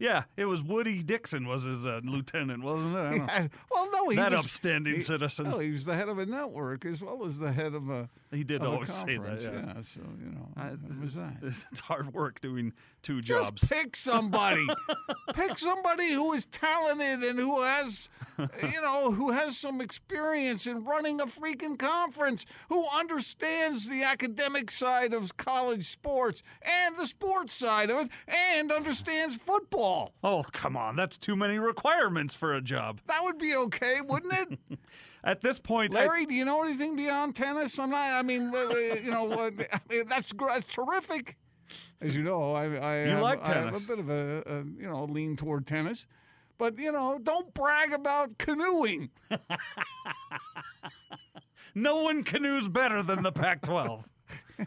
Yeah, 0.00 0.24
it 0.36 0.46
was 0.46 0.62
Woodie 0.62 1.02
Dixon 1.04 1.46
was 1.46 1.64
his 1.66 1.86
uh, 1.86 2.00
lieutenant, 2.04 2.62
wasn't 2.62 2.94
it? 2.96 2.98
I 2.98 3.10
don't 3.10 3.18
know. 3.18 3.26
Yeah. 3.28 3.46
Well, 3.70 3.90
no, 3.92 4.08
he 4.08 4.16
that 4.16 4.32
was 4.32 4.44
upstanding 4.44 4.94
he- 4.94 5.00
citizen. 5.00 5.50
No, 5.50 5.58
he 5.58 5.70
was 5.72 5.84
the 5.84 5.94
head 5.94 6.08
of 6.08 6.18
a 6.18 6.26
network 6.26 6.84
as 6.86 7.00
well 7.02 7.24
as 7.26 7.38
the 7.38 7.52
head 7.52 7.74
of 7.74 7.90
a. 7.90 8.08
He 8.32 8.42
did 8.44 8.62
always 8.62 8.92
say 8.92 9.16
that, 9.18 9.38
conference. 9.40 9.44
yeah. 9.44 9.80
so 9.80 10.00
you 10.22 10.30
know, 10.30 10.48
I- 10.56 10.76
was 11.00 11.14
that? 11.14 11.36
It's 11.42 11.80
hard 11.80 12.12
work 12.14 12.40
doing 12.40 12.72
two 13.02 13.20
Just 13.20 13.50
jobs. 13.56 13.68
pick 13.68 13.96
somebody. 13.96 14.66
pick 15.34 15.58
somebody 15.58 16.12
who 16.12 16.32
is 16.32 16.44
talented 16.46 17.22
and 17.28 17.38
who 17.38 17.62
has, 17.62 18.08
you 18.38 18.80
know, 18.82 19.10
who 19.10 19.30
has 19.30 19.56
some 19.58 19.80
experience 19.80 20.66
in 20.66 20.84
running 20.84 21.20
a 21.20 21.26
freaking 21.26 21.78
conference, 21.78 22.46
who 22.68 22.84
understands 22.94 23.88
the 23.88 24.02
academic 24.02 24.70
side 24.70 25.14
of 25.14 25.36
college 25.36 25.84
sports 25.84 26.42
and 26.62 26.96
the 26.96 27.06
sports 27.06 27.54
side 27.54 27.90
of 27.90 28.06
it, 28.06 28.10
and 28.28 28.70
understands 28.72 29.34
football. 29.36 30.12
Oh, 30.22 30.42
come 30.52 30.76
on. 30.76 30.96
That's 30.96 31.16
too 31.16 31.36
many 31.36 31.55
requirements 31.58 32.34
for 32.34 32.52
a 32.52 32.60
job. 32.60 33.00
That 33.06 33.20
would 33.22 33.38
be 33.38 33.54
okay, 33.54 34.00
wouldn't 34.00 34.32
it? 34.32 34.78
At 35.24 35.40
this 35.40 35.58
point, 35.58 35.94
I- 35.94 36.06
Larry, 36.06 36.26
do 36.26 36.34
you 36.34 36.44
know 36.44 36.62
anything 36.62 36.94
beyond 36.96 37.34
tennis? 37.34 37.78
I'm 37.78 37.90
not. 37.90 38.12
I 38.12 38.22
mean, 38.22 38.52
uh, 38.54 38.58
uh, 38.58 38.74
you 39.02 39.10
know, 39.10 39.30
uh, 39.32 39.50
I 39.72 39.80
mean, 39.90 40.06
that's 40.06 40.32
that's 40.32 40.72
terrific. 40.72 41.36
As 42.00 42.14
you 42.16 42.22
know, 42.22 42.52
I, 42.54 42.66
I, 42.76 43.04
You 43.08 43.18
like 43.20 43.48
I 43.48 43.54
have 43.54 43.74
a 43.74 43.80
bit 43.80 43.98
of 43.98 44.08
a, 44.08 44.42
a 44.46 44.56
you 44.58 44.88
know 44.88 45.04
lean 45.04 45.34
toward 45.34 45.66
tennis, 45.66 46.06
but 46.58 46.78
you 46.78 46.92
know, 46.92 47.18
don't 47.20 47.52
brag 47.54 47.92
about 47.92 48.38
canoeing. 48.38 49.10
no 51.74 52.02
one 52.02 52.22
canoes 52.22 52.68
better 52.68 53.02
than 53.02 53.22
the 53.22 53.32
Pac 53.32 53.62
12. 53.62 54.04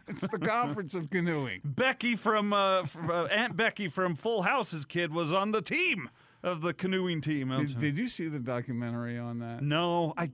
It's 0.08 0.28
the 0.28 0.38
conference 0.38 0.94
of 0.94 1.10
canoeing. 1.10 1.62
Becky 1.64 2.16
from, 2.16 2.54
uh, 2.54 2.86
from 2.86 3.10
uh, 3.10 3.24
Aunt 3.24 3.58
Becky 3.58 3.88
from 3.88 4.16
Full 4.16 4.44
House's 4.44 4.86
kid 4.86 5.12
was 5.12 5.34
on 5.34 5.52
the 5.52 5.64
team 5.64 6.12
of 6.44 6.62
the 6.62 6.74
canoeing 6.74 7.22
team. 7.22 7.50
Did, 7.50 7.80
did 7.80 7.98
you 7.98 8.08
see 8.08 8.28
the 8.28 8.40
documentary 8.40 9.18
on 9.18 9.40
that? 9.40 9.62
no, 9.62 10.14
I, 10.18 10.32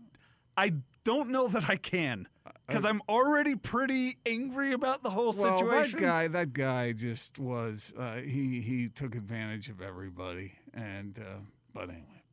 I 0.57 0.73
don't 1.03 1.29
know 1.29 1.47
that 1.47 1.69
I 1.69 1.75
can 1.75 2.27
because 2.67 2.85
I'm 2.85 3.01
already 3.07 3.55
pretty 3.55 4.17
angry 4.25 4.71
about 4.73 5.03
the 5.03 5.09
whole 5.11 5.33
Well, 5.37 5.59
situation. 5.59 5.99
that 5.99 6.05
guy, 6.05 6.27
that 6.29 6.53
guy 6.53 6.91
just 6.93 7.37
was. 7.39 7.93
Uh, 7.97 8.15
he 8.17 8.61
he 8.61 8.89
took 8.89 9.15
advantage 9.15 9.69
of 9.69 9.81
everybody, 9.81 10.53
and 10.73 11.17
uh, 11.19 11.39
but 11.73 11.89
anyway. 11.89 12.23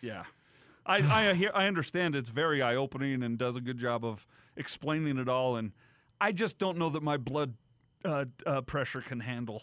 Yeah. 0.00 0.24
I, 0.84 0.96
I 1.30 1.34
hear 1.34 1.50
I 1.54 1.66
understand 1.66 2.16
it's 2.16 2.28
very 2.28 2.60
eye 2.62 2.74
opening 2.76 3.22
and 3.22 3.38
does 3.38 3.56
a 3.56 3.60
good 3.60 3.78
job 3.78 4.04
of 4.04 4.26
explaining 4.56 5.16
it 5.18 5.28
all 5.28 5.56
and 5.56 5.72
I 6.20 6.30
just 6.32 6.58
don't 6.58 6.76
know 6.78 6.90
that 6.90 7.02
my 7.02 7.16
blood 7.16 7.54
uh, 8.04 8.26
uh, 8.46 8.60
pressure 8.60 9.00
can 9.00 9.20
handle 9.20 9.62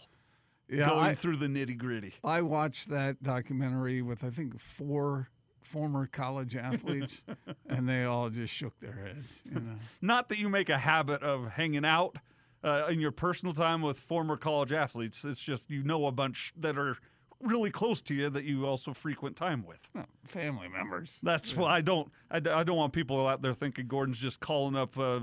Yeah, 0.69 0.89
going 0.89 0.99
I- 0.99 1.15
through 1.15 1.37
the 1.37 1.47
nitty 1.47 1.77
gritty. 1.77 2.13
I 2.23 2.41
watched 2.41 2.89
that 2.89 3.23
documentary 3.23 4.01
with 4.01 4.23
I 4.23 4.29
think 4.29 4.59
four 4.59 5.29
former 5.63 6.07
college 6.07 6.55
athletes, 6.55 7.23
and 7.69 7.87
they 7.87 8.03
all 8.03 8.29
just 8.29 8.53
shook 8.53 8.79
their 8.79 8.93
heads. 8.93 9.41
You 9.45 9.59
know, 9.59 9.75
Not 10.01 10.29
that 10.29 10.39
you 10.39 10.49
make 10.49 10.69
a 10.69 10.77
habit 10.77 11.21
of 11.23 11.51
hanging 11.51 11.85
out 11.85 12.17
uh, 12.63 12.87
in 12.89 12.99
your 12.99 13.11
personal 13.11 13.53
time 13.53 13.81
with 13.81 13.99
former 13.99 14.37
college 14.37 14.71
athletes. 14.71 15.23
It's 15.23 15.41
just 15.41 15.69
you 15.69 15.83
know 15.83 16.05
a 16.07 16.11
bunch 16.11 16.53
that 16.57 16.77
are 16.77 16.97
really 17.41 17.71
close 17.71 18.01
to 18.01 18.13
you 18.13 18.29
that 18.29 18.43
you 18.43 18.65
also 18.65 18.93
frequent 18.93 19.35
time 19.35 19.65
with. 19.65 19.79
family 20.25 20.67
members. 20.67 21.19
That's 21.23 21.55
why 21.55 21.77
I 21.77 21.81
don't. 21.81 22.11
I, 22.29 22.37
I, 22.37 22.63
don't 22.63 22.77
want 22.77 22.93
people 22.93 23.27
out 23.27 23.41
there 23.41 23.53
thinking 23.53 23.87
Gordon's 23.87 24.19
just 24.19 24.39
calling 24.39 24.75
up 24.75 24.97
uh, 24.97 25.21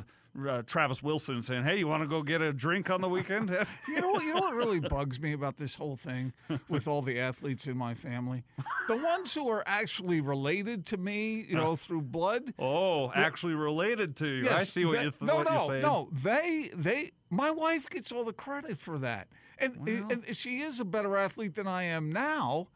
uh, 0.49 0.62
Travis 0.62 1.03
Wilson 1.03 1.42
saying, 1.42 1.64
"Hey, 1.64 1.79
you 1.79 1.87
want 1.88 2.03
to 2.03 2.09
go 2.09 2.22
get 2.22 2.40
a 2.40 2.53
drink 2.53 2.90
on 2.90 3.01
the 3.01 3.09
weekend?" 3.09 3.51
You 3.88 4.01
know, 4.01 4.18
you 4.20 4.35
know 4.35 4.40
what 4.40 4.55
really 4.55 4.81
bugs 4.81 5.18
me 5.20 5.33
about 5.33 5.57
this 5.57 5.75
whole 5.75 5.96
thing 5.96 6.33
with 6.68 6.87
all 6.88 7.03
the 7.03 7.18
athletes 7.20 7.66
in 7.66 7.77
my 7.77 7.94
family? 7.94 8.44
The 8.88 8.96
ones 8.96 9.33
who 9.33 9.49
are 9.49 9.62
actually 9.66 10.20
related 10.20 10.87
to 10.87 10.96
me, 10.96 11.46
you 11.49 11.55
know, 11.57 11.77
through 11.77 12.03
blood. 12.03 12.53
Oh, 12.59 13.11
actually 13.14 13.55
related 13.55 14.16
to 14.16 14.27
you. 14.27 14.51
I 14.51 14.64
see 14.64 14.85
what, 14.85 14.96
that- 14.96 15.05
you 15.05 15.11
th- 15.12 15.22
no, 15.22 15.37
what 15.37 15.46
no, 15.49 15.53
you're 15.57 15.66
saying. 15.68 15.83
No, 15.83 16.09
they, 16.12 16.70
they, 16.75 17.11
my 17.31 17.51
wife 17.51 17.88
gets 17.88 18.12
all 18.12 18.25
the 18.25 18.33
credit 18.33 18.79
for 18.79 18.99
that, 18.99 19.29
and 19.59 19.77
and 19.88 20.37
she 20.37 20.61
is 20.61 20.81
a 20.81 20.85
better 20.85 21.16
athlete 21.16 21.55
than 21.55 21.66
I 21.66 21.85
am 21.85 22.11
now. 22.12 22.68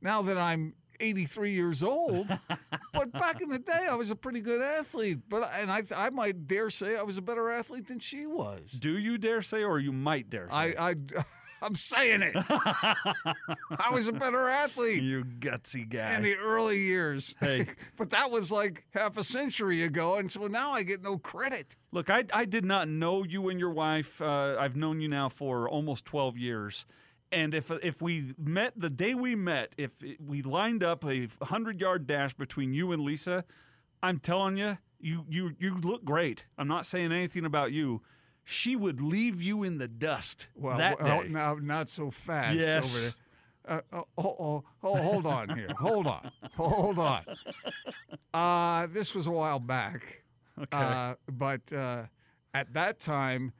Now 0.00 0.22
that 0.22 0.38
I'm 0.38 0.74
83 1.00 1.52
years 1.52 1.82
old, 1.82 2.28
but 2.92 3.12
back 3.12 3.40
in 3.40 3.48
the 3.48 3.58
day, 3.58 3.86
I 3.90 3.94
was 3.94 4.10
a 4.10 4.16
pretty 4.16 4.40
good 4.40 4.60
athlete. 4.60 5.20
But 5.28 5.50
and 5.54 5.70
I, 5.70 5.82
I 5.94 6.10
might 6.10 6.46
dare 6.46 6.70
say 6.70 6.96
I 6.96 7.02
was 7.02 7.18
a 7.18 7.22
better 7.22 7.50
athlete 7.50 7.88
than 7.88 7.98
she 7.98 8.26
was. 8.26 8.72
Do 8.72 8.98
you 8.98 9.18
dare 9.18 9.42
say, 9.42 9.62
or 9.62 9.78
you 9.78 9.92
might 9.92 10.30
dare 10.30 10.48
say? 10.50 10.74
I, 10.76 10.90
I, 10.90 10.94
I'm 11.62 11.74
saying 11.74 12.22
it. 12.22 12.34
I 12.48 13.90
was 13.92 14.06
a 14.06 14.12
better 14.12 14.48
athlete 14.48 15.02
you 15.02 15.24
gutsy 15.24 15.88
guy. 15.88 16.14
in 16.14 16.22
the 16.22 16.36
early 16.36 16.78
years. 16.78 17.34
Hey. 17.40 17.66
but 17.96 18.10
that 18.10 18.30
was 18.30 18.52
like 18.52 18.86
half 18.94 19.16
a 19.16 19.24
century 19.24 19.82
ago, 19.82 20.16
and 20.16 20.30
so 20.30 20.46
now 20.46 20.72
I 20.72 20.82
get 20.82 21.02
no 21.02 21.18
credit. 21.18 21.76
Look, 21.92 22.10
I, 22.10 22.24
I 22.32 22.44
did 22.44 22.64
not 22.64 22.88
know 22.88 23.24
you 23.24 23.48
and 23.48 23.58
your 23.58 23.70
wife. 23.70 24.20
Uh, 24.22 24.56
I've 24.58 24.76
known 24.76 25.00
you 25.00 25.08
now 25.08 25.28
for 25.28 25.68
almost 25.68 26.04
12 26.04 26.36
years. 26.36 26.86
And 27.30 27.54
if 27.54 27.70
if 27.82 28.00
we 28.00 28.34
met 28.38 28.72
the 28.76 28.88
day 28.90 29.14
we 29.14 29.34
met, 29.34 29.74
if 29.76 29.92
we 30.18 30.42
lined 30.42 30.82
up 30.82 31.04
a 31.04 31.26
100 31.26 31.80
yard 31.80 32.06
dash 32.06 32.32
between 32.34 32.72
you 32.72 32.90
and 32.92 33.02
Lisa, 33.02 33.44
I'm 34.02 34.18
telling 34.18 34.56
you, 34.56 34.78
you, 35.00 35.24
you, 35.28 35.54
you 35.58 35.76
look 35.78 36.04
great. 36.04 36.46
I'm 36.56 36.68
not 36.68 36.86
saying 36.86 37.12
anything 37.12 37.44
about 37.44 37.72
you. 37.72 38.00
She 38.44 38.76
would 38.76 39.02
leave 39.02 39.42
you 39.42 39.62
in 39.62 39.76
the 39.76 39.88
dust 39.88 40.48
Well, 40.54 40.78
that 40.78 41.02
well, 41.02 41.22
day. 41.22 41.28
now 41.28 41.54
not 41.60 41.90
so 41.90 42.10
fast 42.10 42.56
Yes. 42.58 42.94
over 42.96 43.00
there. 43.04 43.14
Uh, 43.68 43.80
oh, 43.92 44.04
oh, 44.16 44.36
oh, 44.40 44.64
oh, 44.82 44.96
hold 44.96 45.26
on 45.26 45.50
here. 45.50 45.68
Hold 45.78 46.06
on. 46.06 46.30
Hold 46.56 46.98
on. 46.98 47.24
Uh, 48.32 48.86
this 48.86 49.14
was 49.14 49.26
a 49.26 49.30
while 49.30 49.58
back. 49.58 50.22
Okay. 50.58 50.68
Uh, 50.72 51.14
but 51.30 51.72
uh, 51.72 52.04
at 52.54 52.72
that 52.72 53.00
time, 53.00 53.52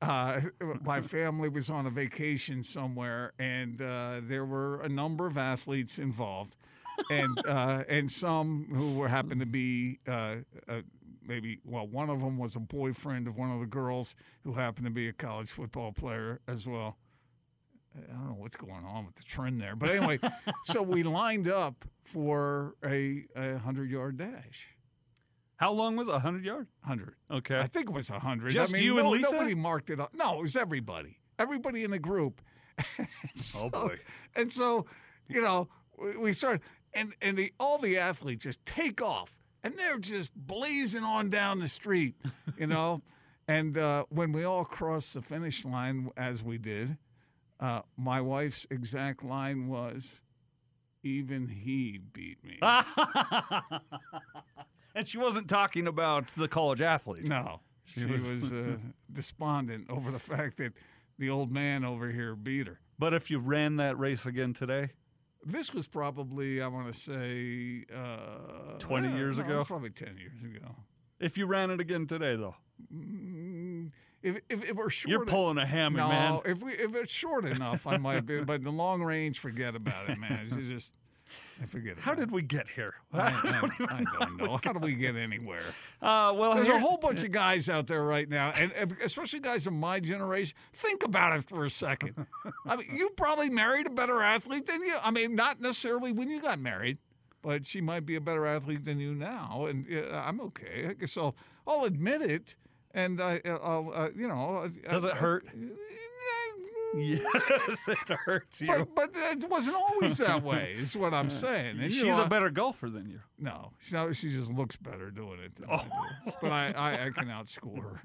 uh, 0.00 0.40
my 0.82 1.00
family 1.00 1.48
was 1.48 1.70
on 1.70 1.86
a 1.86 1.90
vacation 1.90 2.62
somewhere, 2.62 3.32
and 3.38 3.80
uh, 3.80 4.20
there 4.22 4.44
were 4.44 4.80
a 4.80 4.88
number 4.88 5.26
of 5.26 5.36
athletes 5.36 5.98
involved, 5.98 6.56
and 7.10 7.38
uh, 7.46 7.84
and 7.88 8.10
some 8.10 8.68
who 8.72 8.94
were 8.94 9.08
happened 9.08 9.40
to 9.40 9.46
be 9.46 9.98
uh, 10.06 10.36
uh, 10.68 10.80
maybe 11.26 11.60
well, 11.64 11.86
one 11.86 12.10
of 12.10 12.20
them 12.20 12.38
was 12.38 12.56
a 12.56 12.60
boyfriend 12.60 13.28
of 13.28 13.36
one 13.36 13.50
of 13.52 13.60
the 13.60 13.66
girls 13.66 14.14
who 14.44 14.54
happened 14.54 14.86
to 14.86 14.92
be 14.92 15.08
a 15.08 15.12
college 15.12 15.50
football 15.50 15.92
player 15.92 16.40
as 16.48 16.66
well. 16.66 16.96
I 17.96 18.12
don't 18.12 18.28
know 18.28 18.36
what's 18.38 18.56
going 18.56 18.84
on 18.84 19.06
with 19.06 19.16
the 19.16 19.24
trend 19.24 19.60
there, 19.60 19.74
but 19.74 19.90
anyway, 19.90 20.20
so 20.64 20.82
we 20.82 21.02
lined 21.02 21.48
up 21.48 21.84
for 22.04 22.74
a, 22.84 23.24
a 23.34 23.58
hundred 23.58 23.90
yard 23.90 24.18
dash. 24.18 24.68
How 25.58 25.72
long 25.72 25.96
was 25.96 26.06
it? 26.06 26.12
100 26.12 26.44
yards? 26.44 26.70
100. 26.82 27.14
Okay. 27.32 27.58
I 27.58 27.66
think 27.66 27.90
it 27.90 27.92
was 27.92 28.10
100. 28.10 28.52
Just 28.52 28.72
I 28.72 28.76
mean, 28.76 28.84
you 28.84 28.94
no, 28.94 29.00
and 29.00 29.10
Lisa? 29.10 29.32
Nobody 29.32 29.54
marked 29.56 29.90
it 29.90 29.98
up. 29.98 30.14
No, 30.14 30.38
it 30.38 30.42
was 30.42 30.54
everybody. 30.56 31.18
Everybody 31.36 31.84
in 31.84 31.90
the 31.90 31.98
group. 31.98 32.40
Oh, 33.56 33.68
boy. 33.70 33.98
And 34.36 34.52
so, 34.52 34.86
you 35.28 35.40
know, 35.40 35.68
we, 35.96 36.16
we 36.16 36.32
started, 36.32 36.60
and, 36.94 37.12
and 37.20 37.36
the, 37.36 37.52
all 37.58 37.78
the 37.78 37.98
athletes 37.98 38.44
just 38.44 38.64
take 38.64 39.02
off, 39.02 39.34
and 39.64 39.74
they're 39.74 39.98
just 39.98 40.32
blazing 40.34 41.02
on 41.02 41.28
down 41.28 41.58
the 41.58 41.66
street, 41.68 42.14
you 42.56 42.68
know. 42.68 43.02
and 43.48 43.76
uh, 43.76 44.04
when 44.10 44.30
we 44.30 44.44
all 44.44 44.64
crossed 44.64 45.14
the 45.14 45.22
finish 45.22 45.64
line, 45.64 46.10
as 46.16 46.42
we 46.42 46.58
did, 46.58 46.96
uh, 47.58 47.80
my 47.96 48.20
wife's 48.20 48.64
exact 48.70 49.24
line 49.24 49.66
was, 49.66 50.20
even 51.02 51.48
he 51.48 51.98
beat 52.12 52.38
me. 52.44 52.58
and 54.98 55.06
she 55.08 55.16
wasn't 55.16 55.48
talking 55.48 55.86
about 55.86 56.24
the 56.36 56.48
college 56.48 56.82
athlete. 56.82 57.24
No, 57.26 57.60
she, 57.84 58.04
was, 58.04 58.52
uh, 58.52 58.76
despondent 59.12 59.86
over 59.88 60.10
the 60.10 60.18
fact 60.18 60.56
that 60.58 60.72
the 61.18 61.30
old 61.30 61.50
man 61.52 61.84
over 61.84 62.10
here 62.10 62.34
beat 62.34 62.66
her. 62.66 62.80
But 62.98 63.14
if 63.14 63.30
you 63.30 63.38
ran 63.38 63.76
that 63.76 63.98
race 63.98 64.26
again 64.26 64.54
today, 64.54 64.90
This 65.44 65.72
was 65.72 65.86
probably, 65.86 66.60
I 66.60 66.66
want 66.66 66.92
to 66.92 66.98
say, 66.98 67.84
uh, 67.94 68.78
20 68.78 69.08
uh, 69.08 69.16
years 69.16 69.38
no, 69.38 69.44
ago? 69.44 69.58
was 69.58 69.66
probably 69.68 69.90
10 69.90 70.16
years 70.18 70.42
ago. 70.42 70.74
if 71.20 71.38
you 71.38 71.46
ran 71.46 71.70
it 71.70 71.80
again 71.80 72.06
today, 72.06 72.34
though, 72.36 72.56
Mm, 72.94 73.90
If, 74.22 74.36
if, 74.48 74.70
if 74.70 74.76
we're 74.76 74.90
short, 74.90 75.10
you're 75.10 75.24
pulling 75.26 75.58
a 75.58 75.66
hammy, 75.66 75.96
no, 75.96 76.08
man. 76.08 76.40
if 76.44 76.60
we 76.62 76.72
if 76.72 76.94
it's 76.94 77.12
short 77.12 77.44
enough, 77.44 77.86
I 77.86 77.96
might 77.96 78.24
be. 78.26 78.42
But 78.42 78.62
the 78.62 78.70
long 78.70 79.02
range, 79.02 79.38
forget 79.38 79.74
about 79.74 80.08
it, 80.10 80.18
man. 80.18 80.46
It's 80.52 80.68
just, 80.68 80.92
I 81.62 81.66
forget. 81.66 81.98
How 81.98 82.14
did 82.14 82.30
we 82.30 82.42
get 82.42 82.66
here? 82.74 82.94
I, 83.12 83.20
I, 83.20 83.70
I 83.90 84.04
don't 84.18 84.36
know. 84.36 84.58
How 84.62 84.72
do 84.72 84.78
we 84.78 84.94
get 84.94 85.16
anywhere? 85.16 85.62
Uh, 86.00 86.32
well, 86.32 86.54
There's 86.54 86.68
here- 86.68 86.76
a 86.76 86.80
whole 86.80 86.96
bunch 86.96 87.24
of 87.24 87.32
guys 87.32 87.68
out 87.68 87.88
there 87.88 88.04
right 88.04 88.28
now, 88.28 88.50
and, 88.50 88.70
and 88.74 88.94
especially 89.04 89.40
guys 89.40 89.66
of 89.66 89.72
my 89.72 89.98
generation. 89.98 90.56
Think 90.72 91.02
about 91.02 91.36
it 91.36 91.48
for 91.48 91.64
a 91.64 91.70
second. 91.70 92.14
I 92.64 92.76
mean, 92.76 92.86
you 92.94 93.10
probably 93.16 93.50
married 93.50 93.88
a 93.88 93.90
better 93.90 94.22
athlete 94.22 94.66
than 94.66 94.80
you. 94.84 94.94
I 95.02 95.10
mean, 95.10 95.34
not 95.34 95.60
necessarily 95.60 96.12
when 96.12 96.30
you 96.30 96.40
got 96.40 96.60
married, 96.60 96.98
but 97.42 97.66
she 97.66 97.80
might 97.80 98.06
be 98.06 98.14
a 98.14 98.20
better 98.20 98.46
athlete 98.46 98.84
than 98.84 99.00
you 99.00 99.12
now, 99.12 99.66
and 99.68 99.86
uh, 99.92 100.14
I'm 100.24 100.40
okay. 100.42 100.86
I 100.88 100.92
guess 100.92 101.16
I'll, 101.16 101.34
I'll 101.66 101.82
admit 101.84 102.22
it, 102.22 102.54
and 102.94 103.20
I, 103.20 103.40
I'll, 103.44 103.90
uh, 103.92 104.08
you 104.14 104.28
know. 104.28 104.70
Does 104.88 105.02
it 105.02 105.14
hurt? 105.14 105.46
Yes, 106.96 107.88
it 107.88 107.98
hurts 108.08 108.60
you. 108.60 108.68
But, 108.68 108.94
but 108.94 109.10
it 109.14 109.48
wasn't 109.48 109.76
always 109.76 110.18
that 110.18 110.42
way. 110.42 110.74
Is 110.78 110.96
what 110.96 111.14
I'm 111.14 111.30
saying. 111.30 111.80
And, 111.80 111.92
you 111.92 112.04
She's 112.04 112.16
know, 112.16 112.24
a 112.24 112.28
better 112.28 112.50
golfer 112.50 112.88
than 112.88 113.08
you. 113.08 113.20
No, 113.38 113.72
she, 113.80 113.96
she 114.14 114.30
just 114.30 114.50
looks 114.52 114.76
better 114.76 115.10
doing 115.10 115.40
it. 115.40 115.54
Than 115.54 115.70
I 115.70 115.76
do. 115.76 116.32
But 116.40 116.52
I, 116.52 116.72
I, 116.72 117.06
I 117.06 117.10
can 117.10 117.26
outscore 117.28 117.82
her. 117.82 118.02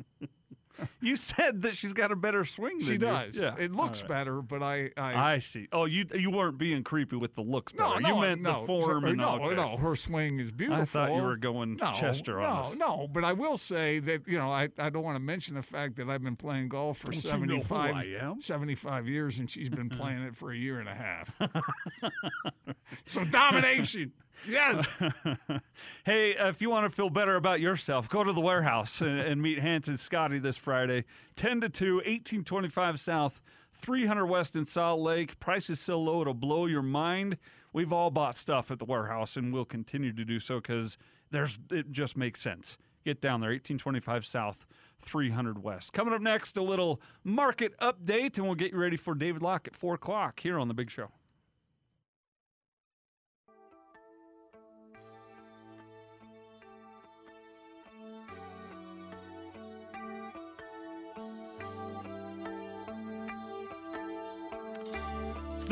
You 1.01 1.15
said 1.15 1.61
that 1.63 1.75
she's 1.75 1.93
got 1.93 2.11
a 2.11 2.15
better 2.15 2.45
swing. 2.45 2.79
She 2.79 2.97
does. 2.97 3.35
You. 3.35 3.43
Yeah, 3.43 3.55
It 3.59 3.73
looks 3.73 4.01
right. 4.01 4.09
better, 4.09 4.41
but 4.41 4.63
I, 4.63 4.89
I, 4.97 5.33
I 5.33 5.39
see. 5.39 5.67
Oh, 5.71 5.85
you 5.85 6.05
you 6.15 6.31
weren't 6.31 6.57
being 6.57 6.83
creepy 6.83 7.15
with 7.17 7.35
the 7.35 7.41
looks 7.41 7.73
no, 7.73 7.89
better. 7.89 8.01
no, 8.01 8.07
you 8.15 8.21
meant 8.21 8.41
no, 8.41 8.61
the 8.61 8.67
form 8.67 9.03
so- 9.03 9.07
and 9.09 9.17
no, 9.17 9.35
okay. 9.43 9.55
no. 9.55 9.77
Her 9.77 9.95
swing 9.95 10.39
is 10.39 10.49
beautiful. 10.51 10.81
I 10.81 10.85
thought 10.85 11.15
you 11.15 11.21
were 11.21 11.35
going 11.35 11.77
no, 11.79 11.93
Chester 11.93 12.39
on 12.39 12.53
no, 12.53 12.61
us. 12.71 12.75
no. 12.75 13.07
But 13.11 13.23
I 13.23 13.33
will 13.33 13.57
say 13.57 13.99
that 13.99 14.27
you 14.27 14.37
know 14.37 14.51
I, 14.51 14.69
I 14.79 14.89
don't 14.89 15.03
want 15.03 15.15
to 15.15 15.21
mention 15.21 15.55
the 15.55 15.61
fact 15.61 15.97
that 15.97 16.09
I've 16.09 16.23
been 16.23 16.35
playing 16.37 16.69
golf 16.69 16.99
for 16.99 17.11
Don't 17.11 17.23
you 17.41 17.45
know 17.45 17.55
who 17.57 17.61
75, 17.61 17.95
I 17.95 18.03
am? 18.25 18.41
75 18.41 19.07
years, 19.07 19.39
and 19.39 19.51
she's 19.51 19.69
been 19.69 19.89
playing 19.99 20.23
it 20.23 20.35
for 20.35 20.51
a 20.51 20.57
year 20.57 20.79
and 20.79 20.89
a 20.89 20.95
half. 20.95 21.35
so 23.07 23.23
domination, 23.25 24.11
yes. 24.47 24.85
Hey, 26.05 26.35
uh, 26.35 26.49
if 26.49 26.61
you 26.61 26.69
want 26.69 26.89
to 26.89 26.93
feel 26.93 27.09
better 27.09 27.35
about 27.35 27.61
yourself, 27.61 28.09
go 28.09 28.25
to 28.25 28.33
the 28.33 28.41
warehouse 28.41 28.99
and, 28.99 29.19
and 29.19 29.41
meet 29.41 29.59
Hans 29.59 29.87
and 29.87 29.97
Scotty 29.97 30.37
this 30.37 30.57
Friday, 30.57 31.05
10 31.37 31.61
to 31.61 31.69
2, 31.69 31.95
1825 31.95 32.99
South, 32.99 33.41
300 33.73 34.25
West 34.25 34.55
in 34.55 34.65
Salt 34.65 34.99
Lake. 34.99 35.39
Price 35.39 35.69
is 35.69 35.79
so 35.79 35.99
low, 35.99 36.21
it'll 36.21 36.33
blow 36.33 36.65
your 36.65 36.81
mind. 36.81 37.37
We've 37.71 37.93
all 37.93 38.11
bought 38.11 38.35
stuff 38.35 38.69
at 38.69 38.79
the 38.79 38.85
warehouse 38.85 39.37
and 39.37 39.53
we'll 39.53 39.65
continue 39.65 40.11
to 40.11 40.25
do 40.25 40.39
so 40.39 40.59
because 40.59 40.97
there's 41.31 41.57
it 41.71 41.91
just 41.91 42.17
makes 42.17 42.41
sense. 42.41 42.77
Get 43.05 43.21
down 43.21 43.41
there, 43.41 43.49
1825 43.49 44.25
South, 44.25 44.65
300 45.01 45.63
West. 45.63 45.91
Coming 45.93 46.13
up 46.13 46.21
next, 46.21 46.55
a 46.57 46.61
little 46.61 47.01
market 47.23 47.73
update, 47.79 48.37
and 48.37 48.45
we'll 48.45 48.55
get 48.55 48.71
you 48.71 48.77
ready 48.77 48.97
for 48.97 49.13
David 49.13 49.41
Locke 49.41 49.67
at 49.67 49.75
4 49.75 49.95
o'clock 49.95 50.39
here 50.39 50.57
on 50.57 50.67
The 50.69 50.73
Big 50.73 50.89
Show. 50.89 51.09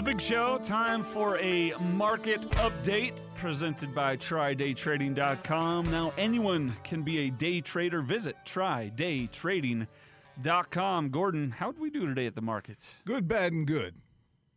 The 0.01 0.11
big 0.11 0.21
show. 0.21 0.57
Time 0.59 1.03
for 1.03 1.37
a 1.37 1.73
market 1.93 2.41
update 2.51 3.13
presented 3.35 3.93
by 3.93 4.15
TryDayTrading.com. 4.17 5.91
Now, 5.91 6.11
anyone 6.17 6.75
can 6.83 7.03
be 7.03 7.27
a 7.27 7.29
day 7.29 7.61
trader. 7.61 8.01
Visit 8.01 8.35
TryDayTrading.com. 8.45 11.09
Gordon, 11.09 11.51
how 11.51 11.71
did 11.71 11.79
we 11.79 11.91
do 11.91 12.07
today 12.07 12.25
at 12.25 12.33
the 12.33 12.41
markets? 12.41 12.95
Good, 13.05 13.27
bad, 13.27 13.53
and 13.53 13.67
good. 13.67 13.93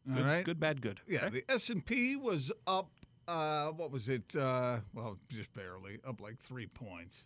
All 0.09 0.15
Good, 0.17 0.25
right. 0.25 0.45
good, 0.45 0.59
bad, 0.61 0.81
good. 0.81 1.01
Yeah, 1.07 1.27
Okay. 1.27 1.43
the 1.47 1.53
S 1.53 1.69
and 1.71 1.85
P 1.85 2.17
was 2.17 2.51
up. 2.67 2.91
Uh, 3.29 3.69
what 3.69 3.91
was 3.91 4.09
it? 4.09 4.35
Uh, 4.37 4.79
well, 4.95 5.19
just 5.31 5.53
barely 5.55 5.99
up, 6.07 6.21
like 6.23 6.39
three 6.39 6.67
points. 6.67 7.25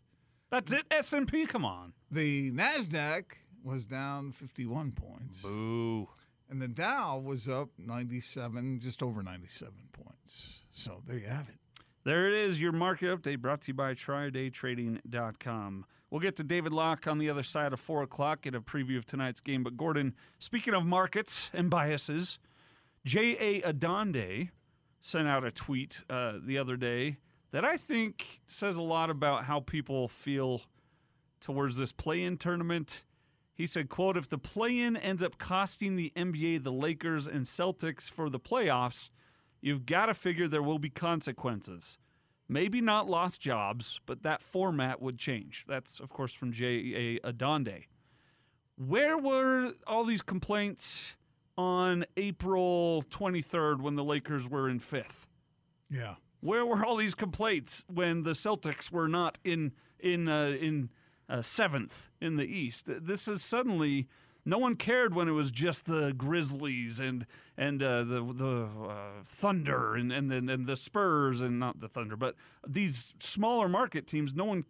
That's 0.51 0.73
it. 0.73 0.85
S 0.91 1.12
and 1.12 1.27
P. 1.27 1.45
Come 1.47 1.64
on. 1.64 1.93
The 2.11 2.51
Nasdaq 2.53 3.25
was 3.64 3.85
down 3.85 4.31
fifty-one 4.33 4.93
points, 4.93 5.41
Boo. 5.41 6.09
And 6.51 6.62
the 6.62 6.68
Dow 6.68 7.18
was 7.18 7.49
up 7.49 7.68
ninety-seven, 7.78 8.80
just 8.80 9.03
over 9.03 9.22
ninety-seven 9.22 9.88
points. 9.92 10.61
So 10.72 11.03
there 11.07 11.18
you 11.18 11.26
have 11.26 11.49
it. 11.49 11.57
There 12.05 12.28
it 12.28 12.34
is, 12.34 12.61
your 12.61 12.72
market 12.72 13.07
update 13.07 13.40
brought 13.40 13.62
to 13.62 13.68
you 13.68 13.74
by 13.74 13.92
TryDayTrading.com. 13.92 15.84
We'll 16.11 16.20
get 16.20 16.36
to 16.36 16.42
David 16.42 16.72
Locke 16.72 17.07
on 17.07 17.18
the 17.18 17.28
other 17.28 17.42
side 17.42 17.74
of 17.74 17.80
4 17.80 18.03
o'clock, 18.03 18.42
get 18.42 18.55
a 18.55 18.62
preview 18.62 18.96
of 18.96 19.05
tonight's 19.05 19.40
game. 19.40 19.62
But, 19.62 19.76
Gordon, 19.76 20.14
speaking 20.38 20.72
of 20.72 20.86
markets 20.86 21.51
and 21.53 21.68
biases, 21.68 22.38
J.A. 23.05 23.61
Adande 23.61 24.49
sent 25.03 25.28
out 25.28 25.44
a 25.44 25.51
tweet 25.51 26.03
uh, 26.09 26.38
the 26.42 26.57
other 26.57 26.76
day 26.76 27.18
that 27.51 27.64
I 27.64 27.76
think 27.76 28.40
says 28.46 28.76
a 28.76 28.82
lot 28.82 29.11
about 29.11 29.44
how 29.44 29.61
people 29.61 30.09
feel 30.09 30.62
towards 31.40 31.76
this 31.76 31.92
play-in 31.92 32.38
tournament. 32.38 33.03
He 33.59 33.67
said, 33.67 33.89
quote, 33.89 34.17
if 34.17 34.29
the 34.29 34.39
play-in 34.39 34.97
ends 34.97 35.21
up 35.21 35.37
costing 35.37 35.97
the 35.97 36.13
NBA, 36.15 36.63
the 36.63 36.71
Lakers, 36.71 37.27
and 37.27 37.45
Celtics 37.45 38.09
for 38.09 38.31
the 38.31 38.39
playoffs, 38.39 39.11
you've 39.61 39.85
got 39.85 40.07
to 40.07 40.15
figure 40.15 40.47
there 40.47 40.63
will 40.63 40.79
be 40.79 40.91
consequences. 40.91 41.99
Maybe 42.49 42.81
not 42.81 43.11
lost 43.11 43.41
jobs, 43.41 43.99
but 44.07 44.23
that 44.23 44.45
format 44.45 45.03
would 45.03 45.19
change. 45.19 45.65
That's, 45.67 45.99
of 45.99 46.09
course, 46.09 46.33
from 46.33 46.53
J.A. 46.53 47.19
Adande. 47.19 47.87
Where 48.77 49.19
were 49.19 49.73
all 49.89 50.05
these 50.05 50.23
complaints 50.23 51.17
on 51.57 52.05
April 52.17 53.03
23rd 53.11 53.81
when 53.81 53.97
the 53.97 54.05
Lakers 54.05 54.49
were 54.49 54.69
in 54.69 54.79
fifth? 54.79 55.27
Yeah. 55.91 56.15
Where 56.41 56.65
were 56.65 56.85
all 56.85 56.95
these 56.95 57.17
complaints 57.17 57.85
when 57.93 58.23
the 58.23 58.31
Celtics 58.31 58.93
were 58.93 59.09
not 59.09 59.41
in 59.43 59.73
in 59.99 60.29
uh, 60.29 60.51
in 60.61 60.91
uh, 61.29 61.43
seventh 61.43 62.09
in 62.20 62.37
the 62.37 62.47
East? 62.47 62.85
This 62.87 63.29
is 63.29 63.43
suddenly 63.43 64.09
no 64.45 64.59
one 64.59 64.76
cared 64.76 65.14
when 65.14 65.29
it 65.29 65.33
was 65.33 65.51
just 65.51 65.85
the 65.85 66.12
Grizzlies 66.16 67.01
and 67.01 67.26
and 67.57 67.83
uh, 67.83 68.05
the 68.05 68.33
the 68.35 68.68
uh, 68.89 69.22
Thunder 69.26 69.95
and 69.95 70.11
and 70.11 70.31
then 70.31 70.49
and 70.49 70.66
the 70.66 70.76
Spurs 70.76 71.41
and 71.41 71.59
not 71.59 71.81
the 71.81 71.89
Thunder, 71.89 72.16
but 72.16 72.35
these 72.66 73.12
smaller 73.20 73.68
market 73.68 74.07
teams. 74.07 74.35
No 74.35 74.45
one 74.45 74.64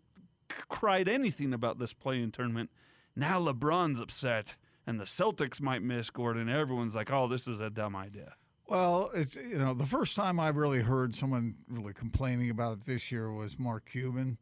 c- 0.51 0.59
cried 0.69 1.09
anything 1.09 1.55
about 1.55 1.79
this 1.79 1.93
play-in 1.93 2.33
tournament. 2.33 2.71
Now 3.15 3.41
LeBron's 3.41 4.01
upset, 4.01 4.57
and 4.87 4.99
the 4.99 5.05
Celtics 5.05 5.61
might 5.61 5.83
miss 5.83 6.11
Gordon. 6.11 6.49
Everyone's 6.49 6.95
like, 6.95 7.11
"Oh, 7.13 7.29
this 7.29 7.47
is 7.47 7.61
a 7.61 7.71
dumb 7.71 7.95
idea." 7.95 8.35
Well, 8.67 9.11
it's 9.15 9.37
you 9.37 9.59
know 9.59 9.75
the 9.75 9.87
first 9.87 10.17
time 10.17 10.39
I 10.41 10.49
really 10.49 10.83
heard 10.83 11.15
someone 11.15 11.55
really 11.69 11.95
complaining 11.95 12.51
about 12.51 12.79
it 12.79 12.85
this 12.85 13.13
year 13.13 13.33
was 13.33 13.59
Mark 13.59 13.89
Cuban, 13.91 14.39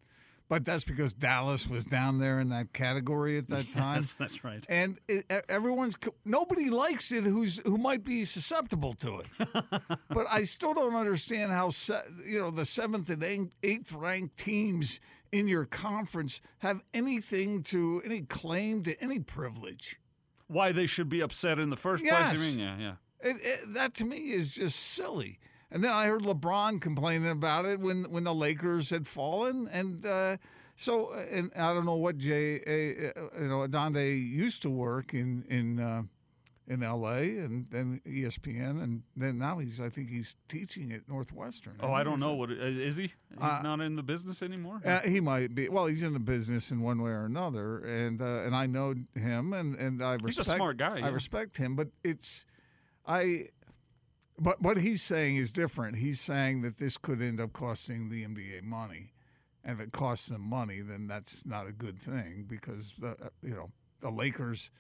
but 0.49 0.65
that's 0.65 0.85
because 0.85 1.13
Dallas 1.13 1.67
was 1.69 1.85
down 1.85 2.19
there 2.19 2.39
in 2.41 2.49
that 2.51 2.73
category 2.73 3.37
at 3.39 3.49
that 3.49 3.73
time. 3.73 3.97
Yes, 3.97 4.13
that's 4.15 4.45
right. 4.45 4.65
And 4.69 4.99
it, 5.09 5.27
everyone's 5.49 5.97
nobody 6.25 6.71
likes 6.71 7.11
it 7.13 7.25
who's 7.25 7.59
who 7.65 7.77
might 7.79 8.05
be 8.05 8.25
susceptible 8.25 8.95
to 8.95 9.21
it. 9.21 9.27
but 10.11 10.27
I 10.31 10.43
still 10.43 10.75
don't 10.75 10.95
understand 10.95 11.53
how 11.53 11.71
you 12.25 12.39
know 12.39 12.51
the 12.51 12.65
seventh 12.65 13.11
and 13.11 13.23
eighth- 13.23 13.55
eighth 13.63 13.93
ranked 13.93 14.37
teams 14.37 15.01
in 15.33 15.49
your 15.49 15.65
conference 15.65 16.41
have 16.59 16.81
anything 16.95 17.63
to 17.65 18.01
any 18.05 18.21
claim 18.23 18.83
to 18.85 19.01
any 19.03 19.19
privilege. 19.19 19.99
Why 20.49 20.71
they 20.71 20.87
should 20.87 21.09
be 21.09 21.21
upset 21.21 21.59
in 21.59 21.71
the 21.71 21.77
first 21.77 22.05
Yes. 22.05 22.37
place? 22.39 22.53
You 22.53 22.59
mean, 22.65 22.79
yeah, 22.79 22.79
yeah. 22.79 23.31
It, 23.31 23.37
it, 23.43 23.75
that 23.75 23.95
to 23.95 24.05
me 24.05 24.19
is 24.19 24.55
just 24.55 24.79
silly. 24.79 25.41
And 25.71 25.83
then 25.83 25.93
I 25.93 26.07
heard 26.07 26.23
LeBron 26.23 26.81
complaining 26.81 27.29
about 27.31 27.67
it 27.67 27.81
when 27.81 28.05
when 28.11 28.25
the 28.25 28.35
Lakers 28.35 28.91
had 28.91 29.09
fallen, 29.09 29.69
and 29.69 30.05
uh, 30.07 30.37
So, 30.77 31.13
and 31.13 31.51
I 31.57 31.73
don't 31.73 31.87
know 31.87 31.97
what 31.97 32.19
Jay, 32.19 32.61
uh, 32.61 33.41
you 33.41 33.49
know, 33.49 33.67
Adande 33.67 34.19
used 34.31 34.63
to 34.63 34.71
work 34.71 35.15
in 35.15 35.45
in 35.49 35.81
uh, 35.81 36.03
in 36.69 36.83
L.A. 36.83 37.39
and 37.39 37.67
then 37.71 38.01
ESPN, 38.07 38.83
and 38.83 39.03
then 39.17 39.39
now 39.39 39.59
he's, 39.59 39.81
I 39.81 39.89
think 39.89 40.09
he's 40.11 40.35
teaching 40.49 40.93
at 40.93 41.09
Northwestern. 41.09 41.75
Oh, 41.81 41.93
I 41.93 42.03
don't 42.03 42.19
know 42.19 42.35
what 42.35 42.51
uh, 42.51 42.55
he? 42.67 42.91
He's 42.91 43.11
Uh, 43.39 43.61
not 43.63 43.81
in 43.81 43.95
the 43.97 44.03
business 44.03 44.43
anymore. 44.43 44.81
Uh, 44.85 45.01
he 45.01 45.21
might 45.21 45.55
be. 45.55 45.69
Well, 45.69 45.87
he's 45.87 46.03
in 46.03 46.13
the 46.13 46.19
business 46.21 46.71
in 46.71 46.81
one 46.81 47.01
way 47.01 47.13
or 47.13 47.25
another, 47.25 47.79
and 47.79 48.21
uh, 48.21 48.43
and 48.45 48.55
I 48.55 48.67
know 48.67 48.95
him, 49.15 49.53
and 49.53 49.77
and 49.77 50.03
I 50.03 50.15
respect. 50.15 50.27
He's 50.39 50.55
a 50.55 50.57
smart 50.57 50.77
guy, 50.77 50.99
Yeah. 50.99 51.07
I 51.07 51.09
respect 51.09 51.57
him, 51.57 51.75
but 51.77 51.89
it's, 52.05 52.45
I, 53.07 53.49
but 54.39 54.61
what 54.61 54.77
he's 54.79 55.03
saying 55.03 55.37
is 55.37 55.51
different. 55.51 55.97
He's 55.97 56.21
saying 56.21 56.63
that 56.63 56.79
this 56.79 56.97
could 56.97 57.23
end 57.23 57.41
up 57.41 57.53
costing 57.53 58.09
the 58.09 58.25
NBA 58.25 58.63
money, 58.63 59.13
and 59.65 59.81
if 59.81 59.87
it 59.87 59.93
costs 59.93 60.29
them 60.29 60.43
money, 60.43 60.81
then 60.81 61.07
that's 61.07 61.47
not 61.47 61.67
a 61.67 61.73
good 61.73 61.99
thing 61.99 62.45
because 62.47 62.95
the 62.99 63.11
uh, 63.11 63.29
you 63.43 63.55
know 63.55 63.71
the 64.01 64.11
Lakers 64.11 64.71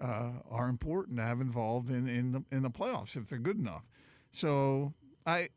uh, 0.00 0.32
are 0.50 0.68
important 0.68 1.18
to 1.18 1.24
have 1.24 1.40
involved 1.40 1.90
in 1.90 2.08
in 2.08 2.32
the 2.32 2.44
in 2.50 2.62
the 2.62 2.70
playoffs 2.70 3.16
if 3.16 3.28
they're 3.28 3.38
good 3.38 3.58
enough. 3.58 3.84
So 4.32 4.94
I 5.26 5.48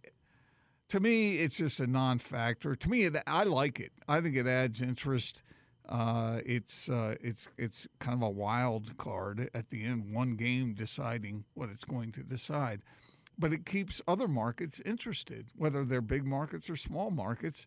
to 0.90 1.00
me, 1.00 1.38
it's 1.38 1.58
just 1.58 1.80
a 1.80 1.88
non-factor. 1.88 2.76
To 2.76 2.90
me, 2.90 3.06
it, 3.06 3.16
I 3.26 3.46
like 3.46 3.80
it. 3.80 3.92
I 4.08 4.22
think 4.22 4.36
it 4.36 4.46
adds 4.46 4.80
interest. 4.80 5.42
Uh, 5.90 6.40
it's 6.46 6.88
uh, 6.88 7.16
it's 7.20 7.50
it's 7.58 7.88
kind 8.00 8.14
of 8.16 8.22
a 8.22 8.30
wild 8.30 8.96
card 8.98 9.50
at 9.54 9.70
the 9.70 9.84
end, 9.84 10.14
one 10.14 10.36
game 10.36 10.74
deciding 10.74 11.46
what 11.56 11.70
it's 11.70 11.84
going 11.84 12.12
to 12.12 12.22
decide, 12.22 12.82
but 13.38 13.54
it 13.54 13.66
keeps 13.66 14.02
other 14.08 14.28
markets 14.28 14.80
interested, 14.86 15.48
whether 15.56 15.84
they're 15.84 16.02
big 16.02 16.26
markets 16.26 16.70
or 16.70 16.76
small 16.76 17.12
markets. 17.12 17.66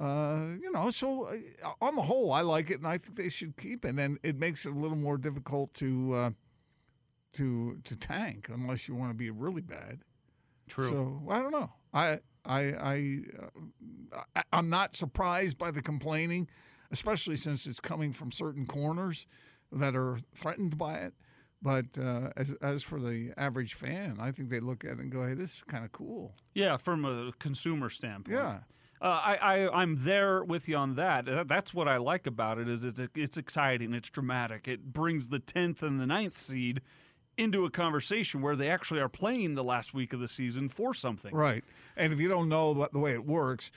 Uh, 0.00 0.54
you 0.60 0.70
know, 0.72 0.88
so 0.90 1.26
uh, 1.26 1.72
on 1.80 1.96
the 1.96 2.02
whole, 2.02 2.32
I 2.32 2.40
like 2.40 2.70
it, 2.70 2.78
and 2.78 2.86
I 2.86 2.96
think 2.98 3.16
they 3.16 3.28
should 3.28 3.56
keep 3.56 3.84
it. 3.84 3.98
And 3.98 4.18
it 4.22 4.38
makes 4.38 4.64
it 4.64 4.72
a 4.72 4.78
little 4.78 4.96
more 4.96 5.18
difficult 5.18 5.74
to 5.74 6.14
uh, 6.14 6.30
to 7.34 7.78
to 7.84 7.96
tank 7.96 8.48
unless 8.50 8.88
you 8.88 8.94
want 8.94 9.10
to 9.10 9.14
be 9.14 9.30
really 9.30 9.60
bad. 9.60 10.00
True. 10.68 10.88
So 10.88 11.22
I 11.30 11.40
don't 11.40 11.52
know. 11.52 11.70
I 11.92 12.20
I 12.44 12.60
I, 12.60 13.18
uh, 13.42 14.20
I 14.34 14.42
I'm 14.52 14.70
not 14.70 14.96
surprised 14.96 15.58
by 15.58 15.70
the 15.70 15.82
complaining, 15.82 16.48
especially 16.90 17.36
since 17.36 17.66
it's 17.66 17.80
coming 17.80 18.12
from 18.12 18.32
certain 18.32 18.66
corners 18.66 19.26
that 19.70 19.94
are 19.94 20.20
threatened 20.34 20.78
by 20.78 20.94
it. 20.96 21.14
But 21.62 21.86
uh, 21.98 22.30
as 22.36 22.54
as 22.60 22.82
for 22.82 22.98
the 22.98 23.32
average 23.36 23.74
fan, 23.74 24.16
I 24.20 24.32
think 24.32 24.50
they 24.50 24.60
look 24.60 24.84
at 24.84 24.92
it 24.92 24.98
and 24.98 25.12
go, 25.12 25.26
"Hey, 25.26 25.34
this 25.34 25.56
is 25.56 25.62
kind 25.66 25.84
of 25.84 25.92
cool." 25.92 26.34
Yeah, 26.54 26.76
from 26.76 27.04
a 27.04 27.32
consumer 27.38 27.88
standpoint. 27.88 28.36
Yeah. 28.36 28.58
Uh, 29.00 29.06
I, 29.06 29.34
I 29.36 29.80
I'm 29.82 30.04
there 30.04 30.44
with 30.44 30.68
you 30.68 30.76
on 30.76 30.94
that. 30.94 31.28
Uh, 31.28 31.44
That's 31.44 31.74
what 31.74 31.88
I 31.88 31.96
like 31.96 32.26
about 32.26 32.58
it 32.58 32.68
is 32.68 32.84
it's 32.84 33.00
it's 33.14 33.36
exciting, 33.36 33.94
it's 33.94 34.10
dramatic. 34.10 34.68
It 34.68 34.92
brings 34.92 35.28
the 35.28 35.38
tenth 35.40 35.82
and 35.82 36.00
the 36.00 36.06
ninth 36.06 36.40
seed 36.40 36.82
into 37.36 37.64
a 37.64 37.70
conversation 37.70 38.42
where 38.42 38.54
they 38.54 38.68
actually 38.68 39.00
are 39.00 39.08
playing 39.08 39.54
the 39.54 39.64
last 39.64 39.94
week 39.94 40.12
of 40.12 40.20
the 40.20 40.28
season 40.28 40.68
for 40.68 40.94
something. 40.94 41.34
Right. 41.34 41.64
And 41.96 42.12
if 42.12 42.20
you 42.20 42.28
don't 42.28 42.48
know 42.48 42.88
the 42.92 42.98
way 42.98 43.12
it 43.12 43.24
works, 43.24 43.70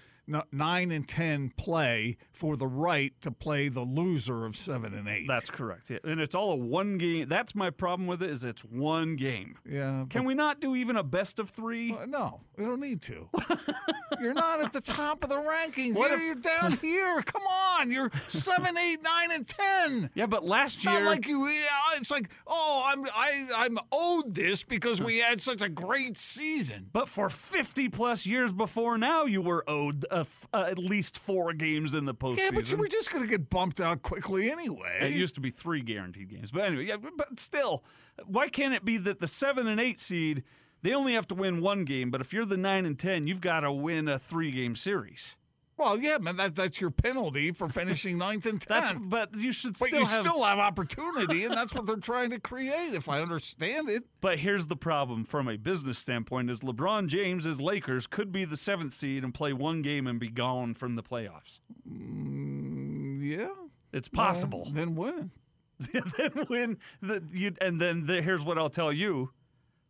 nine 0.52 0.92
and 0.92 1.08
ten 1.08 1.50
play 1.58 2.18
for 2.32 2.58
the 2.58 2.68
right 2.68 3.14
to 3.22 3.32
play 3.32 3.70
the 3.70 3.82
loser 3.82 4.46
of 4.46 4.56
seven 4.58 4.94
and 4.94 5.08
eight. 5.08 5.28
That's 5.28 5.50
correct. 5.50 5.90
Yeah. 5.90 6.00
And 6.04 6.20
it's 6.20 6.36
all 6.36 6.52
a 6.52 6.56
one 6.56 6.98
game. 6.98 7.28
That's 7.30 7.56
my 7.56 7.70
problem 7.70 8.08
with 8.08 8.22
it 8.24 8.30
is 8.30 8.44
it's 8.46 8.64
one 8.64 9.16
game. 9.16 9.58
yeah. 9.70 10.06
Can 10.10 10.26
we 10.26 10.34
not 10.34 10.60
do 10.60 10.76
even 10.76 10.96
a 10.96 11.04
best 11.04 11.40
of 11.40 11.50
three? 11.50 11.94
Uh, 11.94 12.06
no, 12.06 12.42
we 12.58 12.66
don't 12.66 12.80
need 12.80 13.02
to. 13.04 13.30
you're 14.20 14.34
not 14.34 14.62
at 14.62 14.74
the 14.74 14.82
top 14.82 15.24
of 15.24 15.30
the 15.30 15.36
rankings. 15.36 15.96
What 15.96 16.10
you're, 16.12 16.20
if- 16.20 16.26
you're 16.26 16.36
down 16.36 16.74
here. 16.82 17.22
Come 17.24 17.44
on. 17.44 17.92
You're 17.92 18.12
seven, 18.28 18.78
eight, 18.78 19.02
nine, 19.04 19.32
and 19.32 19.48
ten. 19.48 20.10
Yeah, 20.16 20.26
but 20.26 20.44
last 20.44 20.84
year 20.84 20.94
It's 20.94 21.00
year 21.00 21.06
not 21.06 21.10
like 21.12 21.28
you. 21.28 21.48
Yeah, 21.48 21.68
it's 21.98 22.12
like, 22.12 22.30
oh, 22.48 22.84
I'm 22.86 23.06
I 23.14 23.48
I'm 23.56 23.78
owed 23.92 24.34
this 24.34 24.64
because 24.64 25.02
we 25.02 25.18
had 25.18 25.42
such 25.42 25.62
a 25.62 25.70
great 25.70 26.18
season. 26.18 26.90
But 26.92 27.08
for 27.10 27.30
50 27.30 27.90
plus 27.90 28.26
years 28.26 28.52
before 28.52 28.98
now, 28.98 29.26
you 29.26 29.42
were 29.42 29.64
owed 29.70 30.06
a 30.16 30.20
f- 30.22 30.48
uh, 30.54 30.66
at 30.70 30.80
least 30.80 31.18
four 31.18 31.54
games 31.54 31.94
in 31.94 32.06
the 32.06 32.14
postseason. 32.16 32.38
Yeah, 32.38 32.52
but 32.54 32.72
you 32.72 32.78
were 32.78 32.88
just 32.88 33.12
going 33.12 33.24
to 33.24 33.30
get 33.30 33.50
bumped 33.50 33.82
out 33.82 34.02
quickly 34.02 34.50
anyway. 34.50 35.00
It 35.02 35.12
used 35.14 35.36
to 35.36 35.42
be 35.42 35.52
three 35.52 35.82
guaranteed 35.82 36.30
games. 36.30 36.52
But 36.52 36.62
anyway, 36.64 36.86
yeah, 36.86 36.98
but- 36.98 37.40
still, 37.40 37.84
why 38.26 38.48
can't 38.50 38.74
it 38.74 38.86
be 38.86 38.98
that 38.98 39.20
the 39.20 39.28
seven 39.28 39.68
and 39.68 39.80
eight 39.80 40.00
seed, 40.00 40.44
they 40.82 40.94
only 40.94 41.14
have 41.14 41.28
to 41.28 41.36
win 41.36 41.62
one 41.62 41.84
game, 41.86 42.12
but 42.12 42.22
if 42.22 42.32
you're 42.34 42.46
the 42.46 42.58
nine 42.58 42.86
and 42.86 42.98
10, 42.98 43.28
you've 43.28 43.42
got 43.42 43.62
to 43.62 43.72
win 43.72 44.08
a 44.08 44.18
three 44.18 44.52
game 44.52 44.76
series? 44.76 45.36
Well, 45.78 45.98
yeah, 46.00 46.18
man, 46.18 46.38
that, 46.38 46.56
that's 46.56 46.80
your 46.80 46.92
penalty 46.92 47.52
for 47.52 47.68
finishing 47.70 48.18
ninth 48.18 48.46
and 48.46 48.62
tenth. 48.68 49.10
but 49.10 49.36
you 49.38 49.52
should 49.52 49.74
But 49.78 49.88
still 49.88 50.00
you 50.00 50.06
have. 50.06 50.22
still 50.24 50.44
have 50.44 50.58
opportunity, 50.60 51.44
and 51.46 51.54
that's 51.56 51.74
what 51.74 51.86
they're 51.86 51.96
trying 52.14 52.30
to 52.32 52.40
create. 52.40 52.94
If 52.94 53.10
I 53.10 53.22
understand 53.22 53.90
it, 53.90 54.04
But 54.22 54.40
here's 54.40 54.68
the 54.68 54.76
problem 54.76 55.26
from 55.26 55.48
a 55.50 55.58
business 55.58 55.98
standpoint: 55.98 56.50
is 56.50 56.62
LeBron 56.62 57.08
James's 57.08 57.60
Lakers 57.62 58.08
could 58.08 58.32
be 58.32 58.46
the 58.46 58.58
seventh 58.58 58.94
seed 58.94 59.24
and 59.24 59.34
play 59.34 59.54
one 59.54 59.82
game 59.82 60.08
and 60.08 60.20
be 60.20 60.30
gone 60.30 60.74
from 60.74 60.96
the 60.96 61.04
playoffs. 61.04 61.60
Mm, 61.90 63.20
yeah, 63.22 63.50
It's 63.92 64.08
possible. 64.08 64.64
Well, 64.66 64.74
then 64.74 64.96
when? 64.96 65.32
then 65.92 66.46
win 66.50 66.78
the 67.02 67.22
you, 67.34 67.54
and 67.60 67.82
then 67.82 68.06
the, 68.06 68.22
here's 68.22 68.44
what 68.46 68.58
I'll 68.58 68.70
tell 68.70 68.94
you: 68.94 69.32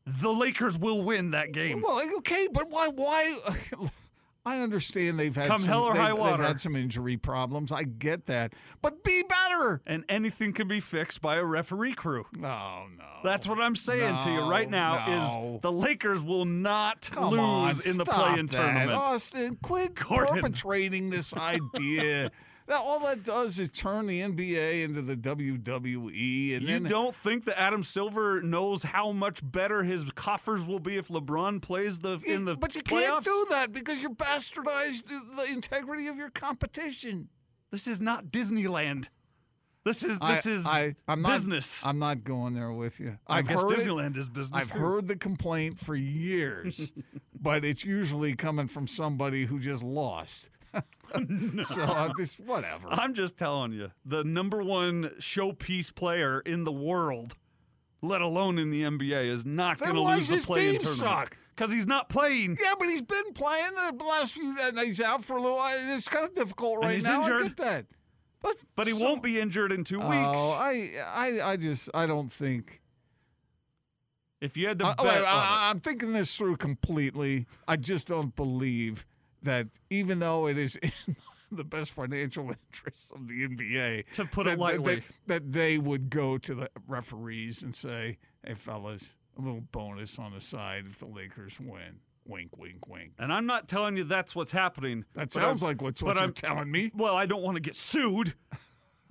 the 0.07 0.31
Lakers 0.33 0.79
will 0.79 1.03
win 1.03 1.31
that 1.31 1.51
game. 1.51 1.81
Well, 1.81 2.01
okay, 2.17 2.47
but 2.51 2.69
why? 2.71 2.87
Why? 2.87 3.37
I 4.45 4.59
understand 4.61 5.19
they've 5.19 5.35
had 5.35 5.47
Come 5.47 5.57
some, 5.57 5.67
hell 5.67 5.83
or 5.83 5.93
they've, 5.93 6.01
high 6.03 6.13
they've 6.37 6.45
had 6.45 6.59
some 6.59 6.75
injury 6.75 7.17
problems. 7.17 7.71
I 7.71 7.83
get 7.83 8.27
that, 8.27 8.53
but 8.81 9.03
be 9.03 9.23
better. 9.23 9.81
and 9.87 10.03
anything 10.07 10.53
can 10.53 10.67
be 10.67 10.79
fixed 10.79 11.19
by 11.21 11.37
a 11.37 11.43
referee 11.43 11.93
crew. 11.93 12.25
No, 12.37 12.83
no. 12.97 13.03
That's 13.23 13.47
what 13.47 13.59
I'm 13.59 13.75
saying 13.75 14.19
to 14.21 14.29
you 14.31 14.41
right 14.47 14.69
now 14.69 15.03
No, 15.07 15.55
is 15.55 15.61
the 15.61 15.71
Lakers 15.71 16.21
will 16.21 16.45
not 16.45 17.09
Come 17.11 17.31
lose 17.31 17.39
on, 17.39 17.91
in 17.91 17.97
the 17.97 18.05
stop 18.05 18.29
play-in 18.29 18.45
that. 18.47 18.51
tournament. 18.51 18.91
Austin, 18.91 19.57
quit 19.63 19.95
Gordon. 19.95 20.35
perpetrating 20.35 21.09
this 21.09 21.33
idea. 21.35 22.29
that 22.67 22.77
all 22.77 22.99
that 23.01 23.23
does 23.23 23.59
is 23.59 23.69
turn 23.69 24.07
the 24.07 24.21
NBA 24.21 24.83
into 24.83 25.01
the 25.01 25.15
WWE, 25.15 26.55
and 26.55 26.61
You 26.63 26.67
then 26.67 26.83
don't 26.83 27.13
think 27.15 27.45
that 27.45 27.59
Adam 27.59 27.83
Silver 27.83 28.41
knows 28.41 28.83
how 28.83 29.11
much 29.11 29.39
better 29.43 29.83
his 29.83 30.03
coffers 30.15 30.65
will 30.65 30.79
be 30.79 30.97
if 30.97 31.09
LeBron 31.09 31.61
plays 31.61 31.99
the 31.99 32.19
in 32.25 32.45
the 32.45 32.55
but 32.55 32.75
you 32.75 32.81
playoffs? 32.81 33.23
can't 33.23 33.25
do 33.25 33.45
that 33.51 33.71
because 33.71 34.01
you 34.01 34.09
bastardized 34.09 35.05
the, 35.05 35.21
the 35.35 35.51
integrity 35.51 36.07
of 36.07 36.17
your 36.17 36.29
competition. 36.29 37.29
This 37.71 37.87
is 37.87 38.01
not 38.01 38.27
Disneyland. 38.27 39.09
This 39.83 40.03
is 40.03 40.17
this 40.17 40.47
I, 40.47 40.49
is 40.49 40.65
I, 40.65 40.95
I'm 41.07 41.21
business. 41.21 41.83
Not, 41.83 41.89
I'm 41.89 41.99
not 41.99 42.23
going 42.23 42.55
there 42.55 42.71
with 42.71 42.99
you. 42.99 43.19
I 43.27 43.37
I've 43.37 43.47
guess 43.47 43.61
heard. 43.61 43.71
Disneyland 43.77 44.17
is 44.17 44.27
business. 44.27 44.59
I've 44.59 44.71
too. 44.71 44.79
heard 44.79 45.07
the 45.07 45.15
complaint 45.15 45.79
for 45.79 45.95
years, 45.95 46.91
but 47.39 47.63
it's 47.63 47.85
usually 47.85 48.35
coming 48.35 48.67
from 48.67 48.87
somebody 48.87 49.45
who 49.45 49.59
just 49.59 49.83
lost. 49.83 50.49
So 51.65 51.81
I'm 51.83 52.11
just 52.17 52.39
whatever. 52.39 52.87
I'm 52.89 53.13
just 53.13 53.37
telling 53.37 53.71
you, 53.73 53.91
the 54.05 54.23
number 54.23 54.61
one 54.63 55.11
showpiece 55.19 55.93
player 55.93 56.39
in 56.41 56.63
the 56.63 56.71
world, 56.71 57.35
let 58.01 58.21
alone 58.21 58.57
in 58.59 58.69
the 58.71 58.83
NBA, 58.83 59.29
is 59.31 59.45
not 59.45 59.79
going 59.79 59.93
to 59.95 60.01
lose 60.01 60.27
the 60.29 60.37
play-in 60.37 60.73
tournament 60.79 60.97
suck? 60.97 61.37
because 61.55 61.71
he's 61.71 61.87
not 61.87 62.09
playing. 62.09 62.57
yeah, 62.61 62.73
but 62.77 62.87
he's 62.89 63.01
been 63.01 63.33
playing 63.33 63.71
the 63.97 64.03
last 64.03 64.33
few. 64.33 64.55
And 64.61 64.77
he's 64.79 65.01
out 65.01 65.23
for 65.23 65.37
a 65.37 65.41
little 65.41 65.57
while. 65.57 65.75
It's 65.95 66.07
kind 66.07 66.25
of 66.25 66.33
difficult 66.35 66.79
right 66.81 67.01
now. 67.01 67.21
I 67.21 67.23
injured. 67.23 67.43
get 67.43 67.57
that, 67.57 67.85
but 68.41 68.55
But 68.75 68.87
he 68.87 68.93
so- 68.93 69.05
won't 69.05 69.23
be 69.23 69.39
injured 69.39 69.71
in 69.71 69.83
two 69.83 69.99
weeks. 69.99 70.11
Oh, 70.37 70.51
I, 70.59 70.91
I, 71.07 71.41
I 71.51 71.57
just, 71.57 71.89
I 71.93 72.05
don't 72.05 72.31
think. 72.31 72.81
if 74.41 74.57
you 74.57 74.67
had 74.67 74.79
to 74.79 74.85
I, 74.87 74.95
oh, 74.99 75.03
bet, 75.03 75.21
on 75.21 75.27
I, 75.27 75.71
am 75.71 75.79
thinking 75.79 76.13
this 76.13 76.35
through 76.35 76.57
completely. 76.57 77.47
I 77.67 77.77
just 77.77 78.07
don't 78.07 78.35
believe 78.35 79.05
that, 79.45 79.67
even 79.89 80.19
though 80.19 80.47
it 80.47 80.57
is 80.57 80.75
in 80.83 80.91
the 81.51 81.63
best 81.63 81.91
financial 81.93 82.43
interests 82.73 83.09
of 83.15 83.27
the 83.27 83.47
NBA, 83.47 84.11
To 84.13 84.25
put 84.25 84.45
it 84.47 84.51
that, 84.51 84.55
that- 84.57 84.59
lightly. 84.59 84.95
that, 84.95 85.03
that 85.27 85.51
they 85.51 85.77
would 85.77 86.09
go 86.09 86.37
to 86.37 86.53
the 86.53 86.69
referees 86.87 87.63
and 87.63 87.75
say, 87.75 88.17
"Hey, 88.45 88.53
fellas, 88.55 89.15
a 89.37 89.41
little 89.41 89.61
bonus 89.71 90.19
on 90.19 90.33
the 90.33 90.41
side 90.41 90.85
if 90.89 90.99
the 90.99 91.07
Lakers 91.07 91.59
win." 91.59 91.99
Wink, 92.27 92.57
wink, 92.57 92.87
wink. 92.87 93.11
it. 93.19 93.23
and 93.23 93.31
I'm 93.31 93.45
not 93.45 93.67
telling 93.67 93.95
you 93.97 94.03
that's 94.03 94.33
what's 94.35 94.51
happening. 94.51 95.05
That 95.13 95.31
sounds 95.31 95.61
I'm- 95.61 95.69
like 95.69 95.81
what's 95.83 96.01
what 96.01 96.15
you're 96.15 96.23
I'm- 96.23 96.33
telling 96.33 96.71
me. 96.71 96.91
Well, 96.95 97.15
I 97.15 97.27
don't 97.27 97.43
want 97.43 97.55
to 97.55 97.61
get 97.61 97.75
sued. 97.75 98.33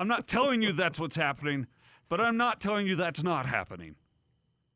I'm 0.01 0.09
not 0.09 0.27
telling 0.27 0.63
you 0.63 0.73
that's 0.73 0.99
what's 0.99 1.15
happening, 1.15 1.69
but 2.09 2.21
I'm 2.21 2.37
not 2.37 2.61
telling 2.61 2.89
you 2.89 2.97
that's 2.97 3.23
not 3.23 3.47
happening. 3.47 3.95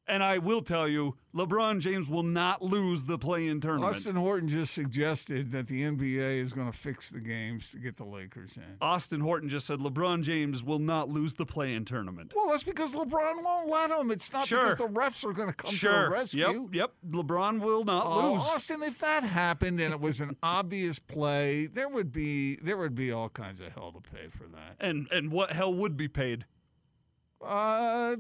And 0.08 0.22
I 0.22 0.38
will 0.38 0.62
tell 0.62 0.88
you, 0.88 1.16
LeBron 1.34 1.80
James 1.80 2.08
will 2.08 2.22
not 2.22 2.62
lose 2.62 3.04
the 3.04 3.18
play-in 3.18 3.60
tournament. 3.60 3.90
Austin 3.90 4.16
Horton 4.16 4.48
just 4.48 4.72
suggested 4.72 5.52
that 5.52 5.66
the 5.68 5.82
NBA 5.82 6.40
is 6.40 6.54
going 6.54 6.70
to 6.72 6.76
fix 6.76 7.10
the 7.10 7.20
games 7.20 7.70
to 7.72 7.78
get 7.78 7.98
the 7.98 8.04
Lakers 8.06 8.56
in. 8.56 8.64
Austin 8.80 9.20
Horton 9.20 9.50
just 9.50 9.66
said 9.66 9.80
LeBron 9.80 10.22
James 10.22 10.62
will 10.62 10.78
not 10.78 11.10
lose 11.10 11.34
the 11.34 11.44
play-in 11.44 11.84
tournament. 11.84 12.32
Well, 12.34 12.48
that's 12.48 12.62
because 12.62 12.94
LeBron 12.94 13.44
won't 13.44 13.68
let 13.68 13.90
him. 13.90 14.10
It's 14.10 14.32
not 14.32 14.48
Sure. 14.48 14.60
because 14.60 14.78
the 14.78 14.88
refs 14.88 15.24
are 15.28 15.34
going 15.34 15.48
to 15.48 15.54
come 15.54 15.70
to 15.70 15.76
sure. 15.76 16.04
the 16.04 16.10
rescue. 16.14 16.40
Yep. 16.72 16.74
Yep. 16.74 16.92
LeBron 17.10 17.60
will 17.60 17.84
not 17.84 18.06
Oh, 18.06 18.32
lose. 18.32 18.42
Austin, 18.44 18.82
if 18.82 18.98
that 19.00 19.24
happened 19.24 19.78
and 19.80 19.92
it 19.92 20.00
was 20.00 20.22
an 20.22 20.36
obvious 20.42 20.98
play, 20.98 21.66
there 21.66 21.88
would 21.88 22.12
be 22.12 22.56
there 22.56 22.78
would 22.78 22.94
be 22.94 23.12
all 23.12 23.28
kinds 23.28 23.60
of 23.60 23.72
hell 23.74 23.92
to 23.92 24.00
pay 24.10 24.28
for 24.30 24.44
that. 24.44 24.76
And 24.80 25.06
and 25.12 25.30
what 25.30 25.52
hell 25.52 25.72
would 25.74 25.96
be 25.98 26.08
paid? 26.08 26.46
Uh, 27.44 28.16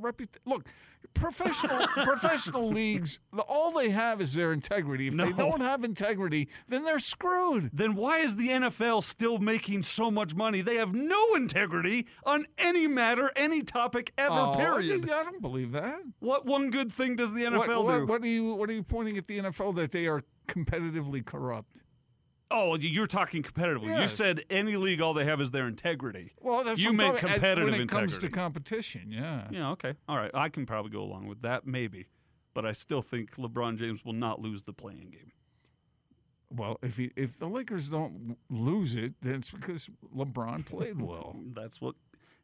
reput- 0.00 0.36
look, 0.44 0.66
professional 1.14 1.86
professional 2.04 2.68
leagues, 2.68 3.18
the, 3.32 3.42
all 3.42 3.72
they 3.72 3.90
have 3.90 4.20
is 4.20 4.34
their 4.34 4.52
integrity. 4.52 5.06
If 5.08 5.14
No. 5.14 5.26
they 5.26 5.32
don't 5.32 5.60
have 5.60 5.84
integrity, 5.84 6.48
then 6.68 6.84
they're 6.84 6.98
screwed. 6.98 7.70
Then 7.72 7.94
why 7.94 8.18
is 8.18 8.36
the 8.36 8.48
NFL 8.48 9.02
still 9.04 9.38
making 9.38 9.82
so 9.84 10.10
much 10.10 10.34
money? 10.34 10.60
They 10.62 10.76
have 10.76 10.92
no 10.94 11.34
integrity 11.34 12.06
on 12.24 12.46
any 12.58 12.86
matter, 12.88 13.30
any 13.36 13.62
topic 13.62 14.12
ever. 14.18 14.34
Oh, 14.34 14.54
period. 14.56 15.02
think- 15.02 15.12
I 15.12 15.22
don't 15.22 15.40
believe 15.40 15.72
that. 15.72 16.00
What 16.18 16.44
one 16.46 16.70
good 16.70 16.90
thing 16.92 17.16
does 17.16 17.32
the 17.32 17.44
NFL 17.44 17.58
what, 17.68 17.84
what, 17.84 17.98
do? 17.98 18.06
what 18.06 18.22
are 18.22 18.26
you 18.26 18.54
what 18.54 18.68
are 18.68 18.72
you 18.74 18.82
pointing 18.82 19.16
at 19.16 19.26
the 19.28 19.38
NFL 19.38 19.76
that 19.76 19.92
they 19.92 20.06
are 20.06 20.22
competitively 20.48 21.24
corrupt? 21.24 21.80
Oh, 22.50 22.76
you're 22.76 23.06
talking 23.06 23.42
competitively. 23.42 24.00
You 24.00 24.08
said 24.08 24.44
any 24.50 24.76
league, 24.76 25.00
all 25.00 25.14
they 25.14 25.24
have 25.24 25.40
is 25.40 25.50
their 25.50 25.66
integrity. 25.66 26.32
Well, 26.40 26.62
that's 26.62 26.82
you 26.82 26.92
meant 26.92 27.18
competitive 27.18 27.64
when 27.64 27.74
it 27.74 27.80
integrity. 27.80 28.12
comes 28.12 28.18
to 28.18 28.28
competition. 28.28 29.10
Yeah. 29.10 29.48
yeah, 29.50 29.70
okay, 29.72 29.94
all 30.08 30.16
right. 30.16 30.30
I 30.34 30.48
can 30.50 30.66
probably 30.66 30.90
go 30.90 31.00
along 31.00 31.26
with 31.26 31.42
that, 31.42 31.66
maybe, 31.66 32.06
but 32.52 32.64
I 32.64 32.72
still 32.72 33.02
think 33.02 33.36
LeBron 33.36 33.78
James 33.78 34.04
will 34.04 34.12
not 34.12 34.40
lose 34.40 34.62
the 34.62 34.72
play-in 34.72 35.10
game. 35.10 35.32
Well, 36.50 36.78
if 36.82 36.96
he, 36.96 37.10
if 37.16 37.38
the 37.38 37.48
Lakers 37.48 37.88
don't 37.88 38.36
lose 38.48 38.94
it, 38.94 39.14
then 39.22 39.36
it's 39.36 39.50
because 39.50 39.88
LeBron 40.14 40.64
played 40.66 41.00
well. 41.02 41.36
That's 41.54 41.80
what 41.80 41.96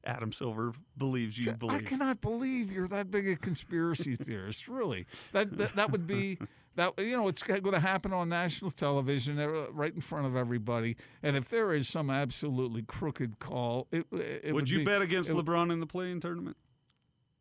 Adam 0.05 0.32
Silver 0.32 0.72
believes 0.96 1.38
you 1.38 1.53
I 1.53 1.55
believe. 1.55 1.78
I 1.78 1.82
cannot 1.82 2.20
believe 2.20 2.72
you're 2.72 2.88
that 2.88 3.11
big 3.11 3.28
a 3.28 3.36
conspiracy 3.36 4.16
theorist. 4.16 4.66
Really, 4.66 5.07
that, 5.32 5.57
that 5.59 5.74
that 5.76 5.90
would 5.92 6.07
be 6.07 6.38
that 6.76 6.92
you 6.98 7.16
know 7.16 7.28
it's 7.28 7.42
going 7.42 7.62
to 7.62 7.80
happen 7.80 8.12
on 8.12 8.28
national 8.28 8.70
television, 8.70 9.38
uh, 9.38 9.66
right 9.72 9.94
in 9.94 10.00
front 10.00 10.26
of 10.26 10.36
everybody. 10.36 10.96
And 11.22 11.36
if 11.36 11.48
there 11.48 11.72
is 11.74 11.88
some 11.88 12.10
absolutely 12.10 12.82
crooked 12.82 13.38
call, 13.38 13.88
it, 13.90 14.06
it 14.12 14.44
would, 14.46 14.54
would 14.54 14.70
you 14.70 14.78
be- 14.78 14.84
bet 14.84 15.02
against 15.02 15.30
it- 15.30 15.34
LeBron 15.36 15.72
in 15.72 15.80
the 15.80 15.86
play-in 15.86 16.20
tournament? 16.20 16.56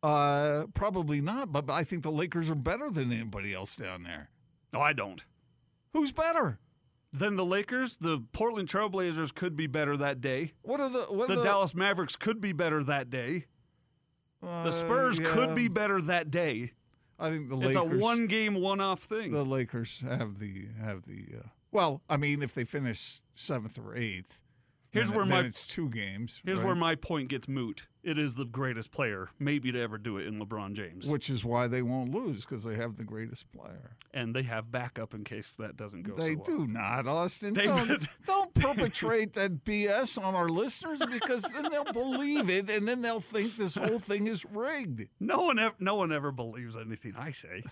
Uh, 0.02 0.64
probably 0.74 1.20
not. 1.20 1.52
But, 1.52 1.66
but 1.66 1.74
I 1.74 1.84
think 1.84 2.02
the 2.02 2.10
Lakers 2.12 2.50
are 2.50 2.54
better 2.54 2.90
than 2.90 3.12
anybody 3.12 3.52
else 3.54 3.76
down 3.76 4.02
there. 4.02 4.30
No, 4.72 4.80
I 4.80 4.92
don't. 4.92 5.22
Who's 5.92 6.12
better? 6.12 6.58
Then 7.12 7.36
the 7.36 7.44
Lakers, 7.44 7.96
the 7.96 8.22
Portland 8.32 8.68
Trailblazers 8.68 9.34
could 9.34 9.56
be 9.56 9.66
better 9.66 9.96
that 9.96 10.20
day. 10.20 10.52
What 10.62 10.78
are 10.80 10.88
the 10.88 11.00
what 11.02 11.26
The 11.28 11.34
are 11.34 11.36
the 11.38 11.42
Dallas 11.42 11.74
Mavericks 11.74 12.14
could 12.16 12.40
be 12.40 12.52
better 12.52 12.84
that 12.84 13.10
day. 13.10 13.46
uh, 14.42 14.62
The 14.64 14.70
Spurs 14.70 15.18
yeah, 15.18 15.28
could 15.30 15.54
be 15.54 15.66
better 15.68 16.00
that 16.02 16.30
day. 16.30 16.72
I 17.20 17.30
think 17.30 17.48
the 17.48 17.56
It's 17.56 17.76
Lakers. 17.76 17.92
It's 17.92 18.00
a 18.00 18.04
one-game, 18.04 18.54
one-off 18.54 19.00
thing. 19.00 19.32
The 19.32 19.44
Lakers 19.44 20.00
have 20.00 20.38
the 20.38 20.68
have 20.80 21.04
the. 21.06 21.26
Uh, 21.38 21.48
well, 21.70 22.00
I 22.08 22.16
mean, 22.16 22.42
if 22.42 22.54
they 22.54 22.64
finish 22.64 23.20
seventh 23.34 23.78
or 23.78 23.94
eighth, 23.94 24.40
Here's 24.92 25.08
then, 25.08 25.16
where 25.16 25.26
then 25.26 25.42
my- 25.42 25.46
it's 25.48 25.66
two 25.66 25.88
games. 25.88 26.40
Here's 26.44 26.58
right? 26.58 26.66
where 26.66 26.74
my 26.74 26.94
point 26.96 27.28
gets 27.28 27.46
moot. 27.48 27.84
It 28.02 28.18
is 28.18 28.34
the 28.34 28.46
greatest 28.46 28.92
player, 28.92 29.28
maybe 29.38 29.70
to 29.72 29.78
ever 29.78 29.98
do 29.98 30.16
it 30.16 30.26
in 30.26 30.40
LeBron 30.40 30.72
James. 30.72 31.06
which 31.06 31.28
is 31.28 31.44
why 31.44 31.66
they 31.66 31.82
won't 31.82 32.12
lose 32.14 32.46
because 32.46 32.64
they 32.64 32.74
have 32.76 32.96
the 32.96 33.04
greatest 33.04 33.52
player. 33.52 33.90
and 34.14 34.34
they 34.34 34.42
have 34.42 34.72
backup 34.72 35.12
in 35.14 35.22
case 35.22 35.52
that 35.58 35.76
doesn't 35.76 36.02
go 36.04 36.14
They 36.14 36.32
so 36.32 36.38
well. 36.38 36.58
do 36.58 36.66
not, 36.66 37.06
Austin. 37.06 37.52
David. 37.52 37.86
Don't, 37.88 38.08
don't 38.24 38.54
perpetrate 38.74 39.34
that 39.34 39.64
BS 39.66 40.20
on 40.20 40.34
our 40.34 40.48
listeners 40.48 41.02
because 41.12 41.42
then 41.52 41.70
they'll 41.70 41.92
believe 41.92 42.48
it 42.48 42.70
and 42.70 42.88
then 42.88 43.02
they'll 43.02 43.20
think 43.20 43.56
this 43.56 43.74
whole 43.74 43.98
thing 43.98 44.26
is 44.26 44.44
rigged. 44.46 45.02
No 45.20 45.42
one 45.42 45.58
ever, 45.58 45.74
no 45.78 45.94
one 45.96 46.10
ever 46.10 46.32
believes 46.32 46.76
anything 46.76 47.14
I 47.18 47.32
say. 47.32 47.62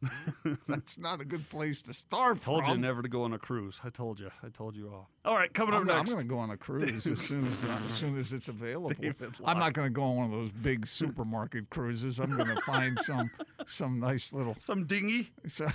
That's 0.68 0.98
not 0.98 1.20
a 1.20 1.24
good 1.24 1.48
place 1.48 1.82
to 1.82 1.92
start 1.92 2.38
I 2.42 2.44
told 2.44 2.68
you 2.68 2.76
never 2.76 3.02
to 3.02 3.08
go 3.08 3.22
on 3.22 3.32
a 3.32 3.38
cruise. 3.38 3.80
I 3.82 3.90
told 3.90 4.20
you. 4.20 4.30
I 4.42 4.48
told 4.48 4.76
you 4.76 4.90
all. 4.92 5.08
All 5.24 5.34
right, 5.34 5.52
coming 5.52 5.74
up 5.74 5.82
I'm, 5.82 5.90
I'm 5.90 6.04
going 6.04 6.18
to 6.18 6.24
go 6.24 6.38
on 6.38 6.50
a 6.50 6.56
cruise 6.56 7.06
as 7.06 7.20
soon 7.20 7.46
as 7.46 7.64
as 7.64 7.92
soon 7.92 8.18
as 8.18 8.32
it's 8.32 8.48
available. 8.48 8.92
I'm 9.44 9.58
not 9.58 9.72
going 9.72 9.86
to 9.86 9.92
go 9.92 10.04
on 10.04 10.16
one 10.16 10.24
of 10.26 10.32
those 10.32 10.50
big 10.50 10.86
supermarket 10.86 11.70
cruises. 11.70 12.18
I'm 12.20 12.36
going 12.36 12.48
to 12.48 12.60
find 12.62 12.98
some 13.00 13.30
some 13.66 13.98
nice 13.98 14.32
little. 14.32 14.56
Some 14.58 14.84
dinghy. 14.86 15.32
So, 15.46 15.68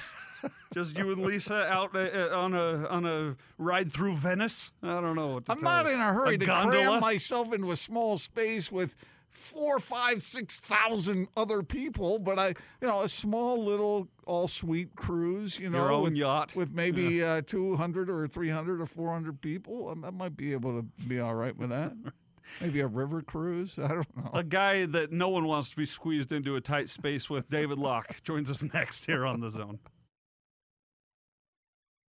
Just 0.74 0.98
you 0.98 1.12
and 1.12 1.22
Lisa 1.22 1.66
out 1.68 1.96
uh, 1.96 2.00
uh, 2.00 2.30
on 2.36 2.54
a 2.54 2.88
on 2.88 3.06
a 3.06 3.36
ride 3.58 3.92
through 3.92 4.16
Venice. 4.18 4.72
I 4.82 5.00
don't 5.02 5.16
know. 5.16 5.36
What 5.36 5.46
to 5.46 5.52
I'm 5.52 5.62
not 5.62 5.86
you. 5.86 5.94
in 5.94 6.00
a 6.00 6.14
hurry 6.14 6.38
to 6.38 6.46
gondola? 6.46 6.84
cram 6.84 7.00
myself 7.00 7.54
into 7.54 7.72
a 7.72 7.76
small 7.76 8.18
space 8.18 8.72
with 8.72 8.96
four, 9.44 9.80
five, 9.80 10.24
six 10.24 10.60
thousand 10.60 11.28
other 11.36 11.62
people, 11.62 12.18
but 12.18 12.40
I, 12.40 12.48
you 12.82 12.88
know, 12.88 13.02
a 13.02 13.10
small 13.10 13.64
little 13.64 14.08
all-suite 14.26 14.96
cruise, 14.96 15.60
you 15.60 15.70
know, 15.70 15.88
own 15.90 16.04
with, 16.04 16.16
yacht. 16.16 16.56
with 16.56 16.72
maybe 16.72 17.22
uh, 17.22 17.42
200 17.46 18.10
or 18.10 18.28
300 18.28 18.82
or 18.82 18.86
400 18.86 19.42
people. 19.42 19.90
Um, 19.90 20.06
I 20.06 20.10
might 20.12 20.38
be 20.38 20.54
able 20.54 20.82
to 20.82 20.86
be 21.08 21.20
all 21.20 21.36
right 21.36 21.56
with 21.56 21.70
that. 21.70 21.94
Maybe 22.62 22.82
a 22.82 22.88
river 22.88 23.22
cruise. 23.22 23.80
I 23.80 23.88
don't 23.88 24.18
know. 24.18 24.30
A 24.34 24.44
guy 24.44 24.86
that 24.86 25.12
no 25.12 25.30
one 25.30 25.46
wants 25.46 25.72
to 25.72 25.76
be 25.76 25.86
squeezed 25.86 26.32
into 26.32 26.56
a 26.56 26.62
tight 26.62 26.90
space 26.90 27.30
with, 27.30 27.50
David 27.50 27.80
Locke, 27.80 28.22
joins 28.22 28.52
us 28.52 28.64
next 28.74 29.06
here 29.06 29.26
on 29.26 29.40
the 29.40 29.50
Zone. 29.50 29.80